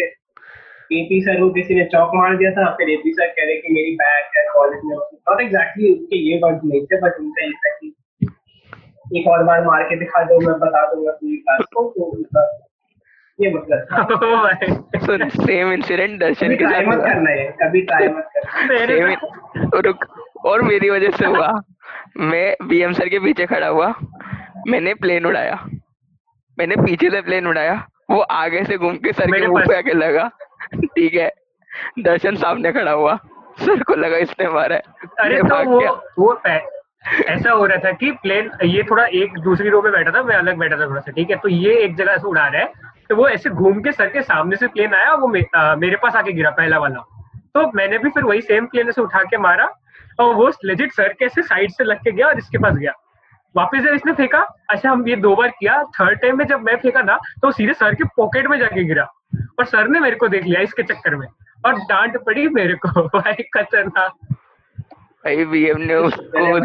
एपी 0.91 1.21
सर 1.23 1.41
को 1.41 1.49
किसी 1.53 1.75
ने 1.75 1.85
चौक 1.93 2.11
मार 2.15 2.37
दिया 2.37 2.51
था 2.57 2.65
फिर 2.75 2.91
एपी 2.91 3.13
सर 3.13 3.27
कह 3.29 3.45
रहे 3.45 3.55
कि 3.57 3.73
मेरी 3.75 3.95
बैग 4.03 4.37
है 4.37 4.45
कॉलेज 4.53 4.81
में। 4.85 4.97
नॉट 4.97 5.41
एग्जैक्टली 5.43 5.93
उनके 5.93 6.19
ये 6.19 6.39
वर्ड 6.45 6.61
नहीं 6.65 6.85
थे 6.85 7.01
बट 7.01 7.19
उनका 7.21 7.45
ऐसा 7.47 7.71
कि 7.71 7.93
एक 9.13 9.27
और 9.29 9.43
बार 9.45 9.65
मार 9.65 9.83
के 9.89 9.97
दिखा 9.97 10.23
दो 10.25 10.39
मैं 10.41 10.59
बता 10.61 10.85
दूँगा 10.93 11.13
पूरी 11.13 11.37
क्लास 11.39 11.65
को 11.75 11.83
तो 11.97 12.05
उनका 12.05 12.47
ये 13.39 13.53
मतलब 13.55 13.81
था। 13.91 15.01
सुन 15.07 15.29
सेम 15.31 15.73
इंसिडेंट 15.73 16.19
दर्शन 16.21 16.47
कभी 16.47 16.57
के 16.57 16.65
साथ 16.67 16.87
मत 16.87 17.03
करना 17.05 17.31
है 17.31 17.49
कभी 17.63 17.83
ट्राई 17.83 18.09
मत 18.09 18.31
करना। 18.37 19.81
रुक 19.87 20.07
और 20.47 20.63
मेरी 20.63 20.91
वजह 20.91 21.11
से 21.19 21.27
हुआ। 21.27 21.49
मैं 22.17 22.57
बीएम 22.63 22.93
सर 22.93 23.09
के 23.09 23.19
पीछे 23.19 23.47
खड़ा 23.47 23.67
हुआ। 23.67 23.95
मैंने 24.69 24.95
प्लेन 24.95 25.27
उड़ाया। 25.27 25.67
मैंने 26.59 26.77
पीछे 26.77 27.11
से 27.11 27.21
प्लेन 27.23 27.47
उड़ाया। 27.47 27.87
वो 28.11 28.21
आगे 28.21 28.65
से 28.65 28.77
घूम 28.79 28.97
के 28.97 29.13
सर 29.13 29.31
के 29.31 29.47
मुँह 29.47 29.65
पे 29.67 29.77
आके 29.77 29.93
लगा। 29.93 30.31
ठीक 30.75 31.15
है। 31.15 31.33
दर्शन 31.99 32.37
सामने 32.37 32.73
खड़ा 32.73 32.93
हुआ। 32.93 33.19
सर 33.61 33.83
को 33.83 33.95
लगा 33.95 34.17
इसने 34.17 34.49
मारा 34.49 34.75
है। 34.75 34.83
अरे 35.21 35.43
तो 35.43 35.63
वो 35.65 36.03
वो 36.19 36.41
ऐसा 37.29 37.51
हो 37.51 37.67
रहा 37.67 37.79
था 37.79 37.93
कि 37.93 38.11
प्लेन 38.11 38.51
ये 38.65 38.83
थोड़ा 38.83 39.05
एक 39.05 39.39
दूसरी 39.39 39.69
रो 39.69 39.83
में 39.83 39.93
बैठा 39.93 40.11
था 40.11 40.23
मैं 40.23 40.37
अलग 40.37 40.57
बैठा 40.57 40.77
था 40.77 40.87
थोड़ा 40.87 41.01
सा 41.01 41.13
ठीक 41.13 41.31
है? 41.31 41.37
तो 41.37 41.49
ये 41.49 41.75
एक 41.75 41.97
जगह 41.97 42.17
से 42.17 42.29
उड़ा 42.29 42.47
रहा 42.47 42.63
है। 42.63 42.73
तो 43.09 43.17
वो 43.17 43.29
ऐसे 43.29 43.51
घूम 43.51 43.81
के 43.81 43.93
सर 43.93 44.09
के 44.09 44.23
सामने 44.23 44.57
से 44.57 44.67
प्लेन 44.67 44.95
आया 44.95 45.15
वो 45.15 45.29
मे, 45.29 45.45
आ, 45.57 45.77
मेरे 45.77 45.97
पास 45.97 46.17
आके 46.17 46.33
गिरा 46.33 46.51
पहला 46.51 46.79
वाला। 46.79 47.05
तो 47.55 47.71
मैंने 47.75 47.99
भी 47.99 48.11
फिर 48.11 48.25
वही 48.25 48.41
सेम 48.41 48.67
प्लेन 48.67 48.91
से 48.91 49.01
उठा 49.01 49.23
के 49.23 49.39
मारा। 49.39 49.67
और 50.21 50.35
वो 50.35 50.51
लेजिट 50.65 50.93
सर 50.93 51.13
के 51.13 51.25
ऐसे 51.25 51.43
साइड 51.43 51.71
से 51.71 51.85
लग 51.85 51.97
के 51.97 52.13
गया 52.13 52.27
और 52.27 52.39
इसके 52.39 52.59
पास 52.59 52.77
गया। 52.77 52.93
वापस 53.57 53.79
जब 53.79 53.95
इसने 53.95 54.13
फेंका 54.13 54.39
अच्छा 54.71 54.91
हम 54.91 55.09
ये 55.09 55.17
दो 55.17 55.35
बार 55.37 55.49
किया 55.49 55.83
थर्ड 55.85 56.19
टाइम 56.21 56.39
में 56.39 56.45
जब 56.47 56.61
मैं 56.61 56.77
फेंका 56.77 57.03
ना 57.03 57.17
तो 57.43 57.51
सीधे 57.51 57.73
सर 57.73 57.95
के 57.95 58.05
पॉकेट 58.05 58.47
में 58.47 58.59
जाके 58.59 58.85
गिरा। 58.85 59.05
और 59.59 59.65
सर 59.65 59.89
ने 59.89 60.01
मेरे 60.01 60.17
को 60.17 60.29
देख 60.29 60.45
लिया 60.45 60.61
इसके 60.61 60.83
चक्कर 60.83 61.17
में। 61.17 61.27
और 61.67 61.75
डांट 61.75 62.17
पड़ी 62.25 62.49
मेरे 62.49 62.75
को 62.75 63.03
भाई 63.19 63.43
खतरनाक। 63.55 64.13
भाई 65.25 65.45
बीएम 65.45 65.81
ने 65.81 65.95
उसको 65.95 66.61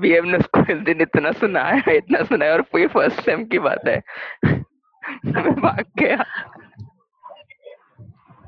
बीएम 0.00 0.26
ने 0.26 0.38
उसको 0.38 0.60
उस 0.60 0.78
दिन 0.78 1.00
इतना 1.00 1.32
सुनाया 1.32 1.92
इतना 1.92 2.22
सुनाया 2.22 2.52
और 2.52 2.64
ये 2.78 2.86
फ़र्स्ट 2.86 3.20
सेम 3.20 3.44
की 3.44 3.58
बात 3.58 3.86
है। 3.88 4.02
मैं 4.44 5.52
भाग 5.54 5.84
गया। 5.98 6.24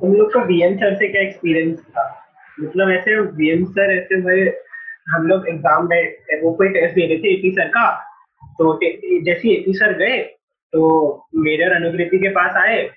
तुम 0.01 0.15
लोग 0.15 0.33
का 0.35 0.43
वीएम 0.43 0.77
सर 0.77 0.95
से 0.95 1.09
क्या 1.09 1.23
एक्सपीरियंस 1.23 1.81
था? 1.81 2.22
मतलब 2.61 2.91
ऐसे 2.91 3.21
वीएम 3.21 3.65
सर 3.65 3.97
ऐसे 3.97 4.21
भाई 4.21 4.51
हम 5.09 5.27
लोग 5.27 5.49
एग्ज़ाम 5.49 5.89
में 5.91 6.17
वो 6.43 6.53
कोई 6.53 6.69
टेस्ट 6.69 6.95
दे 6.95 7.07
रहे 7.07 7.19
थे 7.19 7.35
एपी 7.35 7.51
सर 7.51 7.69
का 7.69 8.05
तो 8.59 8.81
जैसे 9.23 9.53
एपी 9.53 9.75
सर 9.75 9.99
गए 9.99 10.37
तो 10.73 11.25
मेरे 11.35 11.65
और 11.65 11.73
अनुकृति 11.73 12.19
के 12.19 12.29
पास 12.29 12.57
आए 12.57 12.91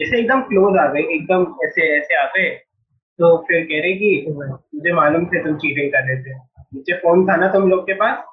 जैसे 0.00 0.18
एकदम 0.18 0.40
क्लोज 0.40 0.78
आ 0.78 0.86
गए 0.86 1.00
एकदम 1.00 1.54
ऐसे 1.64 1.98
ऐसे 1.98 2.14
आ 2.14 2.26
गए 2.26 2.60
तो 3.18 3.38
फिर 3.38 3.64
कह 3.64 3.80
रहे 3.80 3.92
कि 3.92 4.34
मुझे 4.74 4.92
मालूम 4.92 5.26
थे 5.26 5.44
तुम 5.44 5.56
चीटिंग 5.56 5.92
कर 5.92 5.98
रहे 5.98 6.22
थे। 6.22 6.34
मुझे 6.74 6.92
फ़ोन 6.92 7.28
था 7.28 7.36
ना 7.36 7.48
तुम 7.48 7.70
लोग 7.70 7.82
के 7.82 7.94
पास? 7.94 8.24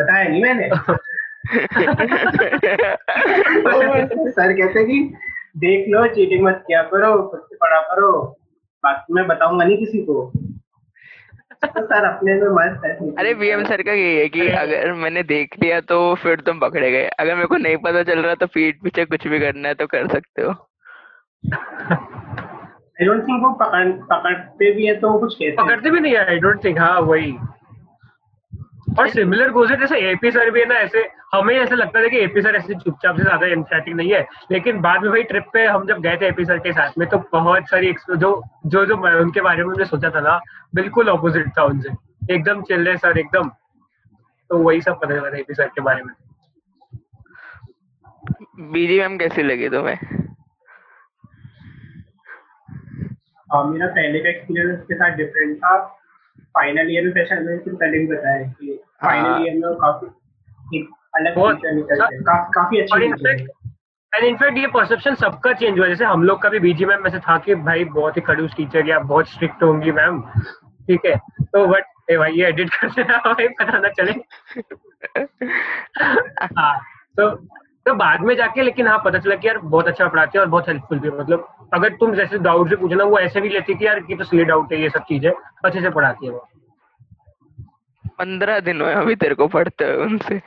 बताया 0.00 0.28
नहीं 0.28 0.42
मैंने। 0.42 0.68
सर 4.30 4.52
कहते 4.52 4.84
कि 4.84 5.14
देख 5.56 5.84
लो 5.88 6.06
चीटिंग 6.06 6.44
मत 6.44 6.64
किया 6.66 6.82
करो 6.82 7.28
खुद 7.28 7.40
से 7.40 7.56
पढ़ा 7.56 7.80
करो। 7.80 8.38
बाकी 8.84 9.14
मैं 9.14 9.26
बताऊँगा 9.26 9.64
नहीं 9.64 9.76
किसी 9.78 10.02
को। 10.02 10.32
तो 11.64 11.80
सर 11.86 12.04
अपने 12.04 12.34
में 12.34 12.48
मस्त 12.48 12.84
है। 12.84 13.10
अरे 13.12 13.34
बीएम 13.34 13.64
सर 13.64 13.82
का 13.82 13.92
यही 13.92 14.16
है 14.16 14.28
कि 14.28 14.46
अगर 14.48 14.92
मैंने 14.92 15.22
देख 15.22 15.54
लिया 15.62 15.80
तो 15.80 15.98
फिर 16.14 16.40
तुम 16.40 16.58
पकड़े 16.58 16.90
गए। 16.90 17.04
अगर 17.18 17.34
मेरे 17.34 17.46
को 17.46 17.56
नहीं 17.56 17.76
पता 17.76 18.02
चल 18.02 18.18
रहा 18.18 18.34
तो 18.34 18.46
पीठ 18.46 18.80
पीछे 18.82 19.04
कुछ 19.04 19.26
भी 19.26 19.38
करना 19.40 19.68
है 19.68 19.74
तो 19.74 19.86
कर 19.86 20.08
सकते 20.08 20.42
हो। 20.42 20.50
आई 22.92 23.06
डोंट 23.06 23.22
थिंक 23.28 23.42
वो 23.44 23.52
पकड़ 23.62 23.86
पकड़ते 24.10 24.72
भी 24.72 24.86
है 24.86 24.94
तो 25.00 25.10
वो 25.10 25.18
कुछ 25.18 25.34
कहते 25.34 25.56
पकड़ते 25.62 25.90
भी 25.90 26.00
नहीं 26.00 26.14
है 26.14 26.26
आई 26.28 26.38
डोंट 26.38 26.64
थिंक 26.64 26.78
हाँ 26.78 27.00
वही। 27.00 27.32
और 28.98 29.08
सिमिलर 29.08 29.50
गोजेट 29.50 29.80
जैसे 29.80 29.98
एपी 30.10 30.30
सर 30.30 30.50
भी 30.50 30.60
है 30.60 30.66
ना 30.68 30.74
ऐसे 30.76 31.08
हमें 31.34 31.54
ऐसे 31.54 31.74
लगता 31.74 32.02
था 32.02 32.08
कि 32.08 32.18
एपी 32.18 32.42
सर 32.42 32.54
ऐसे 32.56 32.74
चुपचाप 32.74 33.16
से 33.16 33.22
ज़्यादा 33.22 33.46
एम्फेटिक 33.46 33.94
नहीं 33.94 34.12
है 34.12 34.20
लेकिन 34.52 34.80
बाद 34.80 35.02
में 35.02 35.10
भाई 35.10 35.22
ट्रिप 35.22 35.46
पे 35.52 35.64
हम 35.66 35.86
जब 35.86 36.00
गए 36.02 36.16
थे 36.16 36.26
एपी 36.26 36.44
सर 36.44 36.58
के 36.58 36.72
साथ 36.72 36.98
में 36.98 37.08
तो 37.08 37.18
बहुत 37.32 37.68
सारी 37.68 37.92
जो 38.10 38.42
जो 38.66 38.84
जो 38.86 38.96
उनके 39.20 39.40
बारे 39.40 39.64
में 39.64 39.72
हमने 39.72 39.84
सोचा 39.84 40.10
था 40.10 40.20
ना 40.20 40.40
बिल्कुल 40.74 41.08
ऑपोजिट 41.08 41.48
था 41.58 41.64
उनसे। 41.64 41.90
एकदम 42.34 42.62
चिल 42.62 42.86
रहे 42.86 42.96
सर 42.96 43.18
एकदम। 43.18 43.48
तो 44.50 44.58
वही 44.58 44.80
सब 44.80 45.00
पता 45.00 45.14
चला 45.14 45.30
था 45.30 45.38
एपी 45.38 45.54
सर 45.54 45.66
के 45.66 45.80
बारे 45.80 46.02
में। 46.02 46.14
बीजी 48.72 48.98
मैम 49.00 49.16
कैसी 49.18 49.42
लगी 49.42 49.68
तुम्हें? 49.68 49.98
और 53.50 53.66
मेरा 53.66 53.86
पहले 53.86 54.18
का 54.18 54.28
एक्सपीरियंस 54.28 54.78
उसके 54.78 54.94
साथ 54.94 55.16
डिफरेंट 55.16 55.56
था। 55.56 55.74
फाइनल 56.54 56.90
ईयर 56.90 57.04
में 57.04 57.12
फ्रेशर 57.12 57.40
मैंने 57.40 57.58
सिर्फ़ 57.58 57.78
पहले 57.78 57.98
भी 57.98 58.06
बताया 58.06 58.42
कि 58.42 58.80
हाँ। 59.02 59.10
फाइनल 59.10 59.42
ईयर 59.42 59.54
में 59.54 59.78
काफ़ी 59.78 60.78
एक 60.78 60.88
अलग 61.14 61.34
टीचर 61.34 61.72
निकलते 61.72 62.14
हैं। 62.14 62.22
का, 62.22 62.50
काफ़ी 62.54 62.80
अच्छी 62.80 62.94
और 62.94 63.28
है। 63.28 63.36
एंड 64.14 64.24
इनफैक्ट 64.24 64.58
ये 64.58 64.66
परसेप्शन 64.66 65.14
सबका 65.14 65.52
चेंज 65.52 65.78
हुआ 65.78 65.86
जैसे 65.86 66.04
हम 66.04 66.22
लोग 66.22 66.42
का 66.42 66.48
भी 66.48 66.58
बीजी 66.58 66.84
मैम 66.84 67.02
में 67.02 67.10
से 67.10 67.18
था 67.18 67.38
कि 67.38 67.54
भाई 67.54 67.84
बहुत 67.84 68.16
ही 68.16 68.22
खड़ूस 68.22 68.56
टीचर 68.56 68.88
या 68.88 68.98
बहुत 68.98 69.28
स्ट्रिक्ट 69.28 69.62
होंगी 69.62 69.92
मैम 69.92 70.22
ठीक 70.86 71.06
है? 71.06 71.20
तो 71.40 71.66
बट 71.66 71.84
ए 72.10 72.16
भाई 72.16 72.32
ये 72.32 72.46
एडिट 72.46 72.74
कर 72.74 72.90
देना 72.90 73.18
भाई 73.18 73.48
पता 73.48 73.78
ना 73.78 73.88
चले। 73.88 74.12
हाँ 76.58 76.82
तो 77.20 77.30
तो 77.86 77.94
बाद 77.94 78.20
में 78.20 78.34
जाके 78.36 78.62
लेकिन 78.62 78.86
हाँ 78.86 79.02
पता 79.04 79.18
चला 79.18 79.34
कि 79.34 79.48
यार 79.48 79.58
बहुत 79.58 79.88
अच्छा 79.88 80.08
पढ़ाते 80.08 80.38
हैं 80.38 80.44
और 80.44 80.50
बहुत 80.50 80.68
हेल्पफुल 80.68 80.98
भी 80.98 81.10
मतलब 81.10 81.68
अगर 81.74 81.88
तुम 81.88 82.14
जैसे 82.14 82.38
डाउट 82.38 82.68
से 82.68 82.76
पूछना 82.76 83.04
वो 83.04 83.18
ऐसे 83.18 83.40
भी 83.40 83.48
लेती 83.48 83.74
कि 83.74 83.86
यार 83.86 83.98
ये 84.10 84.16
तो 84.16 84.24
सिली 84.24 84.44
डाउट 84.44 84.72
है 84.72 84.82
ये 84.82 84.90
सब 84.90 85.02
चीज़ें 85.02 85.30
अच्छे 85.64 85.80
से 85.80 85.90
पढ़ाती 85.90 86.26
है 86.26 86.32
वो। 86.32 86.48
पंद्रह 88.04 88.60
दिन 88.60 88.80
हुए 88.80 88.92
अभी 88.92 89.14
तेरे 89.14 89.34
को 89.34 89.46
पढ़ते 89.46 89.84
हुए 89.84 90.04
उनसे। 90.04 90.40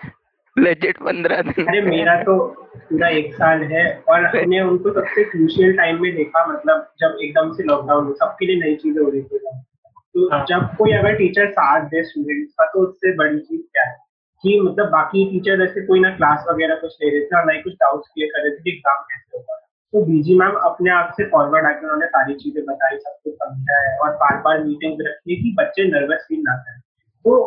लेजिट 0.59 0.97
पंद्रह 0.97 1.41
दिन। 1.41 1.65
अरे 1.67 1.81
मेरा 1.81 2.23
तो 2.23 2.47
पूरा 2.75 3.07
एक 3.07 3.33
साल 3.33 3.63
है 3.63 4.03
और 4.09 4.25
हमने 4.25 4.61
उनको 4.61 4.93
सबसे 4.93 5.23
क्रूशियल 5.23 5.77
टाइम 5.77 6.01
में 6.01 6.15
देखा 6.15 6.45
मतलब 6.45 6.93
जब 6.99 7.17
एकदम 7.21 7.51
से 7.53 7.63
लॉकडाउन 7.63 8.13
सबके 8.13 8.45
लिए 8.45 8.55
नई 8.55 8.75
चीज़ें 8.75 9.03
हो 9.03 9.09
रही 9.09 9.21
थी। 9.21 9.37
तो 9.37 10.29
हाँ। 10.31 10.45
जब 10.49 10.75
कोई 10.77 10.91
अगर 10.91 11.15
टीचर 11.15 11.51
साथ 11.51 11.81
दे 11.81 12.03
स्टूडेंट्स 12.03 12.53
का 12.53 12.65
तो 12.65 12.79
उससे 12.79 13.15
बड़ी 13.15 13.39
चीज़ 13.39 13.61
क्या 13.61 13.89
है? 13.89 14.04
कि 14.45 14.59
मतलब 14.61 14.89
बाकी 14.89 15.25
टीचर 15.29 15.61
ऐसे 15.63 15.85
कोई 15.85 15.99
ना 15.99 16.09
क्लास 16.15 16.45
वगैरह 16.49 16.75
कुछ 16.81 16.97
ले 17.01 17.09
रहे 17.09 17.21
थे 17.21 17.37
और 17.37 17.45
ना 17.45 17.53
ही 17.53 17.61
कुछ 17.61 17.73
डाउट्स 17.75 18.09
क्लियर 18.09 18.29
कर 18.31 18.43
रहे 18.43 18.51
थे 18.51 18.63
कि 18.63 18.69
एग्ज़ाम 18.71 19.03
कैसे 19.03 19.37
होगा 19.37 19.55
तो 19.93 20.01
बीजी 20.05 20.37
मैम 20.39 20.55
अपने 20.65 20.89
आप 20.91 21.13
से 21.17 21.25
फॉरवर्ड 21.29 21.65
आके 21.65 21.85
उन्होंने 21.85 22.05
सारी 22.07 22.33
चीज़ें 22.35 22.63
बताई, 22.65 22.97
सब 22.97 23.13
कुछ 23.23 23.33
समझाया 23.33 23.97
और 23.97 24.15
बार 24.15 24.41
बार 24.41 24.63
मीटिंग 24.63 25.01
रखी 25.07 25.35
कि 25.35 25.53
बच्चे 25.59 25.83
नर्वस 25.89 26.25
फील 26.29 26.41
ना 26.41 26.55
करें। 26.55 26.79
तो 27.25 27.37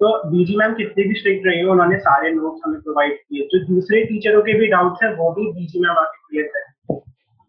तो 0.00 0.12
बीजी 0.30 0.56
मैम 0.56 0.74
कितने 0.74 1.04
भी 1.04 1.14
स्ट्रिक्ट 1.14 1.46
रही 1.46 1.60
हो, 1.60 1.72
उन्होंने 1.72 1.98
सारे 1.98 2.30
नोट्स 2.30 2.60
हमें 2.64 2.80
प्रोवाइड 2.80 3.18
किए। 3.18 3.46
जो 3.52 3.58
दूसरे 3.66 4.02
टीचरों 4.04 4.40
के 4.42 4.54
भी 4.58 4.66
डाउट्स 4.66 5.02
हैं, 5.02 5.10
वो 5.16 5.30
भी 5.32 5.50
बीजी 5.52 5.80
मैम 5.80 5.98
आके 5.98 6.18
क्लियर 6.18 6.46
करें। 6.46 6.98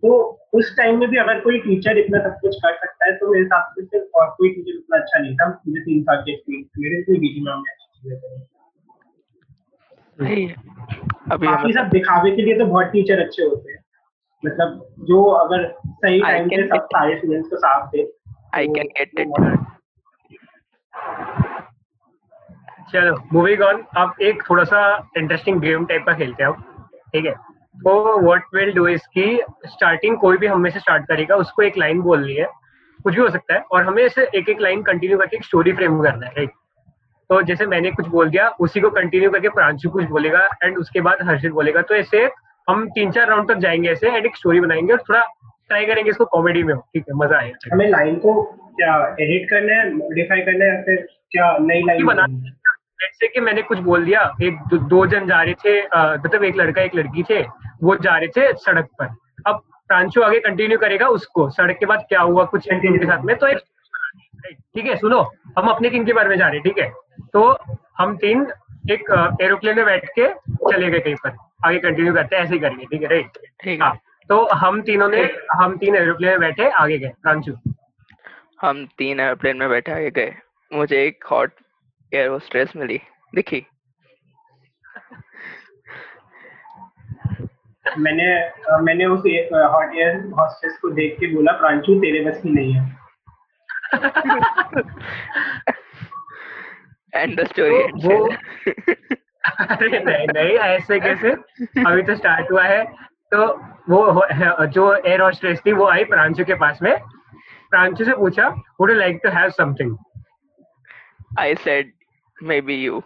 तो 0.03 0.17
उस 0.53 0.75
टाइम 0.77 0.99
में 0.99 1.09
भी 1.09 1.17
अगर 1.17 1.39
कोई 1.39 1.59
टीचर 1.59 1.97
इतना 1.97 2.19
सब 2.23 2.37
कुछ 2.41 2.55
कर 2.55 2.75
सकता 2.75 3.05
है 3.05 3.15
तो 3.17 3.31
मेरे 3.31 3.43
हिसाब 3.43 3.73
से 3.75 3.85
सिर्फ़ 3.85 4.19
और 4.19 4.27
कोई 4.37 4.49
टीचर 4.49 4.77
उतना 4.77 4.97
अच्छा 4.97 5.19
नहीं 5.19 5.35
था। 5.35 5.47
मुझे 5.67 5.81
तीन 5.81 6.03
साल 6.03 6.21
के 6.21 6.33
एक्सपीरियंस 6.33 7.19
बीजी 7.19 7.41
मैम 7.41 7.57
ने 7.57 7.73
अच्छी 7.73 7.87
चीज़ें 7.93 8.19
करी। 8.19 8.54
सही 10.21 10.45
है। 10.45 10.55
अभी 11.31 11.47
बाकी 11.47 11.73
सब 11.73 11.89
दिखावे 11.89 12.31
के 12.31 12.41
लिए 12.41 12.57
तो 12.59 12.65
बहुत 12.65 12.85
टीचर 12.85 13.19
अच्छे 13.19 13.43
होते 13.43 13.71
हैं। 13.71 13.79
मतलब 14.45 14.87
जो 14.99 15.25
अगर 15.25 15.75
सही 15.87 16.21
टाइम 16.21 16.49
पे 16.49 16.67
सब 16.67 16.85
सारे 16.85 17.17
स्टूडेंट्स 17.17 17.49
को 17.49 17.57
साथ 17.57 17.87
दे 17.87 18.13
I 18.55 18.59
can 18.59 18.83
get 18.83 19.25
वो 19.25 19.37
it. 19.37 19.41
बहुत- 19.41 19.65
चलो 22.91 23.23
मूविंग 23.33 23.61
ऑन 23.61 23.83
अब 23.97 24.13
एक 24.21 24.43
थोड़ा 24.49 24.63
सा 24.63 25.09
इंटरेस्टिंग 25.17 25.61
गेम 25.61 25.85
टाइप 25.85 26.05
का 26.05 26.13
खेलते 26.13 26.43
हैं 26.43 26.49
अब 26.49 26.87
ठीक 27.13 27.25
है? 27.25 27.31
तो 27.31 28.21
व्हाट 28.21 28.43
विल 28.53 28.73
डू 28.73 28.87
इज़ 28.87 29.01
की 29.01 29.41
स्टार्टिंग 29.65 30.17
कोई 30.17 30.37
भी 30.37 30.47
हमें 30.47 30.69
से 30.71 30.79
स्टार्ट 30.79 31.07
करेगा 31.07 31.35
उसको 31.35 31.61
एक 31.61 31.77
लाइन 31.77 32.01
बोलनी 32.01 32.33
है। 32.33 32.47
कुछ 33.03 33.15
भी 33.15 33.21
हो 33.21 33.29
सकता 33.29 33.53
है 33.53 33.59
और 33.71 33.83
हमें 33.83 34.03
इसे 34.03 34.29
एक 34.35 34.49
एक 34.49 34.61
लाइन 34.61 34.81
कंटिन्यू 34.81 35.17
करके 35.17 35.37
एक 35.37 35.43
स्टोरी 35.45 35.73
फ्रेम 35.73 36.03
करना 36.03 36.25
है 36.25 36.31
राइट 36.31 36.51
तो 37.29 37.41
जैसे 37.41 37.65
मैंने 37.65 37.91
कुछ 37.91 38.07
बोल 38.07 38.29
दिया 38.29 38.47
उसी 38.59 38.81
को 38.81 38.89
कंटिन्यू 38.89 39.29
करके 39.31 39.49
प्रांशु 39.49 39.89
कुछ 39.89 40.03
बोलेगा 40.09 40.47
एंड 40.63 40.77
उसके 40.77 41.01
बाद 41.01 41.21
हर्षित 41.27 41.51
बोलेगा। 41.51 41.81
तो 41.81 41.95
ऐसे 41.95 42.29
हम 42.67 42.87
तीन 42.89 43.11
चार 43.11 43.27
राउंड 43.29 43.49
तक 43.49 43.57
जाएँगे 43.59 43.89
ऐसे 43.89 44.09
एंड 44.09 44.25
एक 44.25 44.35
स्टोरी 44.37 44.59
बनाएँगे 44.59 44.93
और 44.93 45.01
थोड़ा 45.09 45.21
ट्राई 45.69 45.85
करेंगे 45.85 46.09
इसको 46.09 46.25
कॉमेडी 46.25 46.63
में। 46.63 46.75
ठीक 46.75 47.03
है 47.09 47.15
मज़ा 47.17 47.37
आएगा। 47.37 47.73
हमें 47.73 47.87
लाइन 47.89 48.15
को 48.19 48.41
क्या 48.77 48.95
एडिट 49.21 49.49
करना 49.49 49.73
है 49.73 49.93
मॉडिफाई 49.93 50.41
करना 50.41 50.65
है 50.65 50.75
या 50.75 50.81
फिर 50.81 51.07
क्या 51.31 51.57
नई 51.61 51.81
लाइन 51.87 52.05
बना 52.05 52.25
जैसे 52.99 53.27
कि 53.27 53.39
मैंने 53.41 53.61
कुछ 53.61 53.79
बोल 53.79 54.05
दिया 54.05 54.21
एक 54.43 54.57
दो, 54.67 54.77
दो 54.77 55.05
जन 55.05 55.27
जा 55.27 55.41
रहे 55.41 55.53
थे 55.55 55.81
मतलब 56.17 56.43
एक 56.43 56.57
लड़का 56.57 56.81
एक 56.81 56.95
लड़की 56.95 57.23
थे 57.29 57.41
वो 57.83 57.95
जा 57.95 58.17
रहे 58.17 58.27
थे 58.27 58.53
सड़क 58.55 58.87
पर। 58.99 59.09
अब 59.47 59.61
प्रांशु 59.87 60.21
आगे 60.23 60.39
कंटिन्यू 60.39 60.77
करेगा 60.77 61.07
उसको 61.09 61.49
सड़क 61.49 61.77
के 61.79 61.85
बाद 61.85 62.05
क्या 62.09 62.21
हुआ 62.21 62.43
कुछ 62.53 62.69
उनके 62.73 63.05
साथ 63.05 63.23
में 63.25 63.35
तो 63.35 63.47
एक 63.47 63.57
ठीक 64.47 64.85
है 64.85 64.95
सुनो 64.97 65.19
हम 65.57 65.67
अपने 65.69 65.89
किंग 65.89 66.05
के 66.05 66.13
बारे 66.13 66.29
में 66.29 66.37
जा 66.37 66.47
रहे 66.47 66.55
हैं 66.55 66.63
ठीक 66.63 66.77
है? 66.79 66.91
तो 67.33 67.59
हम 67.97 68.17
तीन 68.17 68.47
एक 68.91 69.35
एरोप्लेन 69.41 69.75
में 69.75 69.85
बैठ 69.85 70.09
के 70.19 70.27
चले 70.71 70.89
गए 70.89 70.99
कहीं 70.99 71.15
पर। 71.15 71.37
आगे 71.65 71.79
कंटिन्यू 71.79 72.13
करते 72.13 72.35
हैं 72.35 72.43
ऐसे 72.43 72.53
ही 72.53 72.59
करेंगे 72.59 72.85
ठीक 72.85 73.01
है 73.01 73.07
राइट 73.07 73.37
ठीक 73.63 73.81
हाँ। 73.81 73.91
है 73.91 73.99
तो 74.29 74.45
हम 74.53 74.81
तीनों 74.81 75.09
ने 75.09 75.23
हम 75.51 75.77
तीन 75.77 75.95
एरोप्लेन 75.95 76.31
में 76.31 76.39
बैठे 76.39 76.69
आगे 76.69 76.97
गए 76.97 77.11
प्रांशु 77.21 77.53
हम 78.61 78.85
तीन 78.97 79.19
एयरप्लेन 79.19 79.57
में 79.57 79.69
बैठे 79.69 79.91
आगे 79.91 80.09
गए। 80.09 80.35
मुझे 80.73 81.03
एक 81.05 81.23
हॉट 81.31 81.51
एयर 82.13 82.27
होस्ट्रेस 82.27 82.73
मिली। 82.75 83.01
दिखी? 83.35 83.65
मैंने 87.97 88.51
मैंने 88.81 89.05
उस 89.05 89.19
हॉट 89.73 89.95
एयर 89.95 90.31
हॉस्टेस 90.39 90.77
को 90.81 90.89
देख 90.89 91.19
के 91.19 91.27
बोला 91.27 91.51
प्रांशु 91.51 91.95
तेरे 91.95 92.25
बस 92.25 92.41
की 92.41 92.49
नहीं 92.49 92.73
है। 92.73 92.97
एंड 97.15 97.41
द 97.41 97.47
स्टोरी 97.47 98.07
वो- 98.07 98.33
अरे 99.59 99.99
नहीं 99.99 100.27
नहीं 100.27 100.57
ऐसे 100.57 100.99
कैसे? 100.99 101.31
अभी 101.85 102.03
तो 102.03 102.15
स्टार्ट 102.15 102.51
हुआ 102.51 102.63
है। 102.63 102.83
तो 103.31 103.47
वो 103.89 104.27
जो 104.65 104.95
एयर 104.95 105.21
हॉस्टेस 105.21 105.61
थी 105.65 105.71
वो 105.71 105.87
आई 105.87 106.03
प्रांशु 106.03 106.45
के 106.45 106.53
पास 106.53 106.79
में। 106.81 106.97
प्रांशु 107.69 108.03
से 108.03 108.13
पूछा 108.13 108.47
would 108.47 108.89
you 108.89 108.95
like 108.95 109.19
to 109.23 109.29
have 109.29 109.49
something 109.49 109.97
I 111.39 111.55
said 111.55 111.91
maybe 112.61 112.75
you 112.75 113.03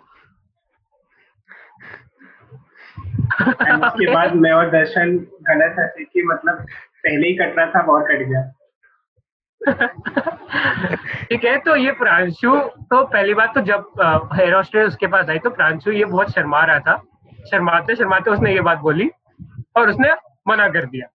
उसके 3.85 4.13
बाद 4.13 4.35
मैं 4.35 4.51
और 4.51 4.69
दर्शन 4.69 5.17
गलत 5.19 5.75
हंसे 5.79 6.03
कि 6.03 6.23
मतलब 6.23 6.55
पहले 7.03 7.27
ही 7.27 7.33
कट 7.33 7.57
रहा 7.57 7.65
था 7.65 7.79
और 7.79 8.03
कट 8.03 8.19
गया। 8.23 8.58
ठीक 11.29 11.45
है 11.45 11.57
तो 11.59 11.75
ये 11.75 11.91
प्रांशु 11.91 12.55
तो 12.91 13.05
पहली 13.05 13.33
बात 13.33 13.53
तो 13.55 13.61
जब 13.61 13.91
हेयर 14.33 14.53
हॉस्टेस 14.53 14.87
उसके 14.87 15.07
पास 15.07 15.29
आई 15.29 15.39
तो 15.39 15.49
प्रांशु 15.49 15.91
ये 15.91 16.05
बहुत 16.05 16.31
शर्मा 16.31 16.63
रहा 16.65 16.79
था। 16.79 17.03
शर्माते 17.51 17.95
शर्माते 17.95 18.31
उसने 18.31 18.53
ये 18.53 18.61
बात 18.61 18.79
बोली 18.79 19.09
और 19.75 19.89
उसने 19.89 20.13
मना 20.47 20.67
कर 20.69 20.85
दिया। 20.85 21.07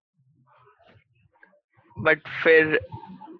बट 1.97 2.19
फिर 2.43 2.79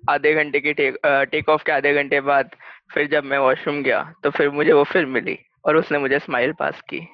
आधे 0.10 0.34
घंटे 0.34 0.60
की 0.60 0.74
टेक 0.74 0.97
टेक 1.32 1.49
ऑफ़ 1.49 1.64
के 1.64 1.72
आधे 1.72 1.93
घंटे 1.93 2.22
बाद 2.22 2.49
फिर 2.93 3.08
जब 3.08 3.24
मैं 3.24 3.38
वॉशरूम 3.38 3.82
गया 3.84 4.14
तो 4.24 4.30
फिर 4.30 4.49
मुझे 4.51 4.74
वो 4.74 4.84
फिर 4.84 5.06
मिली 5.06 5.38
और 5.66 5.78
उसने 5.78 5.97
मुझे 5.97 6.20
स्माइल 6.20 6.53
पास 6.60 6.82
की 6.89 6.99
हाँ 6.99 7.08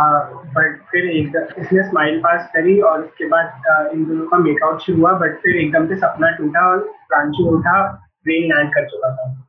बट 0.00 0.80
फिर 0.90 1.04
एकदम 1.10 1.62
इसने 1.62 1.82
स्माइल 1.82 2.18
पास 2.18 2.50
करी 2.54 2.80
और 2.80 3.02
उसके 3.02 3.26
बाद 3.26 3.62
इन 3.92 4.04
दोनों 4.04 4.26
का 4.26 4.38
मेकआउट 4.38 4.80
शुरू 4.80 4.98
हुआ 4.98 5.12
बट 5.12 5.36
फिर 5.36 5.56
एकदम 5.56 5.88
से 5.88 5.96
सपना 5.96 6.30
टूटा 6.30 6.60
और 6.68 6.78
प्रांशु 6.78 7.44
उठा 7.44 8.08
ट्रेन 8.24 8.56
लैंड 8.56 8.70
कर 8.70 8.86
चुका 8.86 9.16
था। 9.16 9.42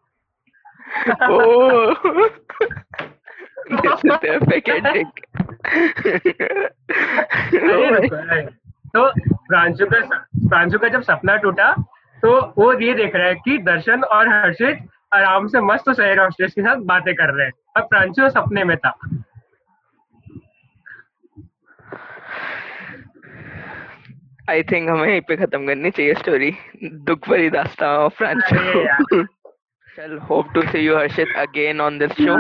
oh 1.28 1.96
this 3.72 3.96
is 3.96 4.20
the 4.24 4.54
अरे 7.64 7.90
रुको, 7.90 8.16
अरे। 8.16 8.42
तो 8.88 9.12
प्रांशु 9.36 9.86
का 9.86 10.18
प्रांशु 10.50 10.80
का 10.80 10.88
जब 10.88 11.02
सपना 11.02 11.36
टूटा 11.36 11.76
तो 12.22 12.54
वो 12.58 12.74
ये 12.74 12.94
देख 12.94 13.16
रहा 13.16 13.28
है 13.28 13.36
कि 13.36 13.58
दर्शन 13.58 14.04
और 14.04 14.28
हर्षित 14.28 14.80
आराम 15.14 15.48
से 15.48 15.62
मस्त 15.62 16.00
एयर 16.00 16.20
हॉस्टेस 16.20 16.54
के 16.54 16.62
साथ 16.62 16.76
बातें 16.76 17.16
कर 17.16 17.34
रहे 17.34 17.46
हैं। 17.46 17.54
और 17.76 17.82
प्रांशु 17.82 18.30
सपने 18.30 18.64
में 18.64 18.78
था। 18.78 18.98
आई 24.50 24.64
थिंक 24.64 24.90
हमें 24.90 25.08
यहीं 25.10 25.22
पे 25.28 25.36
खत्म 25.36 25.66
करनी 25.68 25.90
चाहिए 25.92 26.14
स्टोरी 26.14 26.52
दुख 27.08 27.30
भरी 27.30 27.50
दास्तां 27.50 27.90
ऑफ़ 27.98 28.24
अरे 28.24 28.40
फ्रांचो 28.40 29.24
चल 29.98 30.18
hope 30.30 30.54
to 30.54 30.62
see 30.62 30.80
you 30.80 30.98
Harshit 30.98 31.28
again 31.38 31.82
on 31.82 31.98
this 31.98 32.12
show 32.12 32.38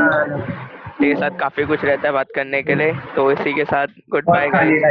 तेरे 0.99 1.15
साथ 1.15 1.39
काफ़ी 1.39 1.63
कुछ 1.63 1.83
रहता 1.85 2.07
है 2.07 2.13
बात 2.13 2.27
करने 2.35 2.61
के 2.63 2.75
लिए 2.75 2.93
तो 3.15 3.31
इसी 3.31 3.53
के 3.53 3.65
साथ 3.65 3.87
गुड 4.09 4.25
बाय 4.25 4.49
गाइस 4.49 4.83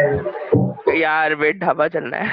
यार 0.96 1.34
वेट 1.34 1.60
ढाबा 1.60 1.88
चलना 1.88 2.16
है। 2.16 2.30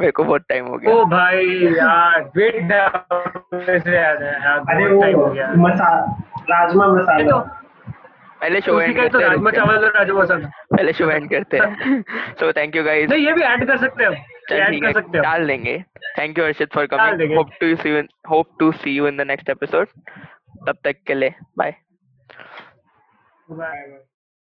मेरे 0.00 0.12
को 0.12 0.24
बहुत 0.24 0.42
टाइम 0.48 0.66
हो 0.66 0.76
गया। 0.76 0.94
ओ 0.94 1.04
भाई 1.04 1.46
यार 1.76 2.30
वेट 2.36 2.56
ढाबा 2.62 3.78
से 3.78 3.96
याद 3.96 4.22
है 4.22 4.32
अरे 4.54 4.88
बहुत 4.88 5.02
टाइम 5.02 5.16
हो 5.16 5.24
वो 5.26 5.32
गया। 5.32 5.52
मसा 5.56 5.90
राजमा 6.50 6.86
मसाला। 6.86 7.38
पहले 8.40 8.60
शो 8.60 8.80
एंड 8.80 8.88
ही 8.88 8.94
तो 8.94 9.02
करते 9.02 9.24
हैं 9.24 9.30
राजमा 9.30 9.50
चावल 9.50 9.84
और 9.84 9.92
राजमा 9.96 10.22
मसाला। 10.22 10.48
पहले 10.76 10.92
शो 10.92 11.10
एंड 11.10 11.28
करते 11.30 11.58
हैं। 11.58 12.02
सो 12.40 12.52
थैंक 12.52 12.76
यू 12.76 12.82
गाइस 12.84 13.10
नहीं 13.10 13.26
ये 13.26 13.32
भी 13.32 13.42
ऐड 13.42 13.66
कर 13.66 13.76
सकते 13.78 14.04
हैं 14.04 14.70
ठीक 14.70 14.82
कर 14.82 14.92
सकते 14.92 15.18
हो। 15.18 15.22
डाल 15.22 15.46
देंगे। 15.46 15.78
Thank 16.18 16.38
you 16.38 16.44
Arshit 16.44 16.72
for 16.74 16.86
coming 16.94 17.36
hope 17.36 17.50
to 17.60 17.74
see 17.76 17.90
you 17.90 18.02
hope 18.30 18.56
to 18.60 18.72
see 18.72 18.96
you 18.96 19.06
in 19.08 19.16
the 19.16 19.26
next 19.26 19.50
episode 19.50 19.86
तब 20.66 20.76
तक 20.84 21.02
के 21.06 21.14
लिए 21.14 21.34
बाय 21.58 21.74
बाय 23.48 23.82